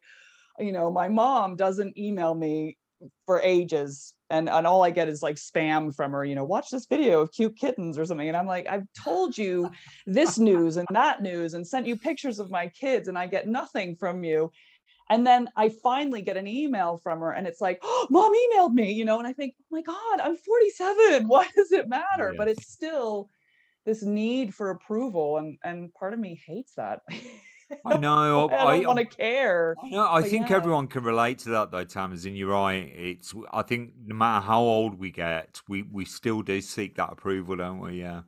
you 0.59 0.71
know 0.71 0.91
my 0.91 1.07
mom 1.07 1.55
doesn't 1.55 1.97
email 1.97 2.35
me 2.35 2.77
for 3.25 3.41
ages 3.41 4.13
and 4.29 4.49
and 4.49 4.65
all 4.65 4.83
i 4.83 4.89
get 4.89 5.09
is 5.09 5.21
like 5.21 5.35
spam 5.35 5.93
from 5.93 6.11
her 6.11 6.23
you 6.23 6.35
know 6.35 6.43
watch 6.43 6.69
this 6.69 6.85
video 6.85 7.21
of 7.21 7.31
cute 7.31 7.55
kittens 7.57 7.97
or 7.97 8.05
something 8.05 8.27
and 8.27 8.37
i'm 8.37 8.47
like 8.47 8.67
i've 8.69 8.85
told 9.01 9.37
you 9.37 9.69
this 10.05 10.37
news 10.37 10.77
and 10.77 10.87
that 10.91 11.21
news 11.21 11.53
and 11.53 11.67
sent 11.67 11.87
you 11.87 11.95
pictures 11.95 12.39
of 12.39 12.49
my 12.49 12.67
kids 12.67 13.07
and 13.07 13.17
i 13.17 13.27
get 13.27 13.47
nothing 13.47 13.95
from 13.95 14.23
you. 14.23 14.51
And 15.09 15.27
then 15.27 15.49
i 15.55 15.69
finally 15.69 16.21
get 16.21 16.37
an 16.37 16.47
email 16.47 16.99
from 17.03 17.19
her 17.19 17.31
and 17.31 17.45
it's 17.45 17.61
like 17.61 17.79
oh, 17.83 18.07
mom 18.09 18.33
emailed 18.33 18.73
me 18.73 18.91
you 18.93 19.05
know 19.05 19.19
and 19.19 19.27
i 19.27 19.33
think 19.33 19.53
oh 19.59 19.65
my 19.69 19.81
god 19.81 20.21
i'm 20.21 20.37
47 20.37 21.27
why 21.27 21.47
does 21.55 21.71
it 21.71 21.89
matter? 21.89 22.33
But 22.37 22.47
it's 22.47 22.71
still 22.71 23.29
this 23.85 24.01
need 24.01 24.55
for 24.55 24.69
approval 24.69 25.37
and 25.37 25.57
and 25.63 25.93
part 25.93 26.13
of 26.13 26.19
me 26.19 26.41
hates 26.47 26.73
that 26.75 27.01
I 27.85 27.97
know. 27.97 28.49
I 28.51 28.79
don't 28.81 28.95
want 28.95 28.99
to 28.99 29.05
care. 29.05 29.75
Know. 29.83 30.07
I 30.07 30.21
But 30.21 30.29
think 30.29 30.49
yeah. 30.49 30.55
everyone 30.57 30.87
can 30.87 31.03
relate 31.03 31.39
to 31.39 31.49
that, 31.49 31.71
though, 31.71 31.83
Tamsin. 31.83 32.35
You're 32.35 32.51
right. 32.51 32.91
It's. 32.95 33.33
I 33.51 33.61
think 33.63 33.93
no 34.05 34.15
matter 34.15 34.45
how 34.45 34.61
old 34.61 34.99
we 34.99 35.11
get, 35.11 35.61
we 35.67 35.83
we 35.83 36.05
still 36.05 36.41
do 36.41 36.61
seek 36.61 36.95
that 36.95 37.11
approval, 37.11 37.55
don't 37.57 37.79
we? 37.79 37.99
Yeah. 38.01 38.21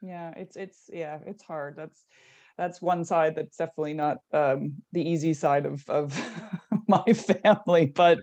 yeah 0.00 0.32
it's 0.36 0.56
it's 0.56 0.90
yeah 0.92 1.18
it's 1.26 1.42
hard 1.42 1.76
that's 1.76 2.04
that's 2.58 2.82
one 2.82 3.04
side 3.04 3.34
that's 3.34 3.56
definitely 3.56 3.94
not 3.94 4.18
um 4.32 4.74
the 4.92 5.02
easy 5.02 5.32
side 5.32 5.64
of 5.64 5.88
of 5.88 6.18
my 6.88 7.04
family 7.12 7.86
but 7.86 8.18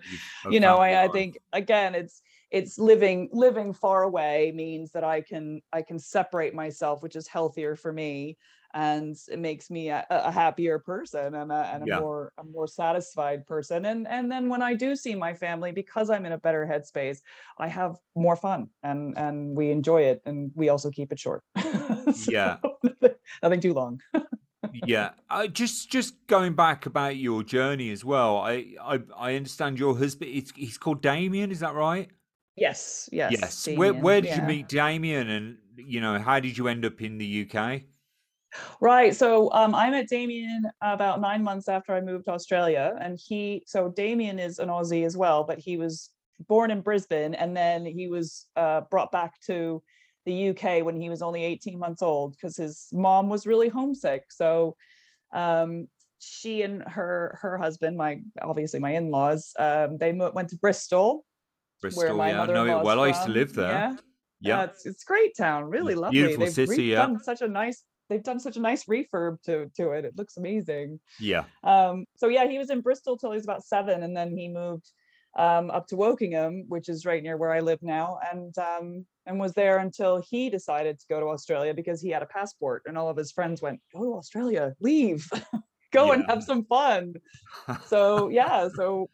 you 0.50 0.60
know 0.60 0.76
I, 0.76 1.04
I 1.04 1.08
think 1.08 1.38
again 1.52 1.94
it's 1.94 2.22
it's 2.50 2.78
living 2.78 3.28
living 3.32 3.72
far 3.72 4.02
away 4.02 4.52
means 4.54 4.90
that 4.92 5.04
i 5.04 5.20
can 5.20 5.60
i 5.72 5.82
can 5.82 5.98
separate 5.98 6.54
myself 6.54 7.02
which 7.02 7.16
is 7.16 7.26
healthier 7.26 7.76
for 7.76 7.92
me 7.92 8.36
and 8.72 9.16
it 9.28 9.38
makes 9.38 9.68
me 9.68 9.88
a, 9.88 10.06
a 10.10 10.30
happier 10.30 10.78
person 10.78 11.34
and 11.34 11.50
a, 11.50 11.70
and 11.74 11.82
a 11.82 11.86
Yeah. 11.86 11.98
more 12.00 12.32
a 12.38 12.44
more 12.44 12.66
satisfied 12.68 13.46
person 13.46 13.84
and 13.86 14.06
and 14.06 14.30
then 14.30 14.48
when 14.48 14.62
i 14.62 14.74
do 14.74 14.94
see 14.94 15.14
my 15.14 15.34
family 15.34 15.72
because 15.72 16.10
i'm 16.10 16.26
in 16.26 16.32
a 16.32 16.38
better 16.38 16.66
headspace 16.66 17.18
i 17.58 17.66
have 17.66 17.96
more 18.14 18.36
fun 18.36 18.68
and 18.82 19.16
and 19.18 19.56
we 19.56 19.70
enjoy 19.70 20.02
it 20.02 20.22
and 20.26 20.50
we 20.54 20.68
also 20.68 20.90
keep 20.90 21.12
it 21.12 21.18
short 21.18 21.42
So, 22.12 22.32
Yeah. 22.32 22.56
nothing 23.42 23.60
too 23.60 23.74
long 23.74 24.00
yeah. 24.72 25.10
I 25.30 25.46
just 25.48 25.90
just 25.90 26.26
going 26.26 26.54
back 26.54 26.86
about 26.86 27.16
your 27.16 27.42
journey 27.42 27.90
as 27.90 28.04
well. 28.04 28.38
I 28.38 28.74
I, 28.80 29.00
I 29.16 29.34
understand 29.34 29.78
your 29.78 29.96
husband. 29.96 30.30
It's, 30.32 30.52
he's 30.54 30.78
called 30.78 31.02
Damien. 31.02 31.50
Is 31.50 31.60
that 31.60 31.74
right? 31.74 32.08
Yes 32.60 33.08
yes 33.10 33.32
Yes. 33.32 33.66
Where 33.66 33.88
Damien, 33.88 34.02
where 34.04 34.20
did 34.20 34.36
you 34.36 34.42
meet 34.42 34.68
Damien, 34.68 35.30
and 35.30 35.58
you 35.76 36.00
know 36.00 36.18
how 36.18 36.38
did 36.38 36.56
you 36.56 36.68
end 36.68 36.84
up 36.84 37.00
in 37.00 37.18
the 37.18 37.48
UK? 37.50 37.82
Right. 38.80 39.14
So 39.14 39.50
um, 39.52 39.74
I 39.74 39.90
met 39.90 40.08
Damien 40.08 40.64
about 40.82 41.20
nine 41.20 41.42
months 41.42 41.68
after 41.68 41.94
I 41.94 42.00
moved 42.00 42.24
to 42.24 42.32
Australia. 42.32 42.96
And 43.00 43.18
he, 43.22 43.62
so 43.66 43.88
Damien 43.90 44.38
is 44.38 44.58
an 44.58 44.68
Aussie 44.68 45.06
as 45.06 45.16
well, 45.16 45.44
but 45.44 45.58
he 45.58 45.76
was 45.76 46.10
born 46.48 46.70
in 46.70 46.80
Brisbane 46.80 47.34
and 47.34 47.56
then 47.56 47.84
he 47.84 48.08
was 48.08 48.46
uh, 48.56 48.82
brought 48.90 49.12
back 49.12 49.34
to 49.46 49.82
the 50.26 50.50
UK 50.50 50.84
when 50.84 51.00
he 51.00 51.08
was 51.08 51.22
only 51.22 51.44
18 51.44 51.78
months 51.78 52.02
old 52.02 52.32
because 52.32 52.56
his 52.56 52.88
mom 52.92 53.28
was 53.28 53.46
really 53.46 53.68
homesick. 53.68 54.24
So 54.30 54.76
um, 55.32 55.88
she 56.18 56.62
and 56.62 56.82
her 56.82 57.38
her 57.40 57.56
husband, 57.56 57.96
my 57.96 58.20
obviously 58.42 58.80
my 58.80 58.90
in-laws, 58.90 59.52
um, 59.58 59.96
they 59.96 60.12
mo- 60.12 60.32
went 60.34 60.50
to 60.50 60.56
Bristol, 60.56 61.24
Bristol. 61.80 62.16
yeah, 62.18 62.42
I 62.42 62.46
know 62.46 62.66
it 62.78 62.84
well. 62.84 63.00
I 63.00 63.08
used 63.08 63.24
to 63.24 63.30
live 63.30 63.54
there. 63.54 63.70
Yeah, 63.72 63.96
Yeah. 64.40 64.62
it's 64.64 64.86
it's 64.86 65.02
a 65.02 65.06
great 65.06 65.36
town, 65.36 65.64
really 65.64 65.94
lovely. 65.94 66.18
beautiful 66.18 66.44
They've 66.46 66.54
city, 66.68 66.84
yeah. 66.84 66.96
done 67.06 67.22
such 67.22 67.42
a 67.42 67.48
nice. 67.48 67.84
They've 68.08 68.22
done 68.22 68.40
such 68.40 68.56
a 68.56 68.60
nice 68.60 68.84
refurb 68.86 69.40
to 69.44 69.70
to 69.76 69.90
it. 69.92 70.04
It 70.04 70.16
looks 70.16 70.36
amazing. 70.36 70.98
Yeah. 71.18 71.44
Um, 71.62 72.06
so 72.16 72.28
yeah, 72.28 72.46
he 72.48 72.58
was 72.58 72.70
in 72.70 72.80
Bristol 72.80 73.16
till 73.16 73.30
he 73.30 73.36
was 73.36 73.44
about 73.44 73.64
seven, 73.64 74.02
and 74.02 74.16
then 74.16 74.36
he 74.36 74.48
moved 74.48 74.90
um, 75.38 75.70
up 75.70 75.86
to 75.88 75.96
Wokingham, 75.96 76.64
which 76.68 76.88
is 76.88 77.06
right 77.06 77.22
near 77.22 77.36
where 77.36 77.52
I 77.52 77.60
live 77.60 77.78
now, 77.82 78.18
and 78.32 78.56
um, 78.58 79.06
and 79.26 79.38
was 79.38 79.52
there 79.54 79.78
until 79.78 80.20
he 80.28 80.50
decided 80.50 80.98
to 80.98 81.06
go 81.08 81.20
to 81.20 81.26
Australia 81.26 81.72
because 81.72 82.02
he 82.02 82.10
had 82.10 82.22
a 82.22 82.26
passport, 82.26 82.82
and 82.86 82.98
all 82.98 83.08
of 83.08 83.16
his 83.16 83.30
friends 83.30 83.62
went, 83.62 83.80
"Go 83.94 84.02
to 84.04 84.14
Australia, 84.14 84.74
leave, 84.80 85.30
go 85.92 86.10
and 86.12 86.24
have 86.28 86.42
some 86.42 86.64
fun." 86.64 87.14
So 87.86 88.28
yeah, 88.28 88.68
so 88.74 89.08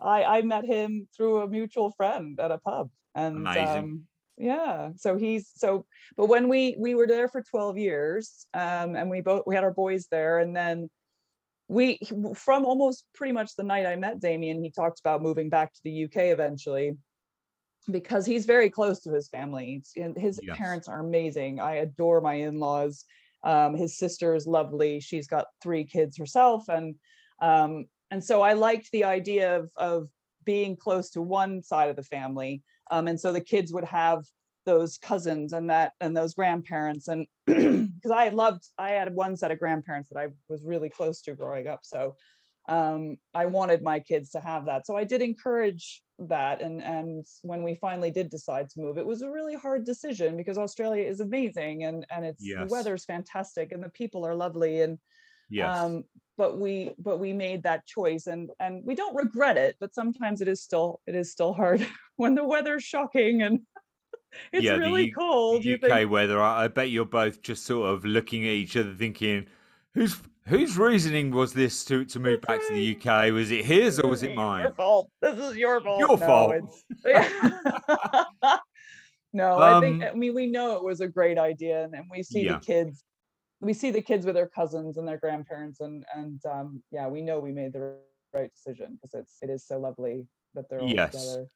I 0.00 0.22
I 0.24 0.42
met 0.42 0.64
him 0.64 1.08
through 1.16 1.42
a 1.42 1.48
mutual 1.48 1.90
friend 1.92 2.38
at 2.40 2.50
a 2.50 2.58
pub, 2.58 2.90
and 3.14 3.46
um, 3.46 4.04
yeah, 4.36 4.90
so 4.96 5.16
he's 5.16 5.50
so. 5.54 5.86
But 6.16 6.26
when 6.26 6.48
we 6.48 6.76
we 6.78 6.94
were 6.94 7.06
there 7.06 7.28
for 7.28 7.42
twelve 7.42 7.76
years, 7.78 8.46
um, 8.54 8.96
and 8.96 9.10
we 9.10 9.20
both 9.20 9.42
we 9.46 9.54
had 9.54 9.64
our 9.64 9.72
boys 9.74 10.06
there, 10.10 10.38
and 10.38 10.54
then 10.54 10.88
we 11.68 11.98
from 12.34 12.64
almost 12.64 13.04
pretty 13.14 13.32
much 13.32 13.54
the 13.56 13.62
night 13.62 13.86
I 13.86 13.96
met 13.96 14.20
Damien, 14.20 14.62
he 14.62 14.70
talked 14.70 15.00
about 15.00 15.22
moving 15.22 15.48
back 15.50 15.72
to 15.74 15.80
the 15.84 16.04
UK 16.04 16.16
eventually 16.32 16.96
because 17.90 18.26
he's 18.26 18.46
very 18.46 18.70
close 18.70 19.00
to 19.00 19.12
his 19.12 19.28
family. 19.28 19.82
And 19.96 20.16
His 20.16 20.40
Yes. 20.42 20.56
parents 20.58 20.88
are 20.88 21.00
amazing. 21.00 21.60
I 21.60 21.76
adore 21.76 22.20
my 22.20 22.34
in-laws. 22.34 23.04
Um, 23.44 23.74
his 23.74 23.96
sister 23.96 24.34
is 24.34 24.46
lovely. 24.46 25.00
She's 25.00 25.26
got 25.26 25.46
three 25.62 25.84
kids 25.84 26.16
herself, 26.18 26.68
and 26.68 26.96
um, 27.40 27.86
and 28.10 28.22
so 28.22 28.42
I 28.42 28.54
liked 28.54 28.90
the 28.92 29.04
idea 29.04 29.56
of 29.58 29.70
of 29.76 30.08
being 30.44 30.76
close 30.76 31.10
to 31.10 31.22
one 31.22 31.62
side 31.62 31.90
of 31.90 31.96
the 31.96 32.02
family, 32.02 32.62
um, 32.90 33.08
and 33.08 33.20
so 33.20 33.32
the 33.32 33.40
kids 33.40 33.72
would 33.72 33.84
have 33.84 34.24
those 34.68 34.98
cousins 34.98 35.54
and 35.54 35.70
that 35.70 35.92
and 36.00 36.14
those 36.14 36.34
grandparents 36.34 37.08
and 37.08 37.26
because 37.46 38.10
I 38.12 38.28
loved 38.28 38.64
I 38.76 38.90
had 38.90 39.14
one 39.14 39.34
set 39.34 39.50
of 39.50 39.58
grandparents 39.58 40.10
that 40.10 40.18
I 40.18 40.28
was 40.50 40.62
really 40.62 40.90
close 40.90 41.22
to 41.22 41.32
growing 41.34 41.66
up 41.66 41.80
so 41.84 42.16
um 42.68 43.16
I 43.32 43.46
wanted 43.46 43.82
my 43.82 43.98
kids 43.98 44.28
to 44.32 44.40
have 44.40 44.66
that 44.66 44.86
so 44.86 44.94
I 44.94 45.04
did 45.04 45.22
encourage 45.22 46.02
that 46.18 46.60
and 46.60 46.82
and 46.82 47.24
when 47.40 47.62
we 47.62 47.76
finally 47.76 48.10
did 48.10 48.28
decide 48.28 48.68
to 48.68 48.80
move 48.80 48.98
it 48.98 49.06
was 49.06 49.22
a 49.22 49.30
really 49.30 49.54
hard 49.54 49.86
decision 49.86 50.36
because 50.36 50.58
Australia 50.58 51.04
is 51.04 51.20
amazing 51.20 51.84
and 51.84 52.04
and 52.14 52.26
it's 52.26 52.44
Yes. 52.44 52.58
the 52.68 52.74
weather's 52.74 53.06
fantastic 53.06 53.72
and 53.72 53.82
the 53.82 53.88
people 53.88 54.26
are 54.26 54.34
lovely 54.34 54.82
and 54.82 54.98
Yes. 55.50 55.78
um 55.78 56.04
but 56.36 56.58
we 56.58 56.92
but 56.98 57.18
we 57.18 57.32
made 57.32 57.62
that 57.64 57.86
choice 57.86 58.26
and 58.26 58.50
and 58.60 58.84
we 58.84 58.94
don't 58.94 59.14
regret 59.16 59.56
it 59.56 59.76
but 59.80 59.94
sometimes 59.94 60.40
it 60.40 60.48
is 60.48 60.62
still 60.62 61.00
it 61.06 61.14
is 61.14 61.32
still 61.32 61.52
hard 61.52 61.84
when 62.16 62.34
the 62.34 62.44
weather's 62.44 62.84
shocking 62.84 63.42
and 63.42 63.60
it's 64.52 64.64
Yeah, 64.64 64.74
really 64.76 65.06
U- 65.06 65.12
cold 65.14 65.66
UK 65.66 65.80
think 65.80 66.10
weather. 66.10 66.40
I, 66.40 66.68
bet 66.68 66.90
you're 66.90 67.04
both 67.06 67.40
just 67.42 67.64
sort 67.64 67.88
of 67.88 68.04
looking 68.04 68.44
at 68.44 68.52
each 68.52 68.76
other, 68.76 68.92
thinking, 68.94 69.46
"Whose 69.94 70.20
whose 70.46 70.76
reasoning 70.78 71.30
was 71.30 71.54
this 71.54 71.82
to 71.86 72.04
to 72.04 72.20
move 72.20 72.42
back 72.42 72.60
to 72.68 72.74
the 72.74 72.94
UK? 72.96 73.32
Was 73.32 73.50
it 73.50 73.64
his 73.64 73.98
or 73.98 74.08
was 74.08 74.22
it 74.22 74.34
mine? 74.34 74.60
Your 74.60 74.68
mine?" 74.68 74.74
fault. 74.76 75.10
This 75.22 75.38
is 75.38 75.56
your 75.56 75.80
fault. 75.80 76.00
Your 76.00 76.18
No, 76.18 76.26
fault. 76.26 76.54
no, 79.32 79.58
I 79.58 79.80
think 79.80 80.02
Um, 80.02 80.08
I 80.10 80.14
mean 80.14 80.34
we 80.34 80.46
know 80.46 80.76
it 80.76 80.84
was 80.84 81.00
a 81.00 81.08
great 81.08 81.38
idea, 81.38 81.84
and, 81.84 81.94
and 81.94 82.04
we 82.10 82.22
see 82.22 82.44
Yeah. 82.44 82.54
the 82.58 82.64
kids, 82.66 83.02
we 83.60 83.72
see 83.72 83.90
the 83.90 84.02
kids 84.02 84.24
with 84.24 84.34
their 84.34 84.48
cousins 84.48 84.98
and 84.98 85.06
their 85.06 85.18
grandparents, 85.18 85.80
and 85.80 86.04
and 86.14 86.40
um, 86.46 86.82
yeah, 86.90 87.08
we 87.08 87.22
know 87.22 87.40
we 87.40 87.52
made 87.52 87.72
the 87.72 87.96
right 88.32 88.52
decision 88.52 88.98
because 89.00 89.14
it's 89.14 89.38
it 89.42 89.50
is 89.50 89.66
so 89.66 89.78
lovely 89.78 90.26
that 90.54 90.68
they're 90.68 90.80
all 90.80 90.88
Yes. 90.88 91.12
together. 91.12 91.48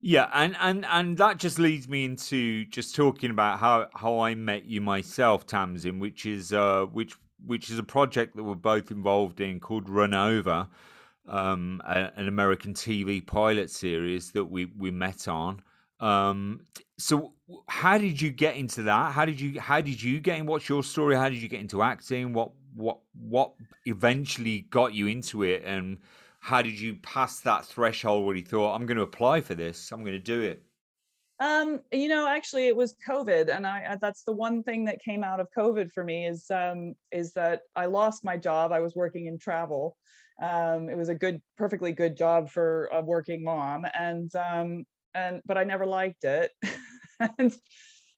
Yeah, 0.00 0.28
and 0.34 0.56
and 0.60 0.84
and 0.86 1.16
that 1.18 1.38
just 1.38 1.58
leads 1.58 1.88
me 1.88 2.04
into 2.04 2.66
just 2.66 2.94
talking 2.94 3.30
about 3.30 3.58
how 3.58 3.88
how 3.94 4.20
I 4.20 4.34
met 4.34 4.64
you 4.66 4.80
myself, 4.80 5.46
Tamsin, 5.46 5.98
which 5.98 6.26
is 6.26 6.52
uh 6.52 6.86
which 6.86 7.14
which 7.46 7.70
is 7.70 7.78
a 7.78 7.82
project 7.82 8.36
that 8.36 8.44
we're 8.44 8.54
both 8.54 8.90
involved 8.90 9.40
in 9.40 9.60
called 9.60 9.88
Run 9.88 10.14
Over, 10.14 10.68
um, 11.28 11.82
a, 11.86 12.10
an 12.16 12.28
American 12.28 12.74
TV 12.74 13.26
pilot 13.26 13.70
series 13.70 14.32
that 14.32 14.44
we 14.44 14.66
we 14.76 14.90
met 14.90 15.28
on. 15.28 15.62
Um, 16.00 16.66
so 16.98 17.33
how 17.68 17.98
did 17.98 18.20
you 18.20 18.30
get 18.30 18.56
into 18.56 18.82
that? 18.84 19.12
How 19.12 19.24
did 19.24 19.40
you 19.40 19.60
how 19.60 19.80
did 19.80 20.02
you 20.02 20.20
get 20.20 20.38
in? 20.38 20.46
What's 20.46 20.68
your 20.68 20.82
story? 20.82 21.16
How 21.16 21.28
did 21.28 21.42
you 21.42 21.48
get 21.48 21.60
into 21.60 21.82
acting? 21.82 22.32
What 22.32 22.52
what 22.74 22.98
what 23.12 23.52
eventually 23.86 24.60
got 24.70 24.94
you 24.94 25.06
into 25.06 25.42
it 25.42 25.62
and 25.64 25.98
how 26.40 26.60
did 26.60 26.78
you 26.78 26.96
pass 26.96 27.40
that 27.40 27.64
threshold 27.64 28.26
where 28.26 28.34
you 28.34 28.42
thought 28.44 28.74
i'm 28.74 28.84
going 28.84 28.96
to 28.96 29.02
apply 29.02 29.40
for 29.40 29.54
this 29.54 29.92
i'm 29.92 30.00
going 30.00 30.12
to 30.12 30.18
do 30.18 30.42
it 30.42 30.62
Um, 31.40 31.80
you 31.92 32.08
know, 32.08 32.28
actually, 32.28 32.68
it 32.68 32.76
was 32.76 32.94
COVID, 33.06 33.54
and 33.54 33.66
I 33.66 33.96
that's 34.00 34.22
the 34.22 34.32
one 34.32 34.62
thing 34.62 34.84
that 34.84 35.02
came 35.02 35.24
out 35.24 35.40
of 35.40 35.48
COVID 35.56 35.90
for 35.92 36.04
me 36.04 36.26
is 36.26 36.48
um 36.50 36.94
is 37.10 37.32
that 37.32 37.62
I 37.74 37.86
lost 37.86 38.24
my 38.24 38.36
job. 38.36 38.72
I 38.72 38.80
was 38.80 38.94
working 38.94 39.26
in 39.26 39.38
travel. 39.38 39.96
Um, 40.40 40.88
it 40.88 40.96
was 40.96 41.08
a 41.08 41.14
good, 41.14 41.42
perfectly 41.58 41.92
good 41.92 42.16
job 42.16 42.50
for 42.50 42.88
a 42.92 43.00
working 43.02 43.42
mom, 43.44 43.84
and 43.98 44.30
um 44.36 44.84
and 45.14 45.42
but 45.44 45.58
I 45.58 45.64
never 45.64 45.86
liked 45.86 46.24
it. 46.24 46.52
and 47.38 47.54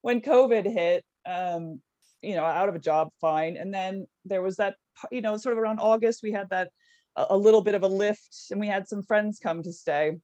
when 0.03 0.21
COVID 0.21 0.65
hit, 0.65 1.05
um, 1.27 1.81
you 2.23 2.35
know, 2.35 2.45
out 2.45 2.69
of 2.69 2.75
a 2.75 2.81
job, 2.81 3.09
fine, 3.21 3.57
and 3.57 3.73
then 3.73 4.07
there 4.25 4.43
was 4.43 4.57
that, 4.57 4.77
you 5.11 5.21
know, 5.21 5.37
sort 5.37 5.53
of 5.53 5.59
around 5.59 5.81
August, 5.81 6.23
we 6.23 6.33
had 6.33 6.49
that 6.51 6.71
a, 7.17 7.27
a 7.31 7.37
little 7.37 7.63
bit 7.63 7.75
of 7.75 7.83
a 7.83 7.89
lift, 7.89 8.37
and 8.51 8.61
we 8.61 8.67
had 8.67 8.89
some 8.89 9.03
friends 9.03 9.39
come 9.39 9.63
to 9.63 9.73
stay 9.73 10.17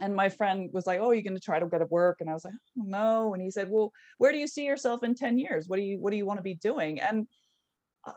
and 0.00 0.14
my 0.14 0.28
friend 0.28 0.70
was 0.72 0.86
like, 0.86 1.00
"Oh, 1.00 1.10
you're 1.10 1.22
going 1.22 1.34
to 1.34 1.40
try 1.40 1.58
to 1.58 1.66
go 1.66 1.78
to 1.78 1.86
work," 1.86 2.20
and 2.20 2.30
I 2.30 2.34
was 2.34 2.44
like, 2.44 2.54
oh, 2.78 2.84
"No," 2.84 3.34
and 3.34 3.42
he 3.42 3.50
said, 3.50 3.68
"Well, 3.70 3.92
where 4.18 4.32
do 4.32 4.38
you 4.38 4.46
see 4.46 4.64
yourself 4.64 5.02
in 5.02 5.14
ten 5.14 5.38
years? 5.38 5.68
What 5.68 5.76
do 5.76 5.82
you 5.82 5.98
What 5.98 6.10
do 6.10 6.16
you 6.16 6.26
want 6.26 6.38
to 6.38 6.42
be 6.42 6.54
doing?" 6.54 7.00
And 7.00 7.26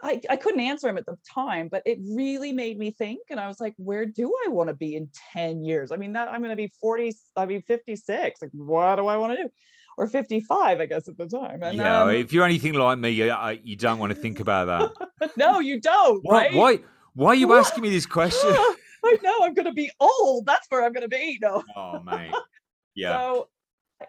I 0.02 0.20
I 0.30 0.36
couldn't 0.36 0.62
answer 0.62 0.90
him 0.90 0.98
at 0.98 1.06
the 1.06 1.18
time, 1.32 1.68
but 1.68 1.84
it 1.86 2.00
really 2.02 2.52
made 2.52 2.80
me 2.80 2.92
think, 2.92 3.20
and 3.30 3.40
I 3.40 3.48
was 3.48 3.60
like, 3.60 3.76
"Where 3.78 4.06
do 4.06 4.34
I 4.46 4.50
want 4.50 4.70
to 4.70 4.74
be 4.74 4.96
in 4.96 5.10
ten 5.34 5.64
years? 5.64 5.92
I 5.92 5.96
mean, 5.98 6.14
that 6.14 6.28
I'm 6.28 6.40
going 6.42 6.50
to 6.50 6.56
be 6.56 6.72
forty, 6.82 7.14
I 7.36 7.46
mean, 7.46 7.62
fifty 7.62 7.96
six. 7.96 8.42
Like, 8.42 8.52
what 8.54 8.96
do 8.96 9.08
I 9.08 9.18
want 9.18 9.38
to 9.38 9.44
do?" 9.44 9.50
Or 9.98 10.08
55, 10.08 10.82
I 10.82 10.86
guess, 10.88 11.08
at 11.08 11.18
the 11.18 11.26
time. 11.26 11.64
And 11.64 11.78
yeah 11.78 12.02
um, 12.02 12.10
if 12.10 12.34
you're 12.34 12.44
anything 12.44 12.74
like 12.74 12.98
me 13.00 13.12
you, 13.12 13.34
you 13.64 13.78
don't 13.78 13.98
want 13.98 14.10
to 14.14 14.16
think 14.20 14.42
about 14.42 14.66
that 14.66 15.32
no, 15.38 15.60
you 15.60 15.80
don't, 15.80 16.22
why, 16.22 16.34
right? 16.48 16.54
why 16.54 16.80
why 17.14 17.28
are 17.30 17.36
you 17.36 17.48
What? 17.48 17.60
asking 17.60 17.84
me 17.84 17.90
this 17.92 18.06
question 18.06 18.50
I 19.06 19.18
know 19.24 19.38
I'm 19.44 19.54
going 19.54 19.68
to 19.68 19.72
be 19.72 19.90
old. 20.02 20.48
That's 20.48 20.68
where 20.70 20.84
I'm 20.84 20.92
going 20.92 21.04
to 21.04 21.08
be. 21.08 21.38
No. 21.42 21.64
oh 21.78 22.02
mate 22.02 22.34
yeah 22.96 23.18
So, 23.18 23.48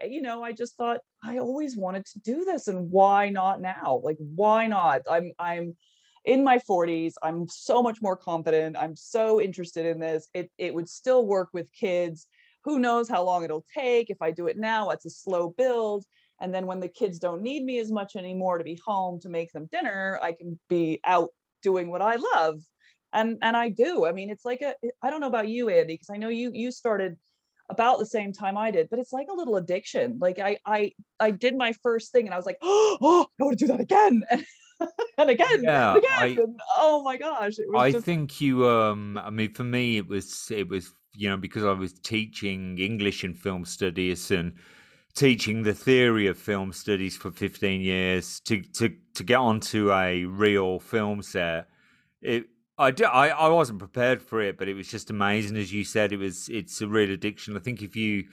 you 0.07 0.23
know, 0.23 0.43
I 0.43 0.53
just 0.53 0.77
thought 0.77 1.01
I 1.25 1.39
always 1.39 1.77
wanted 1.77 2.07
to 2.07 2.19
do 2.21 2.45
this, 2.45 2.69
and 2.69 2.91
why 2.91 3.29
not 3.31 3.61
now? 3.61 4.01
Like, 4.05 4.17
why 4.19 4.67
not? 4.67 5.03
I'm, 5.11 5.33
I'm. 5.39 5.77
in 6.25 6.43
my 6.43 6.59
40s 6.59 7.15
i'm 7.23 7.47
so 7.49 7.83
much 7.83 7.99
more 8.03 8.17
confident. 8.17 8.77
I'm 8.77 8.97
so 8.97 9.41
interested 9.41 9.87
in 9.87 9.99
this. 10.01 10.29
It, 10.35 10.51
it 10.59 10.75
would 10.75 10.89
still 10.89 11.25
work 11.27 11.51
with 11.53 11.73
kids. 11.73 12.27
Who 12.65 12.81
knows 12.81 13.09
how 13.09 13.23
long 13.25 13.45
it'll 13.45 13.65
take? 13.73 14.11
If 14.11 14.21
i 14.21 14.31
do 14.33 14.49
it 14.49 14.59
now 14.59 14.91
it's 14.91 15.07
a 15.07 15.11
slow 15.11 15.51
build. 15.57 16.05
And 16.41 16.53
then 16.55 16.67
when 16.67 16.81
the 16.81 16.89
kids 16.89 17.19
don't 17.21 17.43
need 17.43 17.63
me 17.65 17.79
as 17.79 17.91
much 17.93 18.17
anymore 18.17 18.59
to 18.59 18.65
be 18.65 18.79
home 18.85 19.21
to 19.21 19.29
make 19.29 19.53
them 19.53 19.69
dinner 19.73 20.19
i 20.23 20.33
can 20.33 20.59
be 20.69 21.01
out 21.05 21.31
doing 21.63 21.89
what 21.91 22.03
i 22.03 22.17
love. 22.35 22.57
And 23.13 23.39
and 23.43 23.57
i 23.57 23.69
do. 23.69 24.05
I 24.07 24.13
mean 24.13 24.31
it's 24.31 24.45
like 24.45 24.63
a 24.63 24.75
i 25.05 25.11
don't 25.11 25.21
know 25.21 25.29
about 25.35 25.49
you 25.49 25.69
andy 25.71 25.95
because 25.95 26.11
i 26.11 26.17
know 26.23 26.29
you 26.41 26.51
you 26.63 26.73
started 26.73 27.17
about 27.69 27.99
the 27.99 28.07
same 28.07 28.33
time 28.33 28.57
I 28.57 28.71
did, 28.71 28.89
but 28.91 28.99
it's 28.99 29.13
like 29.13 29.29
a 29.31 29.35
little 29.35 29.57
addiction. 29.57 30.19
Like 30.21 30.39
I 30.39 30.59
I 30.65 30.93
I 31.21 31.31
did 31.31 31.57
my 31.57 31.73
first 31.83 32.13
thing 32.13 32.27
and 32.27 32.35
I 32.35 32.37
was 32.37 32.47
like, 32.47 32.59
oh, 32.63 33.27
I 33.41 33.43
want 33.43 33.59
to 33.59 33.67
do 33.67 33.73
that 33.73 33.81
again. 33.81 34.23
and 35.19 35.31
again, 35.31 35.63
yeah, 35.63 35.95
and 35.95 35.99
again. 35.99 36.19
I, 36.19 36.27
and, 36.27 36.61
oh 36.77 37.03
my 37.03 37.17
gosh. 37.17 37.55
I 37.77 37.93
just... 37.93 38.05
think 38.05 38.41
you 38.41 38.69
um 38.69 39.19
I 39.19 39.31
mean 39.31 39.53
for 39.53 39.65
me 39.65 39.99
it 39.99 40.07
was 40.07 40.51
it 40.51 40.69
was 40.69 40.93
you 41.15 41.29
know 41.29 41.37
because 41.37 41.65
I 41.65 41.73
was 41.73 41.95
teaching 41.95 42.79
English 42.79 43.25
and 43.25 43.39
film 43.39 43.65
studies 43.65 44.31
and 44.31 44.53
teaching 45.15 45.63
the 45.63 45.75
theory 45.75 46.27
of 46.27 46.39
film 46.39 46.73
studies 46.73 47.17
for 47.17 47.31
15 47.31 47.81
years 47.81 48.41
to 48.41 48.61
to 48.63 48.95
to 49.15 49.25
get 49.25 49.39
onto 49.39 49.91
a 49.93 50.25
real 50.25 50.79
film 50.79 51.23
set 51.23 51.69
it 52.21 52.47
I, 52.79 52.91
do, 52.91 53.05
I 53.05 53.29
I 53.29 53.49
wasn't 53.49 53.79
prepared 53.79 54.21
for 54.21 54.41
it, 54.41 54.59
but 54.59 54.69
it 54.69 54.75
was 54.75 54.89
just 54.89 55.11
amazing. 55.11 55.57
As 55.57 55.73
you 55.73 55.85
said, 55.85 56.13
it 56.13 56.19
was 56.19 56.49
it's 56.49 56.81
a 56.83 56.89
real 56.89 57.11
addiction. 57.11 57.57
I 57.57 57.61
think 57.61 57.83
if 57.83 57.97
you 57.97 58.25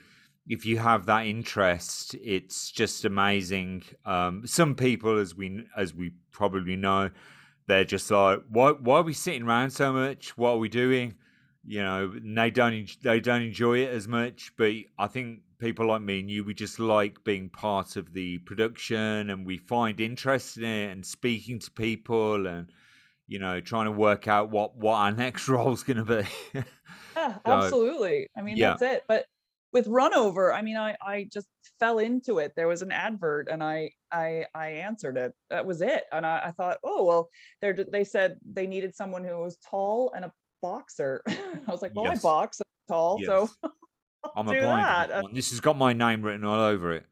if 0.46 0.66
you 0.66 0.78
have 0.78 1.06
that 1.06 1.26
interest, 1.26 2.14
it's 2.22 2.70
just 2.70 3.04
amazing. 3.04 3.84
Um, 4.04 4.46
some 4.46 4.74
people, 4.74 5.18
as 5.18 5.34
we 5.34 5.64
as 5.76 5.94
we 5.94 6.12
probably 6.30 6.76
know, 6.76 7.10
they're 7.66 7.84
just 7.84 8.10
like, 8.10 8.40
why 8.50 8.72
why 8.72 8.98
are 8.98 9.02
we 9.02 9.14
sitting 9.14 9.44
around 9.44 9.70
so 9.70 9.92
much? 9.92 10.36
What 10.36 10.50
are 10.50 10.58
we 10.58 10.68
doing? 10.68 11.14
You 11.66 11.82
know, 11.82 12.12
they 12.22 12.50
don't 12.50 12.86
they 13.02 13.20
don't 13.20 13.42
enjoy 13.42 13.78
it 13.78 13.90
as 13.94 14.06
much. 14.06 14.52
But 14.58 14.72
I 14.98 15.06
think 15.06 15.40
people 15.58 15.86
like 15.86 16.02
me 16.02 16.20
and 16.20 16.30
you, 16.30 16.44
we 16.44 16.52
just 16.52 16.78
like 16.78 17.24
being 17.24 17.48
part 17.48 17.96
of 17.96 18.12
the 18.12 18.38
production, 18.38 19.30
and 19.30 19.46
we 19.46 19.56
find 19.56 20.00
interest 20.00 20.58
in 20.58 20.64
it 20.64 20.92
and 20.92 21.06
speaking 21.06 21.58
to 21.60 21.70
people 21.70 22.46
and 22.46 22.68
you 23.26 23.38
know, 23.38 23.60
trying 23.60 23.86
to 23.86 23.92
work 23.92 24.28
out 24.28 24.50
what 24.50 24.76
what 24.76 24.94
our 24.94 25.12
next 25.24 25.48
role 25.48 25.72
is 25.72 25.82
going 25.82 26.04
to 26.04 26.04
be. 26.04 26.28
yeah, 26.54 26.62
so, 27.14 27.40
absolutely. 27.46 28.28
I 28.36 28.42
mean, 28.42 28.56
yeah. 28.56 28.70
that's 28.70 28.82
it. 28.82 29.04
But 29.08 29.26
with 29.72 29.86
Runover, 29.86 30.54
I 30.54 30.62
mean, 30.62 30.76
I 30.76 30.96
I 31.02 31.28
just 31.32 31.48
fell 31.80 31.98
into 31.98 32.38
it. 32.38 32.52
There 32.56 32.68
was 32.68 32.82
an 32.82 32.92
advert, 32.92 33.48
and 33.50 33.62
I 33.62 33.90
I 34.12 34.46
I 34.54 34.68
answered 34.68 35.16
it. 35.16 35.32
That 35.50 35.66
was 35.66 35.82
it. 35.82 36.04
And 36.12 36.24
I, 36.24 36.46
I 36.46 36.50
thought, 36.52 36.78
oh 36.84 37.04
well, 37.04 37.28
they 37.60 37.72
they 37.72 38.04
said 38.04 38.36
they 38.44 38.66
needed 38.66 38.94
someone 38.94 39.24
who 39.24 39.36
was 39.38 39.58
tall 39.68 40.12
and 40.14 40.24
a 40.24 40.32
boxer. 40.62 41.22
I 41.28 41.70
was 41.70 41.82
like, 41.82 41.92
well, 41.94 42.06
yes. 42.06 42.18
I 42.18 42.22
box, 42.22 42.60
I'm 42.60 42.94
tall, 42.94 43.18
yes. 43.20 43.28
so. 43.28 43.50
I'm 44.36 44.48
a 44.48 44.60
blind. 44.60 45.28
This 45.32 45.50
has 45.50 45.60
got 45.60 45.76
my 45.76 45.92
name 45.92 46.22
written 46.22 46.44
all 46.44 46.60
over 46.60 46.92
it 46.92 47.04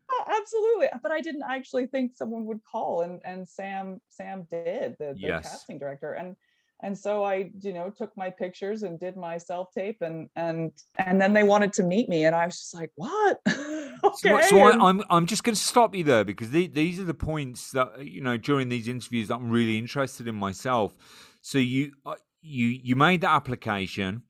absolutely. 0.43 0.89
But 1.03 1.13
I 1.13 1.21
didn't 1.21 1.45
actually 1.49 1.87
think 1.87 2.17
someone 2.17 2.45
would 2.47 2.61
call, 2.65 3.03
and 3.03 3.21
and 3.25 3.49
Sam 3.49 4.01
Sam 4.11 4.47
did 4.51 4.97
the, 4.99 5.15
the 5.15 5.17
yes. 5.17 5.51
casting 5.51 5.79
director, 5.79 6.13
and 6.13 6.37
and 6.83 6.97
so 6.97 7.25
I 7.25 7.51
you 7.61 7.73
know 7.73 7.91
took 7.91 8.17
my 8.17 8.31
pictures 8.31 8.83
and 8.83 8.99
did 8.99 9.17
my 9.17 9.39
self 9.39 9.73
tape, 9.73 10.03
and 10.03 10.29
and 10.37 10.73
and 10.99 11.21
then 11.21 11.33
they 11.33 11.43
wanted 11.43 11.73
to 11.75 11.83
meet 11.83 12.09
me, 12.09 12.25
and 12.25 12.35
I 12.35 12.47
was 12.47 12.59
just 12.59 12.75
like, 12.75 12.91
what? 12.97 13.41
okay. 13.49 14.17
So, 14.17 14.41
so 14.41 14.59
I, 14.61 14.73
am 14.73 14.83
I'm, 14.83 15.03
I'm 15.11 15.27
just 15.27 15.45
going 15.45 15.55
to 15.55 15.61
stop 15.61 15.95
you 15.95 16.05
there 16.05 16.25
because 16.25 16.51
the, 16.51 16.67
these 16.67 16.99
are 16.99 17.05
the 17.05 17.15
points 17.15 17.71
that 17.73 18.05
you 18.05 18.21
know 18.21 18.37
during 18.37 18.69
these 18.69 18.89
interviews 18.89 19.29
that 19.29 19.37
I'm 19.37 19.51
really 19.51 19.79
interested 19.79 20.29
in 20.29 20.35
myself. 20.35 20.97
So 21.41 21.59
you 21.59 21.93
uh, 22.07 22.15
you 22.41 22.67
you 22.67 22.97
made 22.97 23.21
the 23.21 23.31
application 23.31 24.23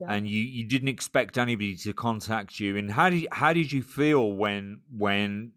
yeah. 0.00 0.06
and 0.10 0.28
you 0.28 0.42
you 0.42 0.64
didn't 0.64 0.88
expect 0.88 1.38
anybody 1.38 1.76
to 1.76 1.92
contact 1.92 2.60
you 2.60 2.76
and 2.76 2.90
how 2.90 3.10
did 3.10 3.26
how 3.32 3.52
did 3.52 3.70
you 3.72 3.82
feel 3.82 4.32
when 4.32 4.80
when 4.96 5.52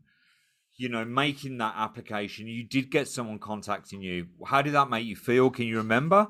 you 0.77 0.89
know 0.89 1.05
making 1.05 1.57
that 1.59 1.75
application 1.77 2.47
you 2.47 2.63
did 2.63 2.89
get 2.89 3.07
someone 3.07 3.39
contacting 3.39 4.01
you? 4.01 4.27
How 4.45 4.61
did 4.61 4.73
that 4.73 4.89
make 4.89 5.05
you 5.05 5.15
feel? 5.15 5.49
Can 5.49 5.65
you 5.65 5.77
remember? 5.77 6.27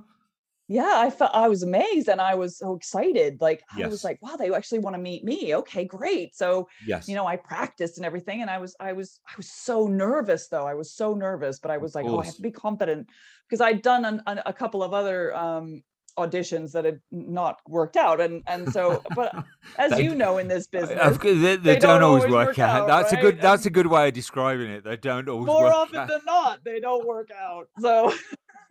Yeah 0.68 0.94
i 0.96 1.10
felt 1.10 1.32
i 1.34 1.50
was 1.50 1.64
amazed 1.64 2.08
and 2.08 2.22
i 2.22 2.34
was 2.34 2.58
so 2.58 2.76
excited 2.76 3.42
like 3.42 3.62
yes. 3.76 3.88
i 3.88 3.90
was 3.90 4.06
like 4.06 4.22
wow 4.22 4.38
they 4.38 4.54
actually 4.54 4.80
want 4.80 4.96
to 4.96 5.02
meet 5.02 5.22
me 5.22 5.54
okay 5.54 5.84
great. 5.84 6.34
So 6.34 6.70
yes. 6.88 7.10
you 7.10 7.16
know 7.16 7.28
i 7.28 7.36
practiced 7.36 7.98
and 7.98 8.06
everything 8.06 8.42
and 8.42 8.50
i 8.50 8.58
was 8.58 8.74
i 8.80 8.94
was 8.94 9.20
i 9.28 9.34
was 9.36 9.52
so 9.52 9.88
nervous 9.88 10.48
though 10.48 10.66
i 10.66 10.74
was 10.74 10.94
so 10.94 11.14
nervous 11.14 11.60
but 11.60 11.72
i 11.72 11.78
was 11.78 11.94
like 11.94 12.06
oh 12.06 12.20
i 12.20 12.26
have 12.26 12.36
to 12.36 12.42
be 12.42 12.52
confident 12.52 13.08
because 13.50 13.60
i'd 13.60 13.82
done 13.82 14.06
an, 14.06 14.22
an, 14.28 14.40
a 14.46 14.54
couple 14.54 14.82
of 14.82 14.94
other 14.94 15.36
um 15.36 15.84
auditions 16.18 16.72
that 16.72 16.86
had 16.86 17.00
not 17.12 17.60
worked 17.68 17.96
out 17.96 18.20
and 18.20 18.44
and 18.48 18.72
so 18.72 19.02
but 19.16 19.34
as 19.78 19.92
they, 19.92 20.04
you 20.04 20.16
know 20.16 20.38
in 20.38 20.48
this 20.48 20.68
business 20.68 21.18
they, 21.18 21.34
they, 21.34 21.56
they 21.56 21.80
don't, 21.80 22.00
don't, 22.00 22.04
always 22.04 22.24
work, 22.24 22.48
work 22.48 22.60
out. 22.60 22.82
out. 22.82 22.88
that's 22.88 23.14
right? 23.14 23.20
a 23.20 23.22
good 23.22 23.42
that's 23.42 23.66
and 23.66 23.72
a 23.72 23.74
good 23.74 23.88
way 23.88 24.08
of 24.08 24.14
describing 24.14 24.70
it 24.70 24.84
they 24.84 24.98
don't 24.98 25.28
always 25.30 25.46
more 25.46 25.72
often 25.72 26.00
out. 26.00 26.08
than 26.08 26.22
not 26.26 26.64
they 26.64 26.80
don't 26.80 27.06
work 27.08 27.30
out 27.32 27.68
so 27.80 28.14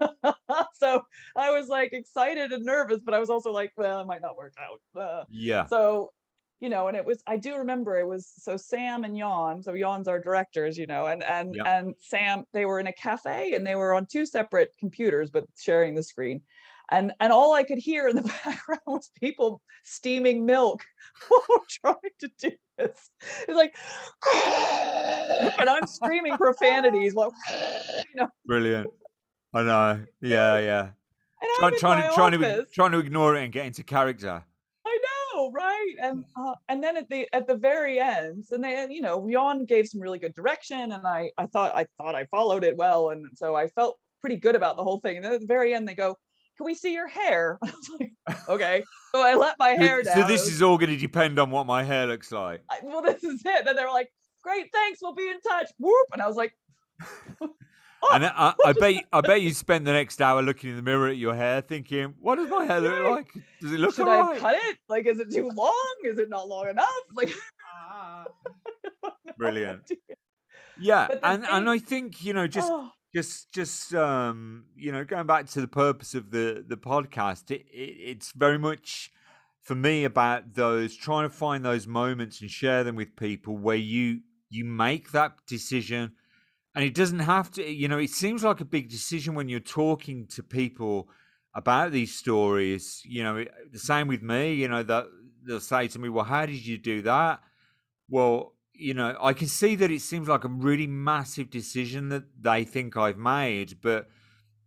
so 0.75 1.03
i 1.37 1.51
was 1.51 1.69
like 1.69 1.93
excited 1.93 2.53
and 2.53 2.65
nervous 2.65 3.01
but 3.05 3.15
i 3.15 3.19
was 3.19 3.31
also 3.31 3.51
like 3.51 3.73
well 3.77 4.01
it 4.01 4.07
might 4.07 4.23
not 4.23 4.37
work 4.37 4.55
out 4.59 5.01
uh, 5.01 5.25
yeah 5.31 5.67
so 5.67 6.11
you 6.61 6.69
know 6.69 6.89
and 6.89 6.97
it 6.97 7.05
was 7.05 7.23
i 7.27 7.37
do 7.37 7.57
remember 7.57 7.99
it 7.99 8.07
was 8.07 8.33
so 8.37 8.57
sam 8.57 9.05
and 9.05 9.17
jan 9.17 9.63
so 9.63 9.75
jan's 9.77 10.09
our 10.09 10.21
directors 10.21 10.77
you 10.79 10.87
know 10.87 11.07
and 11.07 11.23
and 11.25 11.55
yep. 11.55 11.67
and 11.67 11.95
sam 12.01 12.45
they 12.53 12.67
were 12.67 12.79
in 12.79 12.87
a 12.87 12.93
cafe 12.93 13.55
and 13.55 13.67
they 13.67 13.75
were 13.75 13.95
on 13.95 14.07
two 14.07 14.25
separate 14.25 14.71
computers 14.79 15.31
but 15.31 15.45
sharing 15.57 15.95
the 15.95 16.03
screen 16.03 16.41
and 16.91 17.13
and 17.21 17.33
all 17.33 17.53
I 17.53 17.63
could 17.63 17.79
hear 17.79 18.09
in 18.09 18.17
the 18.17 18.23
background 18.45 18.81
was 18.87 19.11
people 19.21 19.63
steaming 19.85 20.45
milk 20.45 20.83
while 21.29 21.65
trying 21.69 22.13
to 22.21 22.31
do 22.39 22.51
this. 22.79 23.11
It's 23.49 23.57
like, 23.57 23.75
and 25.59 25.69
I'm 25.69 25.87
screaming 25.87 26.37
profanities 26.37 27.15
while, 27.15 27.33
you 27.51 28.21
know. 28.21 28.29
Brilliant. 28.47 28.89
I 29.53 29.63
know. 29.63 30.05
Yeah, 30.21 30.59
yeah. 30.59 30.89
Try, 31.59 31.71
trying 31.79 32.03
to 32.03 32.15
trying 32.15 32.33
to 32.41 32.67
trying 32.73 32.93
to 32.93 32.99
ignore 32.99 33.37
it 33.37 33.45
and 33.45 33.53
get 33.53 33.67
into 33.67 33.83
character. 33.83 34.45
I 34.87 34.99
know, 35.35 35.51
right? 35.53 35.95
And 36.01 36.25
uh, 36.37 36.55
and 36.69 36.83
then 36.83 36.97
at 36.97 37.09
the 37.09 37.27
at 37.33 37.47
the 37.47 37.57
very 37.57 37.99
end, 37.99 38.45
and 38.51 38.63
they 38.63 38.87
you 38.91 39.01
know 39.01 39.27
Jan 39.31 39.65
gave 39.65 39.89
some 39.89 40.01
really 40.01 40.19
good 40.19 40.35
direction, 40.35 40.93
and 40.93 41.07
I 41.07 41.31
I 41.39 41.47
thought 41.47 41.75
I 41.75 41.87
thought 41.97 42.15
I 42.15 42.27
followed 42.27 42.63
it 42.63 42.77
well, 42.77 43.11
and 43.11 43.27
so 43.35 43.57
I 43.57 43.69
felt 43.69 43.99
pretty 44.21 44.37
good 44.37 44.55
about 44.55 44.77
the 44.77 44.85
whole 44.85 45.01
thing. 45.01 45.17
And 45.17 45.25
then 45.25 45.33
at 45.33 45.41
the 45.41 45.47
very 45.47 45.75
end, 45.75 45.89
they 45.89 45.95
go, 45.95 46.17
can 46.61 46.67
we 46.67 46.75
see 46.75 46.93
your 46.93 47.09
hair? 47.09 47.59
I 47.63 47.67
was 47.67 47.91
like, 47.99 48.13
okay. 48.49 48.85
So 49.13 49.21
I 49.21 49.35
let 49.35 49.57
my 49.59 49.71
hair 49.71 50.05
down. 50.05 50.15
So 50.15 50.23
this 50.29 50.47
is 50.47 50.63
all 50.63 50.79
going 50.79 50.91
to 50.91 50.97
depend 50.97 51.41
on 51.41 51.51
what 51.51 51.67
my 51.67 51.83
hair 51.83 52.07
looks 52.07 52.31
like. 52.31 52.63
I, 52.71 52.79
well, 52.85 53.03
this 53.03 53.25
is 53.25 53.43
it. 53.45 53.65
Then 53.65 53.75
they 53.75 53.83
were 53.83 53.91
like, 53.91 54.09
great, 54.41 54.71
thanks, 54.73 55.01
we'll 55.03 55.17
be 55.17 55.29
in 55.29 55.41
touch. 55.41 55.67
Whoop. 55.81 56.07
And 56.13 56.23
I 56.23 56.29
was 56.29 56.37
like, 56.37 56.55
Oh, 57.41 57.49
and 58.13 58.25
I, 58.25 58.55
I, 58.65 58.73
bet 58.73 59.05
I 59.13 59.21
bet 59.21 59.43
you 59.43 59.53
spend 59.53 59.85
the 59.85 59.93
next 59.93 60.23
hour 60.23 60.43
looking 60.43 60.71
in 60.71 60.77
the 60.77 60.83
mirror 60.83 61.09
at 61.09 61.17
your 61.17 61.35
hair, 61.35 61.61
thinking, 61.61 62.15
"What 62.21 62.37
does 62.37 62.49
my 62.49 62.65
hair 62.65 62.81
look 62.81 63.05
like? 63.11 63.33
Does 63.61 63.73
it 63.73 63.81
look 63.81 63.97
Should 63.97 64.07
I 64.07 64.39
cut 64.39 64.55
it? 64.55 64.79
Like, 64.89 65.07
is 65.07 65.19
it 65.19 65.33
too 65.33 65.51
long? 65.53 65.95
Is 66.05 66.19
it 66.19 66.29
not 66.29 66.47
long 66.47 66.69
enough? 66.69 66.87
Like, 67.15 67.33
ah. 67.85 68.27
brilliant. 69.37 69.91
Yeah, 70.79 71.09
and 71.25 71.43
thing, 71.43 71.51
and 71.51 71.69
I 71.69 71.79
think 71.79 72.23
you 72.23 72.33
know 72.33 72.47
just 72.47 72.71
oh 72.71 72.93
just 73.15 73.53
just 73.53 73.95
um 73.95 74.65
you 74.77 74.93
know 74.93 75.05
going 75.05 75.27
back 75.27 75.47
to 75.47 75.61
the 75.61 75.69
purpose 75.69 76.15
of 76.15 76.31
the 76.31 76.65
the 76.67 76.77
podcast 76.77 77.51
it, 77.51 77.67
it, 77.73 77.97
it's 77.99 78.33
very 78.33 78.59
much 78.59 79.11
for 79.63 79.75
me 79.75 80.05
about 80.05 80.55
those 80.55 80.97
trying 80.97 81.29
to 81.29 81.35
find 81.35 81.65
those 81.65 81.87
moments 81.87 82.41
and 82.41 82.51
share 82.51 82.85
them 82.85 82.97
with 82.97 83.17
people 83.17 83.57
where 83.57 83.77
you 83.77 84.21
you 84.49 84.65
make 84.65 85.13
that 85.13 85.33
decision 85.47 86.13
and 86.75 86.85
it 86.85 86.95
doesn't 86.95 87.21
have 87.21 87.51
to 87.51 87.69
you 87.69 87.89
know 87.89 87.99
it 87.99 88.11
seems 88.11 88.45
like 88.45 88.61
a 88.61 88.65
big 88.65 88.89
decision 88.89 89.35
when 89.35 89.49
you're 89.49 89.61
talking 89.61 90.27
to 90.27 90.43
people 90.43 91.09
about 91.55 91.91
these 91.91 92.15
stories 92.15 93.03
you 93.05 93.23
know 93.23 93.45
the 93.73 93.79
same 93.79 94.07
with 94.07 94.23
me 94.23 94.55
you 94.55 94.69
know 94.69 94.83
that 94.83 95.07
they'll 95.47 95.61
say 95.61 95.89
to 95.89 95.99
me 95.99 96.09
well 96.09 96.25
how 96.25 96.47
did 96.47 96.65
you 96.65 96.79
do 96.79 97.03
that? 97.03 97.41
Well 98.09 98.55
you 98.81 98.95
know, 98.95 99.17
I 99.21 99.35
can 99.35 99.47
see 99.47 99.77
that 99.77 99.91
it 99.91 100.01
seems 100.01 100.29
like 100.29 100.45
a 100.45 100.49
really 100.49 100.87
massive 100.87 101.51
decision 101.51 102.09
that 102.09 102.25
they 102.41 102.65
think 102.65 102.97
I've 102.97 103.19
made, 103.19 103.81
but 103.83 104.09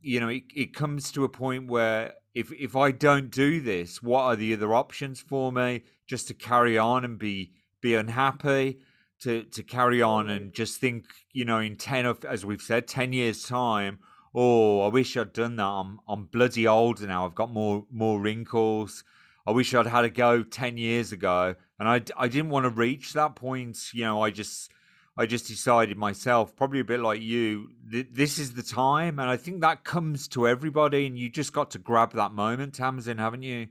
you 0.02 0.20
know, 0.20 0.28
it, 0.28 0.44
it 0.54 0.74
comes 0.74 1.12
to 1.14 1.24
a 1.24 1.30
point 1.30 1.68
where 1.68 2.14
if 2.36 2.52
if 2.52 2.76
I 2.76 2.92
don't 2.92 3.32
do 3.32 3.62
this, 3.62 4.04
what 4.04 4.24
are 4.24 4.36
the 4.36 4.54
other 4.54 4.74
options 4.74 5.22
for 5.22 5.52
me? 5.52 5.84
Just 6.08 6.28
to 6.28 6.34
carry 6.34 6.78
on 6.78 7.06
and 7.06 7.18
be 7.18 7.54
be 7.82 7.96
unhappy, 7.96 8.80
to 9.22 9.44
to 9.44 9.64
carry 9.64 10.02
on 10.02 10.30
and 10.30 10.54
just 10.54 10.80
think, 10.80 11.06
you 11.32 11.46
know, 11.46 11.60
in 11.60 11.76
ten 11.76 12.06
of 12.06 12.24
as 12.26 12.46
we've 12.46 12.62
said, 12.62 12.88
ten 12.88 13.14
years 13.14 13.44
time, 13.44 14.00
oh, 14.36 14.82
I 14.82 14.88
wish 14.88 15.16
I'd 15.18 15.34
done 15.34 15.56
that. 15.56 15.66
I'm 15.66 16.00
I'm 16.08 16.26
bloody 16.26 16.68
old 16.68 17.02
now. 17.02 17.26
I've 17.26 17.36
got 17.36 17.52
more 17.52 17.86
more 17.92 18.20
wrinkles. 18.20 19.04
I 19.46 19.52
wish 19.52 19.74
I'd 19.74 19.88
had 19.88 20.06
a 20.06 20.10
go 20.10 20.44
ten 20.44 20.78
years 20.78 21.12
ago 21.12 21.56
and 21.80 21.90
I, 21.90 22.02
I 22.18 22.28
didn't 22.30 22.50
want 22.50 22.64
to 22.64 22.70
reach 22.70 23.14
that 23.14 23.36
point. 23.36 23.94
You 23.94 24.06
know, 24.06 24.22
I 24.22 24.30
just 24.30 24.72
I 25.18 25.26
just 25.26 25.48
decided 25.48 25.98
myself, 25.98 26.56
probably 26.56 26.80
a 26.80 26.86
bit 26.86 27.02
like 27.02 27.22
you, 27.22 27.70
th- 27.92 28.08
this 28.12 28.40
is 28.40 28.54
the 28.54 28.64
time. 28.64 29.20
And 29.20 29.30
I 29.30 29.38
think 29.38 29.62
that 29.62 29.84
comes 29.84 30.28
to 30.30 30.48
everybody, 30.48 31.06
and 31.06 31.20
you 31.20 31.30
just 31.30 31.54
got 31.54 31.72
to 31.72 31.80
grab 31.80 32.14
that 32.14 32.32
moment, 32.32 32.74
Tamsin, 32.74 33.18
haven't 33.18 33.44
you? 33.44 33.68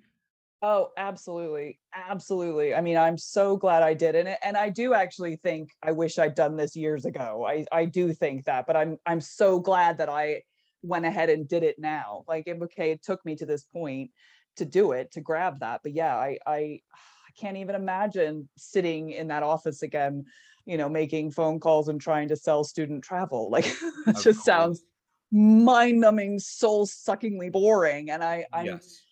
Oh, 0.60 0.90
absolutely. 0.96 1.80
Absolutely. 1.92 2.72
I 2.74 2.80
mean, 2.80 2.96
I'm 2.96 3.18
so 3.18 3.56
glad 3.56 3.82
I 3.82 3.94
did. 3.94 4.14
And 4.14 4.36
and 4.42 4.56
I 4.56 4.68
do 4.68 4.94
actually 4.94 5.36
think 5.36 5.70
I 5.82 5.90
wish 5.92 6.18
I'd 6.18 6.34
done 6.34 6.56
this 6.56 6.76
years 6.76 7.04
ago. 7.04 7.44
I 7.48 7.66
I 7.72 7.86
do 7.86 8.12
think 8.12 8.44
that, 8.44 8.66
but 8.66 8.76
I'm 8.76 8.98
I'm 9.06 9.20
so 9.20 9.58
glad 9.58 9.98
that 9.98 10.08
I 10.08 10.42
went 10.82 11.06
ahead 11.06 11.30
and 11.30 11.48
did 11.48 11.62
it 11.62 11.78
now. 11.78 12.24
Like 12.28 12.46
okay, 12.46 12.92
it 12.92 13.02
took 13.02 13.24
me 13.24 13.34
to 13.36 13.46
this 13.46 13.64
point 13.64 14.10
to 14.56 14.64
do 14.64 14.92
it, 14.92 15.12
to 15.12 15.20
grab 15.20 15.60
that. 15.60 15.80
But 15.82 15.92
yeah, 15.92 16.16
I 16.16 16.38
I 16.46 16.80
I 16.92 17.40
can't 17.40 17.56
even 17.56 17.74
imagine 17.74 18.48
sitting 18.56 19.10
in 19.10 19.28
that 19.28 19.42
office 19.42 19.82
again, 19.82 20.26
you 20.66 20.76
know, 20.76 20.88
making 20.88 21.30
phone 21.30 21.60
calls 21.60 21.88
and 21.88 22.00
trying 22.00 22.28
to 22.28 22.36
sell 22.36 22.62
student 22.64 23.02
travel. 23.02 23.50
Like 23.50 23.66
it 24.06 24.12
just 24.14 24.24
course. 24.24 24.44
sounds 24.44 24.82
mind-numbing, 25.30 26.38
soul-suckingly 26.40 27.48
boring. 27.48 28.10
And 28.10 28.22
I 28.22 28.44
I'm 28.52 28.66
yes 28.66 29.02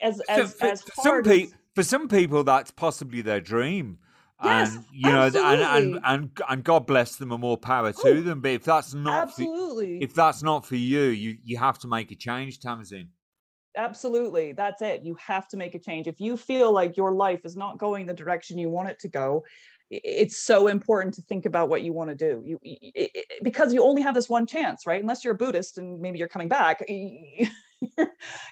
as 0.00 0.20
as 0.28 0.54
for, 0.54 0.66
as 0.66 0.84
some 0.94 1.22
people 1.22 1.58
for 1.74 1.82
some 1.82 2.08
people 2.08 2.44
that's 2.44 2.70
possibly 2.70 3.22
their 3.22 3.40
dream 3.40 3.98
yes, 4.42 4.74
and 4.74 4.84
you 4.92 5.10
know 5.10 5.26
and, 5.26 5.36
and 5.36 6.00
and 6.04 6.30
and 6.48 6.64
god 6.64 6.86
bless 6.86 7.16
them 7.16 7.32
and 7.32 7.40
more 7.40 7.56
power 7.56 7.92
to 7.92 8.08
oh, 8.08 8.20
them 8.20 8.40
but 8.40 8.50
if 8.52 8.64
that's 8.64 8.94
not 8.94 9.28
absolutely 9.28 9.98
for, 9.98 10.04
if 10.04 10.14
that's 10.14 10.42
not 10.42 10.66
for 10.66 10.76
you 10.76 11.02
you 11.02 11.36
you 11.44 11.56
have 11.56 11.78
to 11.78 11.88
make 11.88 12.10
a 12.10 12.14
change 12.14 12.60
tamsin 12.60 13.08
absolutely 13.76 14.52
that's 14.52 14.82
it 14.82 15.02
you 15.04 15.16
have 15.16 15.46
to 15.48 15.56
make 15.56 15.74
a 15.74 15.78
change 15.78 16.06
if 16.06 16.20
you 16.20 16.36
feel 16.36 16.72
like 16.72 16.96
your 16.96 17.12
life 17.12 17.44
is 17.44 17.56
not 17.56 17.78
going 17.78 18.06
the 18.06 18.14
direction 18.14 18.58
you 18.58 18.68
want 18.68 18.88
it 18.88 18.98
to 18.98 19.08
go 19.08 19.44
it's 19.90 20.36
so 20.36 20.66
important 20.66 21.14
to 21.14 21.22
think 21.22 21.46
about 21.46 21.68
what 21.68 21.82
you 21.82 21.92
want 21.92 22.10
to 22.10 22.16
do 22.16 22.42
you 22.44 22.58
it, 22.62 23.10
it, 23.14 23.26
because 23.44 23.72
you 23.72 23.82
only 23.82 24.02
have 24.02 24.14
this 24.14 24.28
one 24.28 24.46
chance 24.46 24.86
right 24.86 25.00
unless 25.00 25.24
you're 25.24 25.34
a 25.34 25.36
buddhist 25.36 25.78
and 25.78 26.00
maybe 26.00 26.18
you're 26.18 26.28
coming 26.28 26.48
back 26.48 26.82
you 26.88 27.48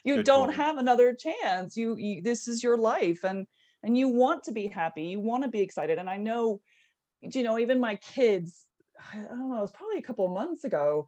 Good 0.04 0.26
don't 0.26 0.46
point. 0.46 0.56
have 0.56 0.76
another 0.78 1.14
chance 1.14 1.76
you, 1.76 1.96
you 1.96 2.22
this 2.22 2.46
is 2.46 2.62
your 2.62 2.76
life 2.76 3.24
and 3.24 3.46
and 3.82 3.98
you 3.98 4.08
want 4.08 4.44
to 4.44 4.52
be 4.52 4.68
happy 4.68 5.04
you 5.04 5.20
want 5.20 5.42
to 5.42 5.50
be 5.50 5.60
excited 5.60 5.98
and 5.98 6.08
i 6.08 6.16
know 6.16 6.60
you 7.20 7.42
know 7.42 7.58
even 7.58 7.80
my 7.80 7.96
kids 7.96 8.66
i 9.12 9.16
don't 9.16 9.50
know 9.50 9.58
it 9.58 9.62
was 9.62 9.72
probably 9.72 9.98
a 9.98 10.02
couple 10.02 10.28
months 10.28 10.64
ago 10.64 11.06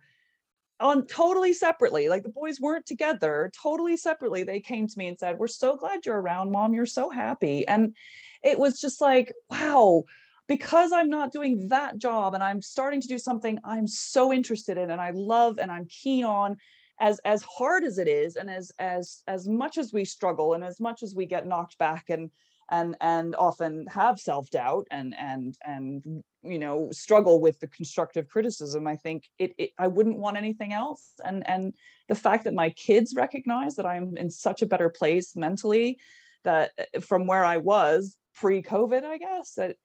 on 0.81 1.07
totally 1.07 1.53
separately 1.53 2.09
like 2.09 2.22
the 2.22 2.29
boys 2.29 2.61
weren't 2.61 2.85
together 2.87 3.51
totally 3.61 3.97
separately 3.97 4.43
they 4.43 4.61
came 4.61 4.87
to 4.87 4.99
me 4.99 5.09
and 5.09 5.18
said 5.18 5.39
we're 5.39 5.47
so 5.47 5.77
glad 5.77 6.05
you're 6.05 6.20
around 6.20 6.51
mom 6.51 6.74
you're 6.74 6.87
so 6.87 7.09
happy. 7.11 7.66
And 7.66 7.95
it 8.43 8.59
was 8.59 8.81
just 8.81 9.01
like 9.01 9.33
wow 9.51 10.05
because 10.47 10.93
i'm 10.93 11.09
not 11.09 11.33
doing 11.33 11.68
that 11.68 11.99
job 11.99 12.35
and 12.35 12.43
i'm 12.43 12.62
starting 12.62 13.01
to 13.01 13.09
do 13.09 13.18
something 13.18 13.59
i'm 13.64 13.87
so 13.87 14.33
interested 14.33 14.77
in 14.79 14.91
and 14.91 15.01
i 15.01 15.11
love 15.11 15.59
and 15.59 15.70
i'm 15.70 15.87
keen 15.87 16.24
on 16.24 16.57
as 17.01 17.18
as 17.24 17.43
hard 17.43 17.85
as 17.85 17.99
it 17.99 18.09
is 18.09 18.37
and 18.37 18.51
as 18.51 18.72
as 18.79 19.22
as 19.27 19.49
much 19.49 19.79
as 19.79 19.93
we 19.93 20.05
struggle 20.05 20.55
and 20.55 20.64
as 20.64 20.81
much 20.81 21.03
as 21.03 21.14
we 21.14 21.27
get 21.27 21.47
knocked 21.47 21.77
back 21.79 22.05
and 22.09 22.31
and 22.70 22.97
and 23.01 23.35
often 23.37 23.87
have 23.87 24.18
self-doubt 24.18 24.87
and 24.91 25.14
and 25.18 25.57
and 25.64 26.22
you 26.49 26.59
know 26.59 26.88
struggle 26.92 27.40
with 27.40 27.59
the 27.61 27.66
constructive 27.66 28.28
criticism 28.28 28.86
i 28.86 28.97
think 28.97 29.24
it, 29.38 29.55
it, 29.59 29.70
i 29.78 29.86
wouldn't 29.86 30.18
want 30.18 30.36
anything 30.36 30.72
else. 30.72 31.12
And 31.24 31.49
and 31.49 31.74
the 32.09 32.14
fact 32.14 32.44
that 32.44 32.55
my 32.55 32.70
kids 32.70 33.14
recognize 33.16 33.76
that 33.76 33.86
i'm 33.86 34.16
in 34.16 34.30
such 34.30 34.62
a 34.62 34.66
better 34.66 34.88
place 34.88 35.36
mentally 35.36 35.99
that 36.44 36.72
eh, 36.78 37.01
from 37.01 37.26
where 37.26 37.44
i 37.44 37.57
was 37.57 38.16
pre-covid 38.34 39.05
i 39.05 39.18
guess 39.18 39.55
that 39.55 39.76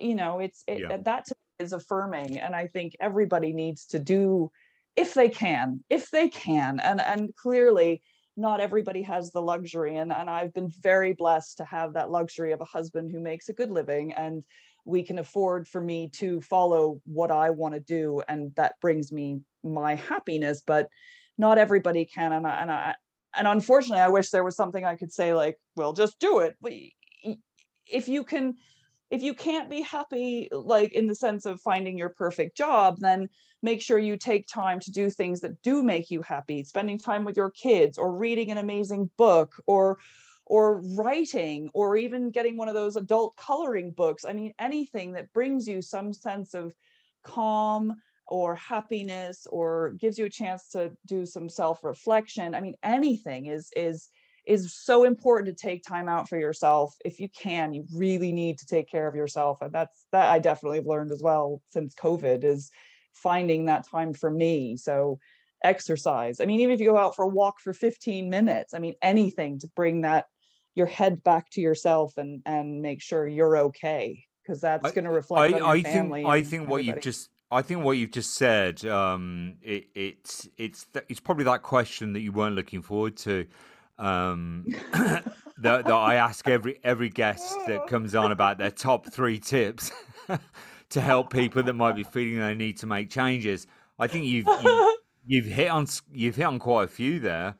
you 0.00 0.14
know 0.14 0.40
it's 0.40 0.64
it, 0.66 0.80
yeah. 0.80 0.96
that 0.96 1.26
is 1.58 1.72
affirming. 1.72 2.38
And 2.38 2.54
i 2.54 2.66
think 2.66 2.96
everybody 3.00 3.52
needs 3.52 3.86
to 3.86 3.98
do 3.98 4.50
if 4.96 5.14
they 5.14 5.28
can 5.28 5.82
if 5.88 6.10
they 6.10 6.28
can. 6.28 6.80
And 6.80 7.00
and 7.00 7.34
clearly 7.36 8.02
not 8.36 8.60
everybody 8.60 9.02
has 9.02 9.30
the 9.30 9.42
luxury. 9.42 9.96
And 9.96 10.12
and 10.12 10.28
I've 10.28 10.52
been 10.52 10.68
very 10.68 11.12
blessed 11.14 11.58
to 11.58 11.64
have 11.64 11.94
that 11.94 12.10
luxury 12.10 12.52
of 12.52 12.60
a 12.60 12.66
husband 12.66 13.10
who 13.10 13.20
makes 13.20 13.48
a 13.48 13.54
good 13.54 13.70
living. 13.70 14.12
And 14.12 14.44
we 14.84 15.02
can 15.02 15.18
afford 15.18 15.68
for 15.68 15.80
me 15.80 16.08
to 16.08 16.40
follow 16.40 17.00
what 17.04 17.30
I 17.30 17.50
want 17.50 17.74
to 17.74 17.80
do 17.80 18.22
and 18.28 18.54
that 18.56 18.74
brings 18.80 19.12
me 19.12 19.40
my 19.62 19.94
happiness 19.94 20.62
but 20.66 20.88
not 21.38 21.58
everybody 21.58 22.04
can 22.04 22.32
and 22.32 22.46
I, 22.46 22.60
and 22.60 22.70
I 22.70 22.94
and 23.34 23.48
unfortunately 23.48 24.02
I 24.02 24.08
wish 24.08 24.30
there 24.30 24.44
was 24.44 24.56
something 24.56 24.84
I 24.84 24.96
could 24.96 25.12
say 25.12 25.34
like 25.34 25.58
well 25.76 25.92
just 25.92 26.18
do 26.18 26.40
it. 26.40 26.56
If 27.86 28.08
you 28.08 28.24
can 28.24 28.54
if 29.10 29.22
you 29.22 29.34
can't 29.34 29.70
be 29.70 29.82
happy 29.82 30.48
like 30.50 30.92
in 30.92 31.06
the 31.06 31.14
sense 31.14 31.46
of 31.46 31.60
finding 31.60 31.98
your 31.98 32.08
perfect 32.10 32.56
job 32.56 32.96
then 32.98 33.28
make 33.62 33.80
sure 33.80 33.98
you 33.98 34.16
take 34.16 34.48
time 34.48 34.80
to 34.80 34.90
do 34.90 35.08
things 35.08 35.40
that 35.40 35.62
do 35.62 35.82
make 35.82 36.10
you 36.10 36.22
happy 36.22 36.64
spending 36.64 36.98
time 36.98 37.24
with 37.24 37.36
your 37.36 37.50
kids 37.50 37.98
or 37.98 38.16
reading 38.16 38.50
an 38.50 38.58
amazing 38.58 39.08
book 39.16 39.54
or 39.66 39.98
or 40.46 40.80
writing 40.96 41.70
or 41.74 41.96
even 41.96 42.30
getting 42.30 42.56
one 42.56 42.68
of 42.68 42.74
those 42.74 42.96
adult 42.96 43.36
coloring 43.36 43.90
books 43.90 44.24
i 44.24 44.32
mean 44.32 44.52
anything 44.58 45.12
that 45.12 45.32
brings 45.32 45.66
you 45.68 45.80
some 45.80 46.12
sense 46.12 46.54
of 46.54 46.72
calm 47.24 47.94
or 48.28 48.54
happiness 48.56 49.46
or 49.50 49.94
gives 50.00 50.18
you 50.18 50.24
a 50.24 50.30
chance 50.30 50.68
to 50.68 50.90
do 51.06 51.24
some 51.24 51.48
self 51.48 51.84
reflection 51.84 52.54
i 52.54 52.60
mean 52.60 52.74
anything 52.82 53.46
is 53.46 53.70
is 53.76 54.08
is 54.44 54.74
so 54.74 55.04
important 55.04 55.56
to 55.56 55.66
take 55.66 55.84
time 55.84 56.08
out 56.08 56.28
for 56.28 56.38
yourself 56.38 56.94
if 57.04 57.20
you 57.20 57.28
can 57.28 57.72
you 57.72 57.84
really 57.94 58.32
need 58.32 58.58
to 58.58 58.66
take 58.66 58.90
care 58.90 59.06
of 59.06 59.14
yourself 59.14 59.58
and 59.60 59.72
that's 59.72 60.06
that 60.12 60.30
i 60.30 60.38
definitely 60.38 60.78
have 60.78 60.86
learned 60.86 61.12
as 61.12 61.22
well 61.22 61.60
since 61.70 61.94
covid 61.94 62.42
is 62.42 62.70
finding 63.12 63.66
that 63.66 63.86
time 63.86 64.12
for 64.12 64.30
me 64.30 64.76
so 64.76 65.18
exercise 65.62 66.40
i 66.40 66.44
mean 66.44 66.60
even 66.60 66.74
if 66.74 66.80
you 66.80 66.90
go 66.90 66.96
out 66.96 67.14
for 67.14 67.24
a 67.24 67.28
walk 67.28 67.60
for 67.60 67.72
15 67.72 68.28
minutes 68.28 68.74
i 68.74 68.78
mean 68.78 68.94
anything 69.00 69.58
to 69.60 69.68
bring 69.76 70.00
that 70.00 70.26
your 70.74 70.86
head 70.86 71.22
back 71.22 71.50
to 71.50 71.60
yourself 71.60 72.16
and 72.16 72.42
and 72.46 72.80
make 72.82 73.00
sure 73.00 73.26
you're 73.26 73.56
okay 73.56 74.24
because 74.42 74.60
that's 74.60 74.92
going 74.92 75.04
to 75.04 75.10
reflect 75.10 75.54
I, 75.54 75.56
on 75.56 75.58
your 75.58 75.68
I 75.68 75.82
family 75.82 76.20
think 76.22 76.30
I 76.30 76.42
think 76.42 76.68
what 76.68 76.84
you've 76.84 77.00
just 77.00 77.30
I 77.50 77.62
think 77.62 77.84
what 77.84 77.92
you've 77.92 78.10
just 78.10 78.34
said 78.34 78.84
um, 78.86 79.54
it, 79.62 79.86
it's 79.94 80.48
it's 80.56 80.86
it's 81.08 81.20
probably 81.20 81.44
that 81.44 81.62
question 81.62 82.12
that 82.14 82.20
you 82.20 82.32
weren't 82.32 82.56
looking 82.56 82.82
forward 82.82 83.16
to 83.18 83.46
um, 83.98 84.64
that, 84.92 85.84
that 85.84 85.92
I 85.92 86.14
ask 86.16 86.48
every 86.48 86.78
every 86.82 87.08
guest 87.08 87.56
that 87.66 87.86
comes 87.88 88.14
on 88.14 88.32
about 88.32 88.58
their 88.58 88.70
top 88.70 89.12
three 89.12 89.38
tips 89.38 89.92
to 90.90 91.00
help 91.00 91.32
people 91.32 91.62
that 91.62 91.74
might 91.74 91.94
be 91.94 92.04
feeling 92.04 92.40
they 92.40 92.54
need 92.54 92.78
to 92.78 92.86
make 92.86 93.10
changes. 93.10 93.66
I 93.98 94.06
think 94.06 94.24
you've 94.24 94.46
you've, 94.62 94.94
you've 95.26 95.46
hit 95.46 95.68
on 95.68 95.86
you've 96.12 96.36
hit 96.36 96.44
on 96.44 96.58
quite 96.58 96.84
a 96.84 96.88
few 96.88 97.20
there. 97.20 97.54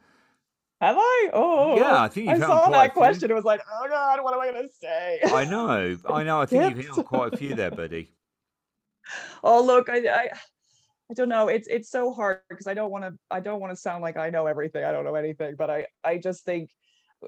Have 0.82 0.96
I? 0.98 1.30
Oh, 1.32 1.76
yeah. 1.76 2.02
I 2.02 2.08
think 2.08 2.28
I 2.28 2.40
saw 2.40 2.68
that 2.68 2.92
question. 2.92 3.30
It 3.30 3.34
was 3.34 3.44
like, 3.44 3.60
oh 3.72 3.86
god, 3.88 4.20
what 4.20 4.34
am 4.34 4.40
I 4.40 4.50
going 4.50 4.68
to 4.68 4.74
say? 4.74 5.20
I 5.32 5.44
know, 5.44 5.96
I 6.10 6.24
know. 6.24 6.40
I 6.40 6.46
think 6.46 6.76
you've 6.76 6.86
hit 6.86 6.90
on 6.98 7.04
quite 7.04 7.32
a 7.32 7.36
few 7.36 7.54
there, 7.54 7.70
buddy. 7.70 8.10
Oh 9.44 9.62
look, 9.62 9.88
I, 9.88 9.98
I 9.98 10.28
I 11.08 11.14
don't 11.14 11.28
know. 11.28 11.46
It's 11.46 11.68
it's 11.68 11.88
so 11.88 12.12
hard 12.12 12.40
because 12.50 12.66
I 12.66 12.74
don't 12.74 12.90
want 12.90 13.04
to 13.04 13.14
I 13.30 13.38
don't 13.38 13.60
want 13.60 13.70
to 13.70 13.76
sound 13.76 14.02
like 14.02 14.16
I 14.16 14.30
know 14.30 14.46
everything. 14.46 14.84
I 14.84 14.90
don't 14.90 15.04
know 15.04 15.14
anything, 15.14 15.54
but 15.56 15.70
I 15.70 15.86
I 16.02 16.18
just 16.18 16.44
think 16.44 16.70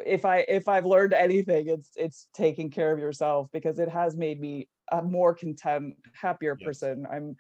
if 0.05 0.25
I 0.25 0.39
if 0.49 0.67
I've 0.67 0.85
learned 0.85 1.13
anything, 1.13 1.69
it's 1.69 1.91
it's 1.95 2.27
taking 2.35 2.73
care 2.73 2.91
of 2.91 2.99
yourself 2.99 3.51
because 3.53 3.79
it 3.79 3.89
has 3.89 4.17
made 4.17 4.41
me 4.41 4.69
a 4.91 5.01
more 5.01 5.33
content, 5.33 5.95
happier 6.13 6.57
yes. 6.59 6.67
person. 6.67 7.07
I'm 7.09 7.37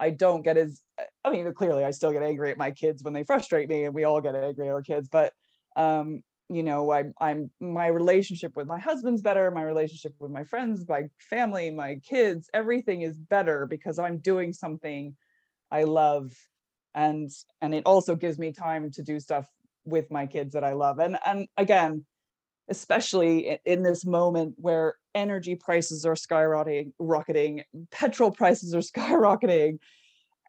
I 0.00 0.10
don't 0.10 0.42
get 0.42 0.56
as 0.56 0.82
I 1.24 1.30
mean 1.30 1.54
clearly 1.54 1.84
I 1.84 1.92
still 1.92 2.10
get 2.10 2.24
angry 2.24 2.50
at 2.50 2.58
my 2.58 2.72
kids 2.72 3.04
when 3.04 3.14
they 3.14 3.22
frustrate 3.22 3.68
me 3.68 3.84
and 3.84 3.94
we 3.94 4.02
all 4.02 4.20
get 4.20 4.34
angry 4.34 4.66
at 4.66 4.72
our 4.72 4.82
kids, 4.82 5.08
but 5.08 5.32
um 5.76 6.22
you 6.48 6.62
know 6.62 6.92
I'm 6.92 7.14
I'm 7.20 7.50
my 7.60 7.86
relationship 7.86 8.56
with 8.56 8.66
my 8.66 8.78
husband's 8.78 9.22
better, 9.22 9.50
my 9.50 9.62
relationship 9.62 10.14
with 10.18 10.30
my 10.30 10.44
friends, 10.44 10.84
my 10.88 11.04
family, 11.30 11.70
my 11.70 11.96
kids, 12.08 12.50
everything 12.52 13.02
is 13.02 13.16
better 13.18 13.66
because 13.66 13.98
I'm 13.98 14.18
doing 14.18 14.52
something 14.52 15.16
I 15.70 15.84
love 15.84 16.32
and 16.94 17.30
and 17.60 17.74
it 17.74 17.84
also 17.86 18.14
gives 18.14 18.38
me 18.38 18.52
time 18.52 18.90
to 18.92 19.02
do 19.02 19.18
stuff 19.18 19.46
with 19.84 20.10
my 20.10 20.26
kids 20.26 20.52
that 20.54 20.64
I 20.64 20.72
love. 20.72 20.98
And 20.98 21.18
and 21.24 21.48
again, 21.56 22.04
especially 22.68 23.58
in 23.64 23.82
this 23.82 24.04
moment 24.04 24.54
where 24.56 24.94
energy 25.14 25.54
prices 25.54 26.04
are 26.06 26.14
skyrocketing, 26.14 26.92
rocketing, 26.98 27.62
petrol 27.90 28.30
prices 28.30 28.74
are 28.74 28.78
skyrocketing, 28.92 29.78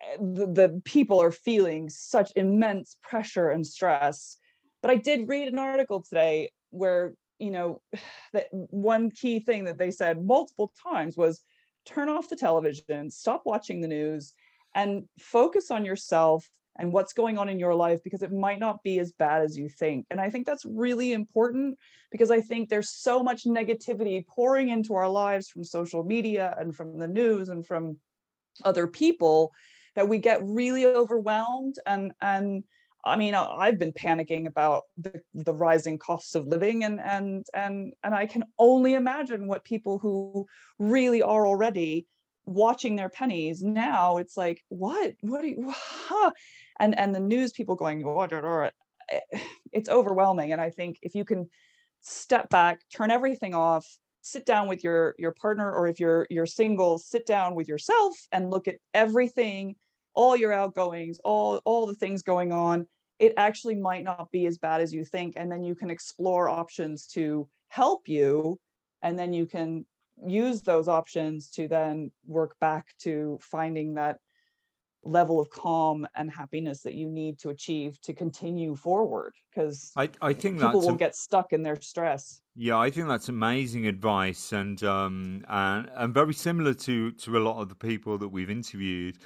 eh, 0.01 0.17
the, 0.19 0.47
the 0.47 0.81
people 0.85 1.21
are 1.21 1.31
feeling 1.31 1.89
such 1.89 2.31
immense 2.35 2.97
pressure 3.01 3.49
and 3.49 3.65
stress. 3.65 4.37
But 4.83 4.91
I 4.91 4.95
did 4.97 5.27
read 5.27 5.47
an 5.47 5.57
article 5.57 6.03
today 6.03 6.51
where, 6.69 7.13
you 7.39 7.49
know, 7.49 7.81
that 8.33 8.47
one 8.51 9.09
key 9.09 9.39
thing 9.39 9.63
that 9.63 9.79
they 9.79 9.89
said 9.89 10.23
multiple 10.23 10.71
times 10.83 11.17
was 11.17 11.41
turn 11.85 12.09
off 12.09 12.29
the 12.29 12.35
television, 12.35 13.09
stop 13.09 13.41
watching 13.45 13.81
the 13.81 13.87
news, 13.87 14.33
and 14.75 15.05
focus 15.19 15.71
on 15.71 15.85
yourself 15.85 16.47
and 16.77 16.91
what's 16.91 17.13
going 17.13 17.37
on 17.37 17.49
in 17.49 17.59
your 17.59 17.75
life 17.75 17.99
because 18.03 18.23
it 18.23 18.31
might 18.31 18.59
not 18.59 18.81
be 18.83 18.99
as 18.99 19.11
bad 19.11 19.43
as 19.43 19.57
you 19.57 19.69
think. 19.69 20.05
And 20.09 20.19
I 20.19 20.29
think 20.29 20.45
that's 20.45 20.65
really 20.65 21.13
important 21.13 21.77
because 22.11 22.31
I 22.31 22.41
think 22.41 22.67
there's 22.67 22.89
so 22.89 23.21
much 23.21 23.43
negativity 23.43 24.25
pouring 24.25 24.69
into 24.69 24.95
our 24.95 25.09
lives 25.09 25.49
from 25.49 25.63
social 25.63 26.03
media 26.03 26.55
and 26.59 26.75
from 26.75 26.97
the 26.97 27.07
news 27.07 27.49
and 27.49 27.65
from 27.65 27.97
other 28.65 28.87
people 28.87 29.51
that 29.95 30.09
we 30.09 30.17
get 30.17 30.41
really 30.43 30.85
overwhelmed 30.85 31.75
and 31.85 32.11
and 32.21 32.63
I 33.05 33.17
mean, 33.17 33.35
I've 33.35 33.77
been 33.77 33.91
panicking 33.91 34.47
about 34.47 34.83
the, 34.97 35.21
the 35.33 35.53
rising 35.53 35.97
costs 35.97 36.35
of 36.35 36.47
living, 36.47 36.83
and 36.83 37.01
and 37.01 37.45
and 37.53 37.93
and 38.03 38.15
I 38.15 38.25
can 38.25 38.45
only 38.57 38.93
imagine 38.93 39.47
what 39.47 39.65
people 39.65 39.99
who 39.99 40.45
really 40.79 41.21
are 41.21 41.45
already 41.45 42.07
watching 42.45 42.95
their 42.95 43.09
pennies 43.09 43.61
now. 43.61 44.17
It's 44.17 44.37
like, 44.37 44.63
what, 44.69 45.13
what 45.21 45.43
you? 45.43 45.73
Huh? 46.05 46.31
And 46.79 46.97
and 46.97 47.13
the 47.13 47.19
news 47.19 47.51
people 47.51 47.75
going, 47.75 48.03
eh, 49.09 49.19
it's 49.71 49.89
overwhelming. 49.89 50.51
And 50.51 50.61
I 50.61 50.69
think 50.69 50.99
if 51.01 51.15
you 51.15 51.25
can 51.25 51.49
step 52.01 52.49
back, 52.49 52.81
turn 52.95 53.11
everything 53.11 53.53
off, 53.53 53.85
sit 54.21 54.45
down 54.45 54.67
with 54.67 54.83
your 54.83 55.15
your 55.17 55.33
partner, 55.33 55.71
or 55.71 55.87
if 55.87 55.99
you're 55.99 56.25
you're 56.29 56.45
single, 56.45 56.99
sit 56.99 57.25
down 57.25 57.55
with 57.55 57.67
yourself 57.67 58.15
and 58.31 58.49
look 58.49 58.67
at 58.67 58.75
everything 58.93 59.75
all 60.15 60.35
your 60.35 60.53
outgoings, 60.53 61.19
all 61.23 61.61
all 61.65 61.85
the 61.87 61.95
things 61.95 62.21
going 62.21 62.51
on, 62.51 62.87
it 63.19 63.33
actually 63.37 63.75
might 63.75 64.03
not 64.03 64.31
be 64.31 64.45
as 64.45 64.57
bad 64.57 64.81
as 64.81 64.93
you 64.93 65.05
think. 65.05 65.33
And 65.35 65.51
then 65.51 65.63
you 65.63 65.75
can 65.75 65.89
explore 65.89 66.49
options 66.49 67.07
to 67.07 67.47
help 67.67 68.07
you. 68.07 68.59
And 69.01 69.17
then 69.17 69.33
you 69.33 69.45
can 69.45 69.85
use 70.25 70.61
those 70.61 70.87
options 70.87 71.49
to 71.51 71.67
then 71.67 72.11
work 72.25 72.55
back 72.59 72.87
to 72.99 73.39
finding 73.41 73.95
that 73.95 74.17
level 75.05 75.39
of 75.39 75.49
calm 75.49 76.07
and 76.15 76.31
happiness 76.31 76.81
that 76.81 76.93
you 76.93 77.09
need 77.09 77.37
to 77.39 77.49
achieve 77.49 77.99
to 78.01 78.13
continue 78.13 78.75
forward 78.75 79.33
because 79.49 79.91
I, 79.97 80.09
I 80.21 80.33
think 80.33 80.61
people 80.61 80.79
will 80.79 80.95
a, 80.95 80.97
get 80.97 81.15
stuck 81.15 81.51
in 81.51 81.61
their 81.61 81.79
stress 81.81 82.41
yeah 82.55 82.77
i 82.77 82.89
think 82.89 83.09
that's 83.09 83.27
amazing 83.27 83.85
advice 83.87 84.53
and 84.53 84.81
um 84.83 85.43
and, 85.49 85.89
and 85.95 86.13
very 86.13 86.33
similar 86.33 86.73
to 86.73 87.11
to 87.11 87.37
a 87.37 87.39
lot 87.39 87.61
of 87.61 87.67
the 87.67 87.75
people 87.75 88.17
that 88.17 88.29
we've 88.29 88.49
interviewed 88.49 89.17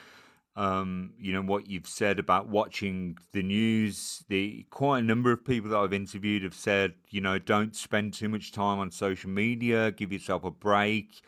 um, 0.58 1.12
you 1.20 1.34
know 1.34 1.44
what 1.44 1.70
you've 1.70 1.88
said 1.88 2.18
about 2.18 2.48
watching 2.50 3.16
the 3.32 3.44
news. 3.44 4.26
The 4.28 4.66
quite 4.72 5.00
a 5.00 5.04
number 5.04 5.32
of 5.32 5.46
people 5.46 5.70
that 5.70 5.78
I've 5.78 5.94
interviewed 5.94 6.42
have 6.42 6.56
said, 6.56 6.96
you 7.10 7.22
know, 7.22 7.38
don't 7.38 7.76
spend 7.76 8.16
too 8.16 8.28
much 8.28 8.52
time 8.52 8.80
on 8.80 8.90
social 8.90 9.30
media. 9.30 9.92
Give 9.92 10.12
yourself 10.12 10.44
a 10.44 10.50
break. 10.50 11.22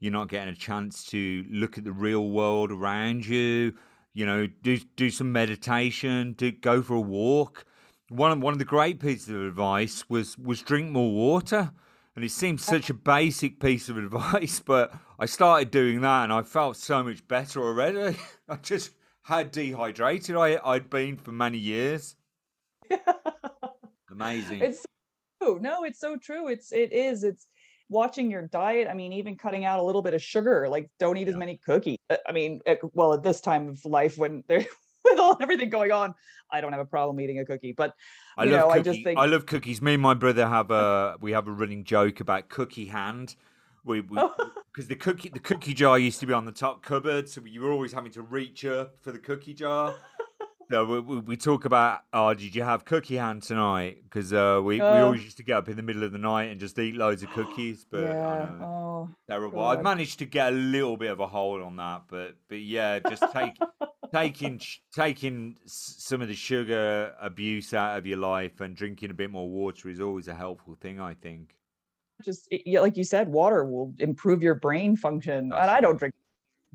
You're 0.00 0.12
not 0.12 0.28
getting 0.28 0.52
a 0.52 0.56
chance 0.56 1.02
to 1.06 1.46
look 1.50 1.78
at 1.78 1.84
the 1.84 1.92
real 1.92 2.28
world 2.28 2.70
around 2.70 3.24
you. 3.24 3.72
You 4.12 4.26
know, 4.26 4.46
do 4.62 4.76
do 4.96 5.08
some 5.08 5.32
meditation. 5.32 6.34
Do 6.34 6.52
go 6.52 6.82
for 6.82 6.94
a 6.94 7.00
walk. 7.00 7.64
One 8.10 8.32
of 8.32 8.42
one 8.42 8.52
of 8.52 8.58
the 8.58 8.66
great 8.66 9.00
pieces 9.00 9.30
of 9.30 9.40
advice 9.46 10.04
was 10.10 10.36
was 10.36 10.60
drink 10.60 10.90
more 10.90 11.10
water. 11.10 11.72
And 12.16 12.24
it 12.24 12.30
seems 12.30 12.64
such 12.64 12.90
a 12.90 12.94
basic 12.94 13.58
piece 13.58 13.88
of 13.88 13.98
advice, 13.98 14.60
but 14.60 14.94
I 15.18 15.26
started 15.26 15.70
doing 15.70 16.00
that 16.02 16.24
and 16.24 16.32
I 16.32 16.42
felt 16.42 16.76
so 16.76 17.02
much 17.02 17.26
better 17.26 17.60
already. 17.60 18.16
I 18.48 18.56
just 18.56 18.90
had 19.22 19.50
dehydrated 19.50 20.36
I, 20.36 20.60
I'd 20.64 20.90
been 20.90 21.16
for 21.16 21.32
many 21.32 21.58
years. 21.58 22.16
Amazing. 24.10 24.62
It's 24.62 24.80
so 24.80 24.86
true. 25.42 25.58
No, 25.60 25.84
it's 25.84 25.98
so 25.98 26.16
true. 26.16 26.48
It's 26.48 26.72
it 26.72 26.92
is. 26.92 27.24
It's 27.24 27.46
watching 27.88 28.30
your 28.30 28.42
diet. 28.42 28.86
I 28.88 28.94
mean, 28.94 29.12
even 29.12 29.36
cutting 29.36 29.64
out 29.64 29.80
a 29.80 29.82
little 29.82 30.02
bit 30.02 30.14
of 30.14 30.22
sugar. 30.22 30.68
Like, 30.68 30.88
don't 31.00 31.16
eat 31.16 31.26
yeah. 31.26 31.32
as 31.32 31.36
many 31.36 31.58
cookies. 31.64 31.98
Uh, 32.10 32.16
I 32.28 32.32
mean, 32.32 32.60
it, 32.66 32.80
well, 32.92 33.14
at 33.14 33.22
this 33.22 33.40
time 33.40 33.68
of 33.68 33.84
life 33.84 34.18
when 34.18 34.44
there 34.46 34.66
with 35.10 35.18
all 35.18 35.36
everything 35.40 35.70
going 35.70 35.92
on, 35.92 36.14
I 36.50 36.60
don't 36.60 36.72
have 36.72 36.80
a 36.80 36.86
problem 36.86 37.20
eating 37.20 37.38
a 37.38 37.44
cookie. 37.44 37.72
But 37.72 37.94
I 38.36 38.44
love 38.44 38.52
know, 38.52 38.66
cookie, 38.68 38.78
I 38.78 38.82
just 38.82 39.04
think 39.04 39.18
I 39.18 39.26
love 39.26 39.46
cookies. 39.46 39.82
Me 39.82 39.94
and 39.94 40.02
my 40.02 40.14
brother 40.14 40.46
have 40.46 40.70
a 40.70 41.16
we 41.20 41.32
have 41.32 41.48
a 41.48 41.52
running 41.52 41.84
joke 41.84 42.20
about 42.20 42.48
cookie 42.48 42.86
hand. 42.86 43.36
We 43.84 44.00
because 44.72 44.88
the 44.88 44.96
cookie 44.96 45.28
the 45.28 45.40
cookie 45.40 45.74
jar 45.74 45.98
used 45.98 46.20
to 46.20 46.26
be 46.26 46.32
on 46.32 46.44
the 46.44 46.52
top 46.52 46.82
cupboard, 46.82 47.28
so 47.28 47.42
you 47.44 47.60
were 47.60 47.72
always 47.72 47.92
having 47.92 48.12
to 48.12 48.22
reach 48.22 48.64
up 48.64 48.94
for 49.02 49.12
the 49.12 49.18
cookie 49.18 49.54
jar. 49.54 49.94
So 50.70 50.84
we, 50.84 51.00
we, 51.00 51.18
we, 51.18 51.36
talk 51.36 51.66
about, 51.66 52.00
oh, 52.12 52.32
did 52.32 52.54
you 52.54 52.62
have 52.62 52.86
cookie 52.86 53.16
hand 53.16 53.42
tonight? 53.42 53.98
Because 54.02 54.32
uh, 54.32 54.60
we, 54.64 54.76
we 54.76 54.80
always 54.80 55.22
used 55.22 55.36
to 55.36 55.42
get 55.42 55.58
up 55.58 55.68
in 55.68 55.76
the 55.76 55.82
middle 55.82 56.02
of 56.02 56.12
the 56.12 56.18
night 56.18 56.44
and 56.44 56.58
just 56.58 56.78
eat 56.78 56.96
loads 56.96 57.22
of 57.22 57.30
cookies. 57.30 57.84
But 57.90 58.04
yeah. 58.04 58.48
oh, 58.62 59.10
terrible. 59.28 59.58
God. 59.58 59.78
I've 59.78 59.84
managed 59.84 60.20
to 60.20 60.26
get 60.26 60.52
a 60.52 60.56
little 60.56 60.96
bit 60.96 61.10
of 61.10 61.20
a 61.20 61.26
hold 61.26 61.60
on 61.60 61.76
that, 61.76 62.04
but 62.08 62.36
but 62.48 62.60
yeah, 62.60 62.98
just 62.98 63.22
take 63.32 63.54
taking 64.14 64.60
taking 64.94 65.56
some 65.66 66.22
of 66.22 66.28
the 66.28 66.34
sugar 66.34 67.14
abuse 67.20 67.74
out 67.74 67.98
of 67.98 68.06
your 68.06 68.18
life 68.18 68.60
and 68.60 68.76
drinking 68.76 69.10
a 69.10 69.14
bit 69.14 69.30
more 69.30 69.48
water 69.48 69.88
is 69.88 70.00
always 70.00 70.28
a 70.28 70.34
helpful 70.34 70.76
thing. 70.80 71.00
I 71.00 71.14
think. 71.14 71.54
Just 72.24 72.48
like 72.66 72.96
you 72.96 73.04
said, 73.04 73.28
water 73.28 73.64
will 73.64 73.92
improve 73.98 74.42
your 74.42 74.54
brain 74.54 74.96
function, 74.96 75.48
That's 75.48 75.62
and 75.62 75.70
I 75.70 75.80
don't 75.80 75.98
drink. 75.98 76.14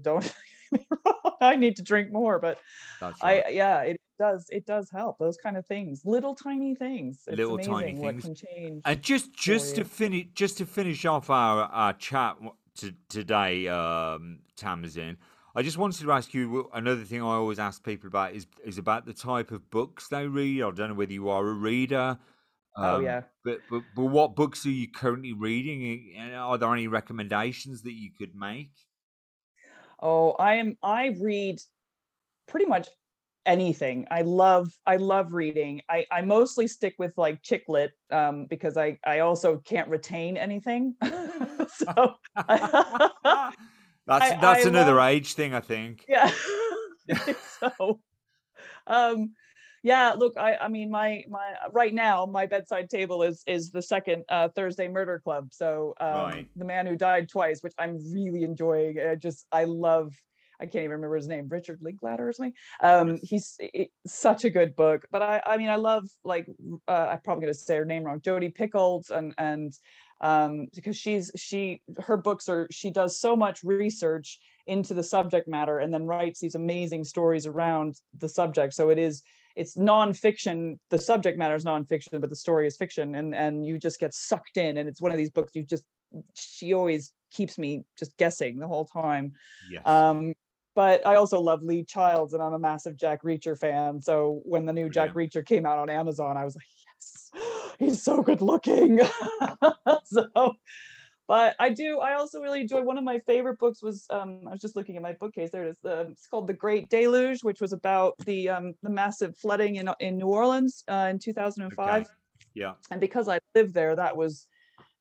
Don't. 0.01 0.33
I 1.41 1.55
need 1.55 1.77
to 1.77 1.81
drink 1.81 2.11
more, 2.11 2.39
but 2.39 2.59
right. 3.01 3.15
I 3.21 3.49
yeah, 3.49 3.81
it 3.81 4.01
does 4.19 4.47
it 4.49 4.65
does 4.65 4.89
help 4.91 5.17
those 5.17 5.37
kind 5.37 5.55
of 5.55 5.65
things, 5.65 6.01
little 6.05 6.35
tiny 6.35 6.75
things. 6.75 7.23
It's 7.25 7.37
little 7.37 7.57
tiny 7.57 7.95
things. 7.95 8.23
can 8.25 8.35
change. 8.35 8.81
And 8.85 9.01
just 9.01 9.33
just 9.33 9.75
to 9.77 9.85
finish 9.85 10.27
just 10.35 10.57
to 10.57 10.65
finish 10.65 11.05
off 11.05 11.29
our 11.29 11.63
our 11.63 11.93
chat 11.93 12.35
to, 12.79 12.93
today, 13.07 13.67
um, 13.67 14.39
Tamsin, 14.55 15.17
I 15.59 15.61
just 15.61 15.77
wanted 15.77 15.99
to 16.03 16.11
ask 16.13 16.33
you 16.33 16.69
another 16.73 17.03
thing 17.03 17.21
I 17.21 17.25
always 17.25 17.59
ask 17.59 17.83
people 17.83 18.07
about 18.07 18.33
is 18.33 18.47
is 18.63 18.77
about 18.77 19.05
the 19.05 19.11
type 19.11 19.51
of 19.51 19.69
books 19.69 20.07
they 20.07 20.25
read. 20.25 20.63
I 20.63 20.71
don't 20.71 20.87
know 20.87 20.93
whether 20.93 21.11
you 21.11 21.27
are 21.27 21.45
a 21.45 21.53
reader. 21.53 22.17
Oh, 22.77 22.81
um, 22.81 22.95
oh 22.95 22.99
yeah. 23.01 23.23
But, 23.43 23.59
but 23.69 23.83
but 23.93 24.05
what 24.05 24.37
books 24.37 24.65
are 24.65 24.69
you 24.69 24.87
currently 24.89 25.33
reading? 25.33 26.15
Are 26.33 26.57
there 26.57 26.73
any 26.73 26.87
recommendations 26.87 27.81
that 27.81 27.91
you 27.91 28.09
could 28.17 28.33
make? 28.35 28.71
Oh, 30.01 30.31
I 30.39 30.55
am. 30.55 30.77
I 30.81 31.17
read 31.19 31.59
pretty 32.47 32.65
much 32.65 32.87
anything. 33.45 34.07
I 34.09 34.21
love. 34.21 34.69
I 34.85 34.95
love 34.95 35.33
reading. 35.33 35.81
I 35.89 36.05
I 36.09 36.21
mostly 36.21 36.69
stick 36.69 36.95
with 36.99 37.11
like 37.17 37.43
chick 37.43 37.65
lit 37.67 37.91
um, 38.11 38.45
because 38.45 38.77
I 38.77 38.97
I 39.05 39.19
also 39.19 39.57
can't 39.57 39.89
retain 39.89 40.37
anything. 40.37 40.95
so. 41.67 42.13
That's 44.09 44.31
I, 44.31 44.41
that's 44.41 44.65
I 44.65 44.69
another 44.69 44.95
love, 44.95 45.09
age 45.09 45.35
thing, 45.35 45.53
I 45.53 45.59
think. 45.59 46.05
Yeah. 46.07 46.31
so, 47.59 47.99
um, 48.87 49.33
yeah. 49.83 50.13
Look, 50.17 50.35
I 50.35 50.55
I 50.55 50.67
mean, 50.67 50.89
my 50.89 51.23
my 51.29 51.53
right 51.71 51.93
now 51.93 52.25
my 52.25 52.47
bedside 52.47 52.89
table 52.89 53.21
is 53.21 53.43
is 53.45 53.69
the 53.71 53.81
second 53.81 54.23
uh, 54.27 54.49
Thursday 54.49 54.87
Murder 54.87 55.21
Club. 55.23 55.49
So, 55.51 55.93
um, 55.99 56.13
right. 56.13 56.47
the 56.55 56.65
man 56.65 56.87
who 56.87 56.95
died 56.95 57.29
twice, 57.29 57.61
which 57.61 57.73
I'm 57.77 57.99
really 58.11 58.43
enjoying. 58.43 58.99
I 58.99 59.15
just 59.15 59.45
I 59.51 59.65
love. 59.65 60.13
I 60.61 60.65
can't 60.65 60.83
even 60.83 60.91
remember 60.91 61.15
his 61.15 61.29
name, 61.29 61.47
Richard 61.47 61.79
Linklater 61.81 62.27
or 62.27 62.33
something. 62.33 62.53
Um, 62.83 63.17
he's 63.23 63.55
it, 63.59 63.91
such 64.05 64.43
a 64.43 64.49
good 64.49 64.75
book. 64.75 65.07
But 65.09 65.21
I, 65.21 65.41
I 65.45 65.55
mean, 65.55 65.69
I 65.69 65.77
love 65.77 66.03
like 66.25 66.47
uh, 66.85 67.07
I'm 67.11 67.21
probably 67.21 67.43
going 67.43 67.53
to 67.53 67.59
say 67.59 67.77
her 67.77 67.85
name 67.85 68.03
wrong, 68.03 68.19
Jodi 68.19 68.49
Picoult, 68.49 69.09
and 69.09 69.33
and 69.37 69.73
um, 70.21 70.67
because 70.75 70.97
she's 70.97 71.31
she 71.35 71.81
her 71.99 72.17
books 72.17 72.49
are 72.49 72.67
she 72.71 72.91
does 72.91 73.19
so 73.19 73.35
much 73.35 73.63
research 73.63 74.39
into 74.67 74.93
the 74.93 75.03
subject 75.03 75.47
matter 75.47 75.79
and 75.79 75.93
then 75.93 76.05
writes 76.05 76.39
these 76.39 76.55
amazing 76.55 77.03
stories 77.03 77.45
around 77.45 77.95
the 78.17 78.29
subject. 78.29 78.73
So 78.73 78.89
it 78.89 78.99
is 78.99 79.23
it's 79.55 79.75
nonfiction. 79.75 80.77
The 80.89 80.99
subject 80.99 81.37
matter 81.37 81.55
is 81.55 81.65
nonfiction, 81.65 82.21
but 82.21 82.29
the 82.29 82.35
story 82.35 82.67
is 82.67 82.77
fiction, 82.77 83.15
and 83.15 83.33
and 83.33 83.65
you 83.65 83.77
just 83.77 83.99
get 83.99 84.13
sucked 84.13 84.57
in. 84.57 84.77
And 84.77 84.87
it's 84.87 85.01
one 85.01 85.11
of 85.11 85.17
these 85.17 85.31
books 85.31 85.55
you 85.55 85.63
just 85.63 85.83
she 86.35 86.73
always 86.73 87.13
keeps 87.31 87.57
me 87.57 87.83
just 87.97 88.15
guessing 88.17 88.59
the 88.59 88.67
whole 88.67 88.85
time. 88.85 89.33
Yes. 89.71 89.85
Um, 89.85 90.33
but 90.75 91.05
I 91.05 91.15
also 91.15 91.41
love 91.41 91.61
Lee 91.63 91.83
Childs, 91.83 92.33
and 92.33 92.41
I'm 92.41 92.53
a 92.53 92.59
massive 92.59 92.95
Jack 92.95 93.23
Reacher 93.23 93.57
fan. 93.57 94.01
So 94.01 94.41
when 94.45 94.65
the 94.65 94.73
new 94.73 94.89
Jack 94.89 95.13
Reacher 95.13 95.45
came 95.45 95.65
out 95.65 95.77
on 95.77 95.89
Amazon, 95.89 96.37
I 96.37 96.45
was 96.45 96.55
like, 96.55 96.63
he's 97.79 98.01
so 98.03 98.21
good 98.21 98.41
looking. 98.41 98.99
so, 100.05 100.53
but 101.27 101.55
I 101.59 101.69
do. 101.69 101.99
I 101.99 102.15
also 102.15 102.41
really 102.41 102.61
enjoy. 102.61 102.81
One 102.81 102.97
of 102.97 103.03
my 103.03 103.19
favorite 103.19 103.59
books 103.59 103.83
was. 103.83 104.05
Um, 104.09 104.41
I 104.47 104.51
was 104.51 104.61
just 104.61 104.75
looking 104.75 104.95
at 104.95 105.01
my 105.01 105.13
bookcase. 105.13 105.51
There 105.51 105.63
it 105.65 105.69
is. 105.69 105.77
The, 105.83 106.07
it's 106.11 106.27
called 106.27 106.47
The 106.47 106.53
Great 106.53 106.89
Deluge, 106.89 107.43
which 107.43 107.61
was 107.61 107.73
about 107.73 108.17
the 108.25 108.49
um, 108.49 108.73
the 108.81 108.89
massive 108.89 109.37
flooding 109.37 109.75
in 109.75 109.89
in 109.99 110.17
New 110.17 110.27
Orleans 110.27 110.83
uh, 110.87 111.07
in 111.11 111.19
2005. 111.19 112.01
Okay. 112.01 112.09
Yeah. 112.55 112.73
And 112.91 112.99
because 112.99 113.27
I 113.27 113.39
lived 113.55 113.73
there, 113.73 113.95
that 113.95 114.17
was 114.17 114.47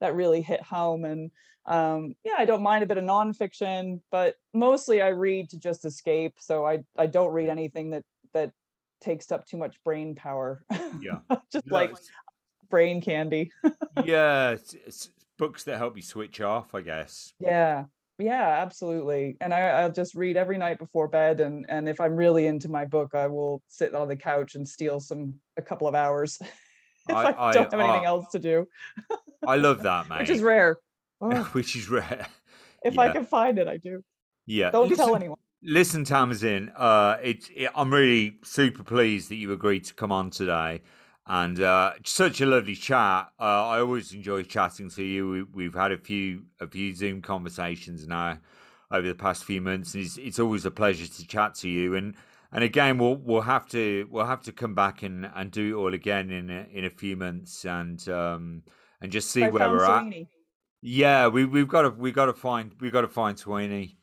that 0.00 0.14
really 0.14 0.42
hit 0.42 0.62
home. 0.62 1.04
And 1.04 1.30
um, 1.66 2.14
yeah, 2.24 2.34
I 2.38 2.44
don't 2.44 2.62
mind 2.62 2.84
a 2.84 2.86
bit 2.86 2.98
of 2.98 3.04
nonfiction, 3.04 4.00
but 4.10 4.36
mostly 4.54 5.02
I 5.02 5.08
read 5.08 5.50
to 5.50 5.58
just 5.58 5.84
escape. 5.84 6.34
So 6.40 6.66
I 6.66 6.80
I 6.96 7.06
don't 7.06 7.32
read 7.32 7.48
anything 7.48 7.90
that 7.90 8.04
that 8.34 8.52
takes 9.00 9.30
up 9.32 9.46
too 9.46 9.56
much 9.56 9.76
brain 9.84 10.14
power. 10.14 10.62
Yeah. 11.00 11.18
just 11.52 11.66
no, 11.66 11.74
like 11.74 11.94
brain 12.70 13.00
candy. 13.00 13.50
yeah, 14.04 14.50
it's, 14.50 14.74
it's, 14.74 15.10
books 15.38 15.62
that 15.64 15.78
help 15.78 15.96
you 15.96 16.02
switch 16.02 16.40
off, 16.40 16.74
I 16.74 16.80
guess. 16.80 17.32
Yeah. 17.38 17.84
Yeah, 18.18 18.48
absolutely. 18.60 19.36
And 19.40 19.54
I, 19.54 19.60
I'll 19.60 19.92
just 19.92 20.16
read 20.16 20.36
every 20.36 20.58
night 20.58 20.80
before 20.80 21.06
bed, 21.06 21.38
and 21.38 21.64
and 21.68 21.88
if 21.88 22.00
I'm 22.00 22.16
really 22.16 22.48
into 22.48 22.68
my 22.68 22.84
book, 22.84 23.14
I 23.14 23.28
will 23.28 23.62
sit 23.68 23.94
on 23.94 24.08
the 24.08 24.16
couch 24.16 24.56
and 24.56 24.68
steal 24.68 24.98
some 24.98 25.34
a 25.56 25.62
couple 25.62 25.86
of 25.86 25.94
hours 25.94 26.38
if 27.08 27.14
I, 27.14 27.30
I- 27.30 27.48
I- 27.50 27.52
don't 27.52 27.70
have 27.70 27.80
anything 27.80 28.06
uh, 28.06 28.08
else 28.08 28.26
to 28.32 28.40
do, 28.40 28.66
I 29.46 29.54
love 29.54 29.84
that, 29.84 30.08
mate. 30.08 30.18
which 30.18 30.30
is 30.30 30.42
rare. 30.42 30.78
Oh, 31.20 31.44
Which 31.52 31.76
is 31.76 31.88
rare. 31.88 32.26
if 32.84 32.98
I 32.98 33.10
can 33.10 33.24
find 33.24 33.58
it, 33.58 33.68
I 33.68 33.76
do. 33.76 34.02
Yeah. 34.46 34.70
Don't 34.70 34.88
listen, 34.88 35.04
tell 35.04 35.14
anyone. 35.16 35.38
Listen, 35.62 36.04
Tamsin, 36.04 36.70
uh, 36.76 37.16
it's 37.22 37.50
it, 37.54 37.70
I'm 37.74 37.92
really 37.92 38.38
super 38.44 38.84
pleased 38.84 39.28
that 39.30 39.36
you 39.36 39.52
agreed 39.52 39.84
to 39.86 39.94
come 39.94 40.12
on 40.12 40.30
today, 40.30 40.82
and 41.26 41.60
uh, 41.60 41.94
such 42.04 42.40
a 42.40 42.46
lovely 42.46 42.76
chat. 42.76 43.28
Uh, 43.40 43.66
I 43.66 43.80
always 43.80 44.12
enjoy 44.12 44.44
chatting 44.44 44.88
to 44.90 45.02
you. 45.02 45.28
We, 45.28 45.42
we've 45.42 45.74
had 45.74 45.90
a 45.90 45.98
few 45.98 46.44
a 46.60 46.68
few 46.68 46.94
Zoom 46.94 47.22
conversations 47.22 48.06
now 48.06 48.38
over 48.92 49.06
the 49.08 49.16
past 49.16 49.44
few 49.44 49.60
months, 49.60 49.94
and 49.94 50.04
it's, 50.04 50.16
it's 50.16 50.38
always 50.38 50.64
a 50.64 50.70
pleasure 50.70 51.08
to 51.08 51.26
chat 51.26 51.56
to 51.56 51.68
you. 51.68 51.96
And 51.96 52.14
and 52.52 52.62
again, 52.62 52.96
we'll 52.96 53.16
we'll 53.16 53.40
have 53.40 53.66
to 53.70 54.06
we'll 54.12 54.26
have 54.26 54.42
to 54.42 54.52
come 54.52 54.76
back 54.76 55.02
and, 55.02 55.28
and 55.34 55.50
do 55.50 55.76
it 55.76 55.80
all 55.80 55.92
again 55.92 56.30
in 56.30 56.50
a, 56.50 56.66
in 56.72 56.84
a 56.84 56.90
few 56.90 57.16
months, 57.16 57.64
and 57.64 58.08
um 58.08 58.62
and 59.00 59.10
just 59.10 59.32
see 59.32 59.42
I 59.42 59.48
where 59.50 59.68
we're 59.68 59.84
at. 59.84 60.02
Sweeney. 60.02 60.28
Yeah, 60.82 61.26
we 61.26 61.44
we've 61.44 61.66
got 61.66 61.82
to 61.82 61.90
we 61.90 62.12
got 62.12 62.26
to 62.26 62.32
find 62.32 62.70
we 62.80 62.90
got 62.90 63.00
to 63.00 63.08
find 63.08 63.36
Sweeney. 63.36 63.97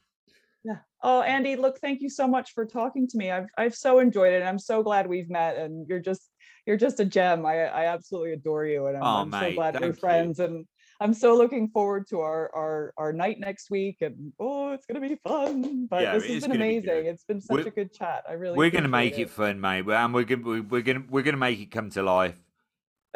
Oh, 1.08 1.22
Andy, 1.22 1.56
look, 1.56 1.78
thank 1.80 2.02
you 2.02 2.10
so 2.10 2.28
much 2.28 2.54
for 2.54 2.66
talking 2.66 3.08
to 3.08 3.16
me. 3.16 3.30
I've 3.30 3.46
I've 3.60 3.76
so 3.76 4.00
enjoyed 4.00 4.34
it. 4.34 4.38
and 4.42 4.50
I'm 4.50 4.58
so 4.58 4.82
glad 4.82 5.06
we've 5.06 5.30
met 5.30 5.56
and 5.56 5.88
you're 5.88 6.00
just 6.00 6.32
you're 6.66 6.78
just 6.78 7.00
a 7.00 7.06
gem. 7.06 7.46
I 7.46 7.66
I 7.66 7.86
absolutely 7.86 8.34
adore 8.34 8.66
you 8.66 8.88
and 8.88 8.98
I'm, 8.98 9.04
Oh, 9.04 9.22
I'm 9.22 9.32
so 9.32 9.54
glad 9.54 9.80
we're 9.80 9.88
you. 9.88 9.94
friends 9.94 10.40
and 10.40 10.66
I'm 11.00 11.14
so 11.14 11.36
looking 11.38 11.68
forward 11.70 12.08
to 12.10 12.22
our 12.22 12.50
our 12.56 12.94
our 12.98 13.14
night 13.14 13.40
next 13.40 13.70
week 13.70 13.98
and 14.02 14.34
oh, 14.40 14.72
it's 14.72 14.88
going 14.88 15.00
to 15.00 15.08
be 15.08 15.16
fun. 15.28 15.86
But 15.92 16.02
Yeah, 16.02 16.14
this 16.18 16.26
has 16.26 16.42
been 16.42 16.54
gonna 16.54 16.64
be 16.64 16.78
amazing. 16.78 17.06
It's 17.06 17.24
been 17.24 17.40
such 17.40 17.54
We're- 17.54 17.68
a 17.68 17.72
good 17.72 17.94
chat. 17.94 18.24
I 18.28 18.34
really 18.34 18.58
We're 18.58 18.72
gonna 18.72 18.88
make 18.88 19.20
it 19.20 19.30
fun, 19.30 19.62
mate, 19.62 19.86
and 19.88 20.12
we're 20.12 20.24
gonna 20.24 20.42
we- 20.42 20.62
we're 20.62 20.82
gonna 20.82 20.82
we're 20.82 20.82
gonna 20.82 21.06
we're 21.12 21.22
gonna 21.24 21.38
make 21.38 21.60
it 21.60 21.70
come 21.70 21.92
to 21.92 22.02
life. 22.02 22.42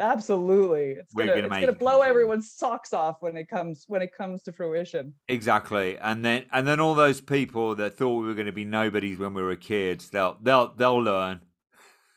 Absolutely. 0.00 0.92
It's 0.92 1.14
We're 1.14 1.26
gonna, 1.26 1.42
gonna 1.42 1.54
it's 1.54 1.66
gonna 1.66 1.78
blow 1.78 2.00
everyone's 2.00 2.50
socks 2.50 2.92
off 2.92 3.18
when 3.20 3.36
it 3.36 3.48
comes 3.48 3.84
when 3.86 4.02
it 4.02 4.16
comes 4.16 4.42
to 4.44 4.52
fruition. 4.52 5.14
Exactly, 5.28 5.98
and 5.98 6.24
then 6.24 6.46
and 6.52 6.66
then 6.66 6.80
all 6.80 6.94
those 6.94 7.20
people 7.20 7.74
that 7.76 7.96
thought 7.96 8.20
we 8.20 8.26
were 8.26 8.34
going 8.34 8.46
to 8.46 8.52
be 8.52 8.64
nobodies 8.64 9.18
when 9.18 9.34
we 9.34 9.42
were 9.42 9.56
kids, 9.56 10.08
they'll 10.08 10.38
they'll 10.42 10.72
they'll 10.74 11.02
learn. 11.02 11.40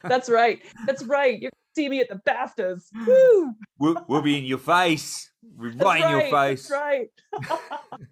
That's 0.03 0.29
right. 0.29 0.61
That's 0.85 1.03
right. 1.03 1.41
You 1.41 1.49
see 1.75 1.89
me 1.89 1.99
at 1.99 2.09
the 2.09 2.21
BAFTAs. 2.25 2.85
Woo! 3.07 3.53
We'll, 3.79 4.05
we'll 4.07 4.21
be 4.21 4.37
in 4.37 4.45
your 4.45 4.57
face, 4.57 5.31
We're 5.57 5.71
That's 5.71 5.83
right 5.83 6.03
in 6.03 6.09
your 6.09 6.29
face. 6.29 6.67
That's 6.67 6.71
right. 6.71 7.59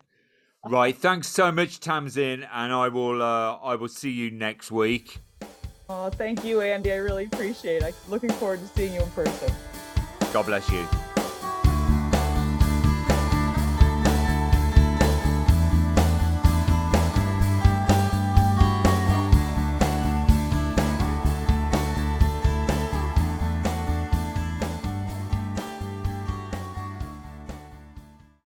Right, 0.70 0.96
Thanks 0.96 1.28
so 1.28 1.52
much, 1.52 1.80
Tamsin, 1.80 2.46
and 2.54 2.72
I 2.72 2.88
will 2.90 3.20
uh, 3.20 3.56
I 3.56 3.74
will 3.74 3.88
see 3.88 4.12
you 4.12 4.30
next 4.30 4.72
week. 4.72 5.18
Oh, 5.90 6.10
thank 6.10 6.44
you, 6.46 6.62
Andy. 6.62 6.92
I 6.92 6.98
really 6.98 7.26
appreciate 7.26 7.84
it. 7.84 7.86
I'm 7.86 8.12
looking 8.12 8.32
forward 8.32 8.60
to 8.60 8.68
seeing 8.68 8.94
you 8.94 9.02
in 9.02 9.12
person. 9.12 9.54
God 10.32 10.46
bless 10.46 10.70
you. 10.72 10.88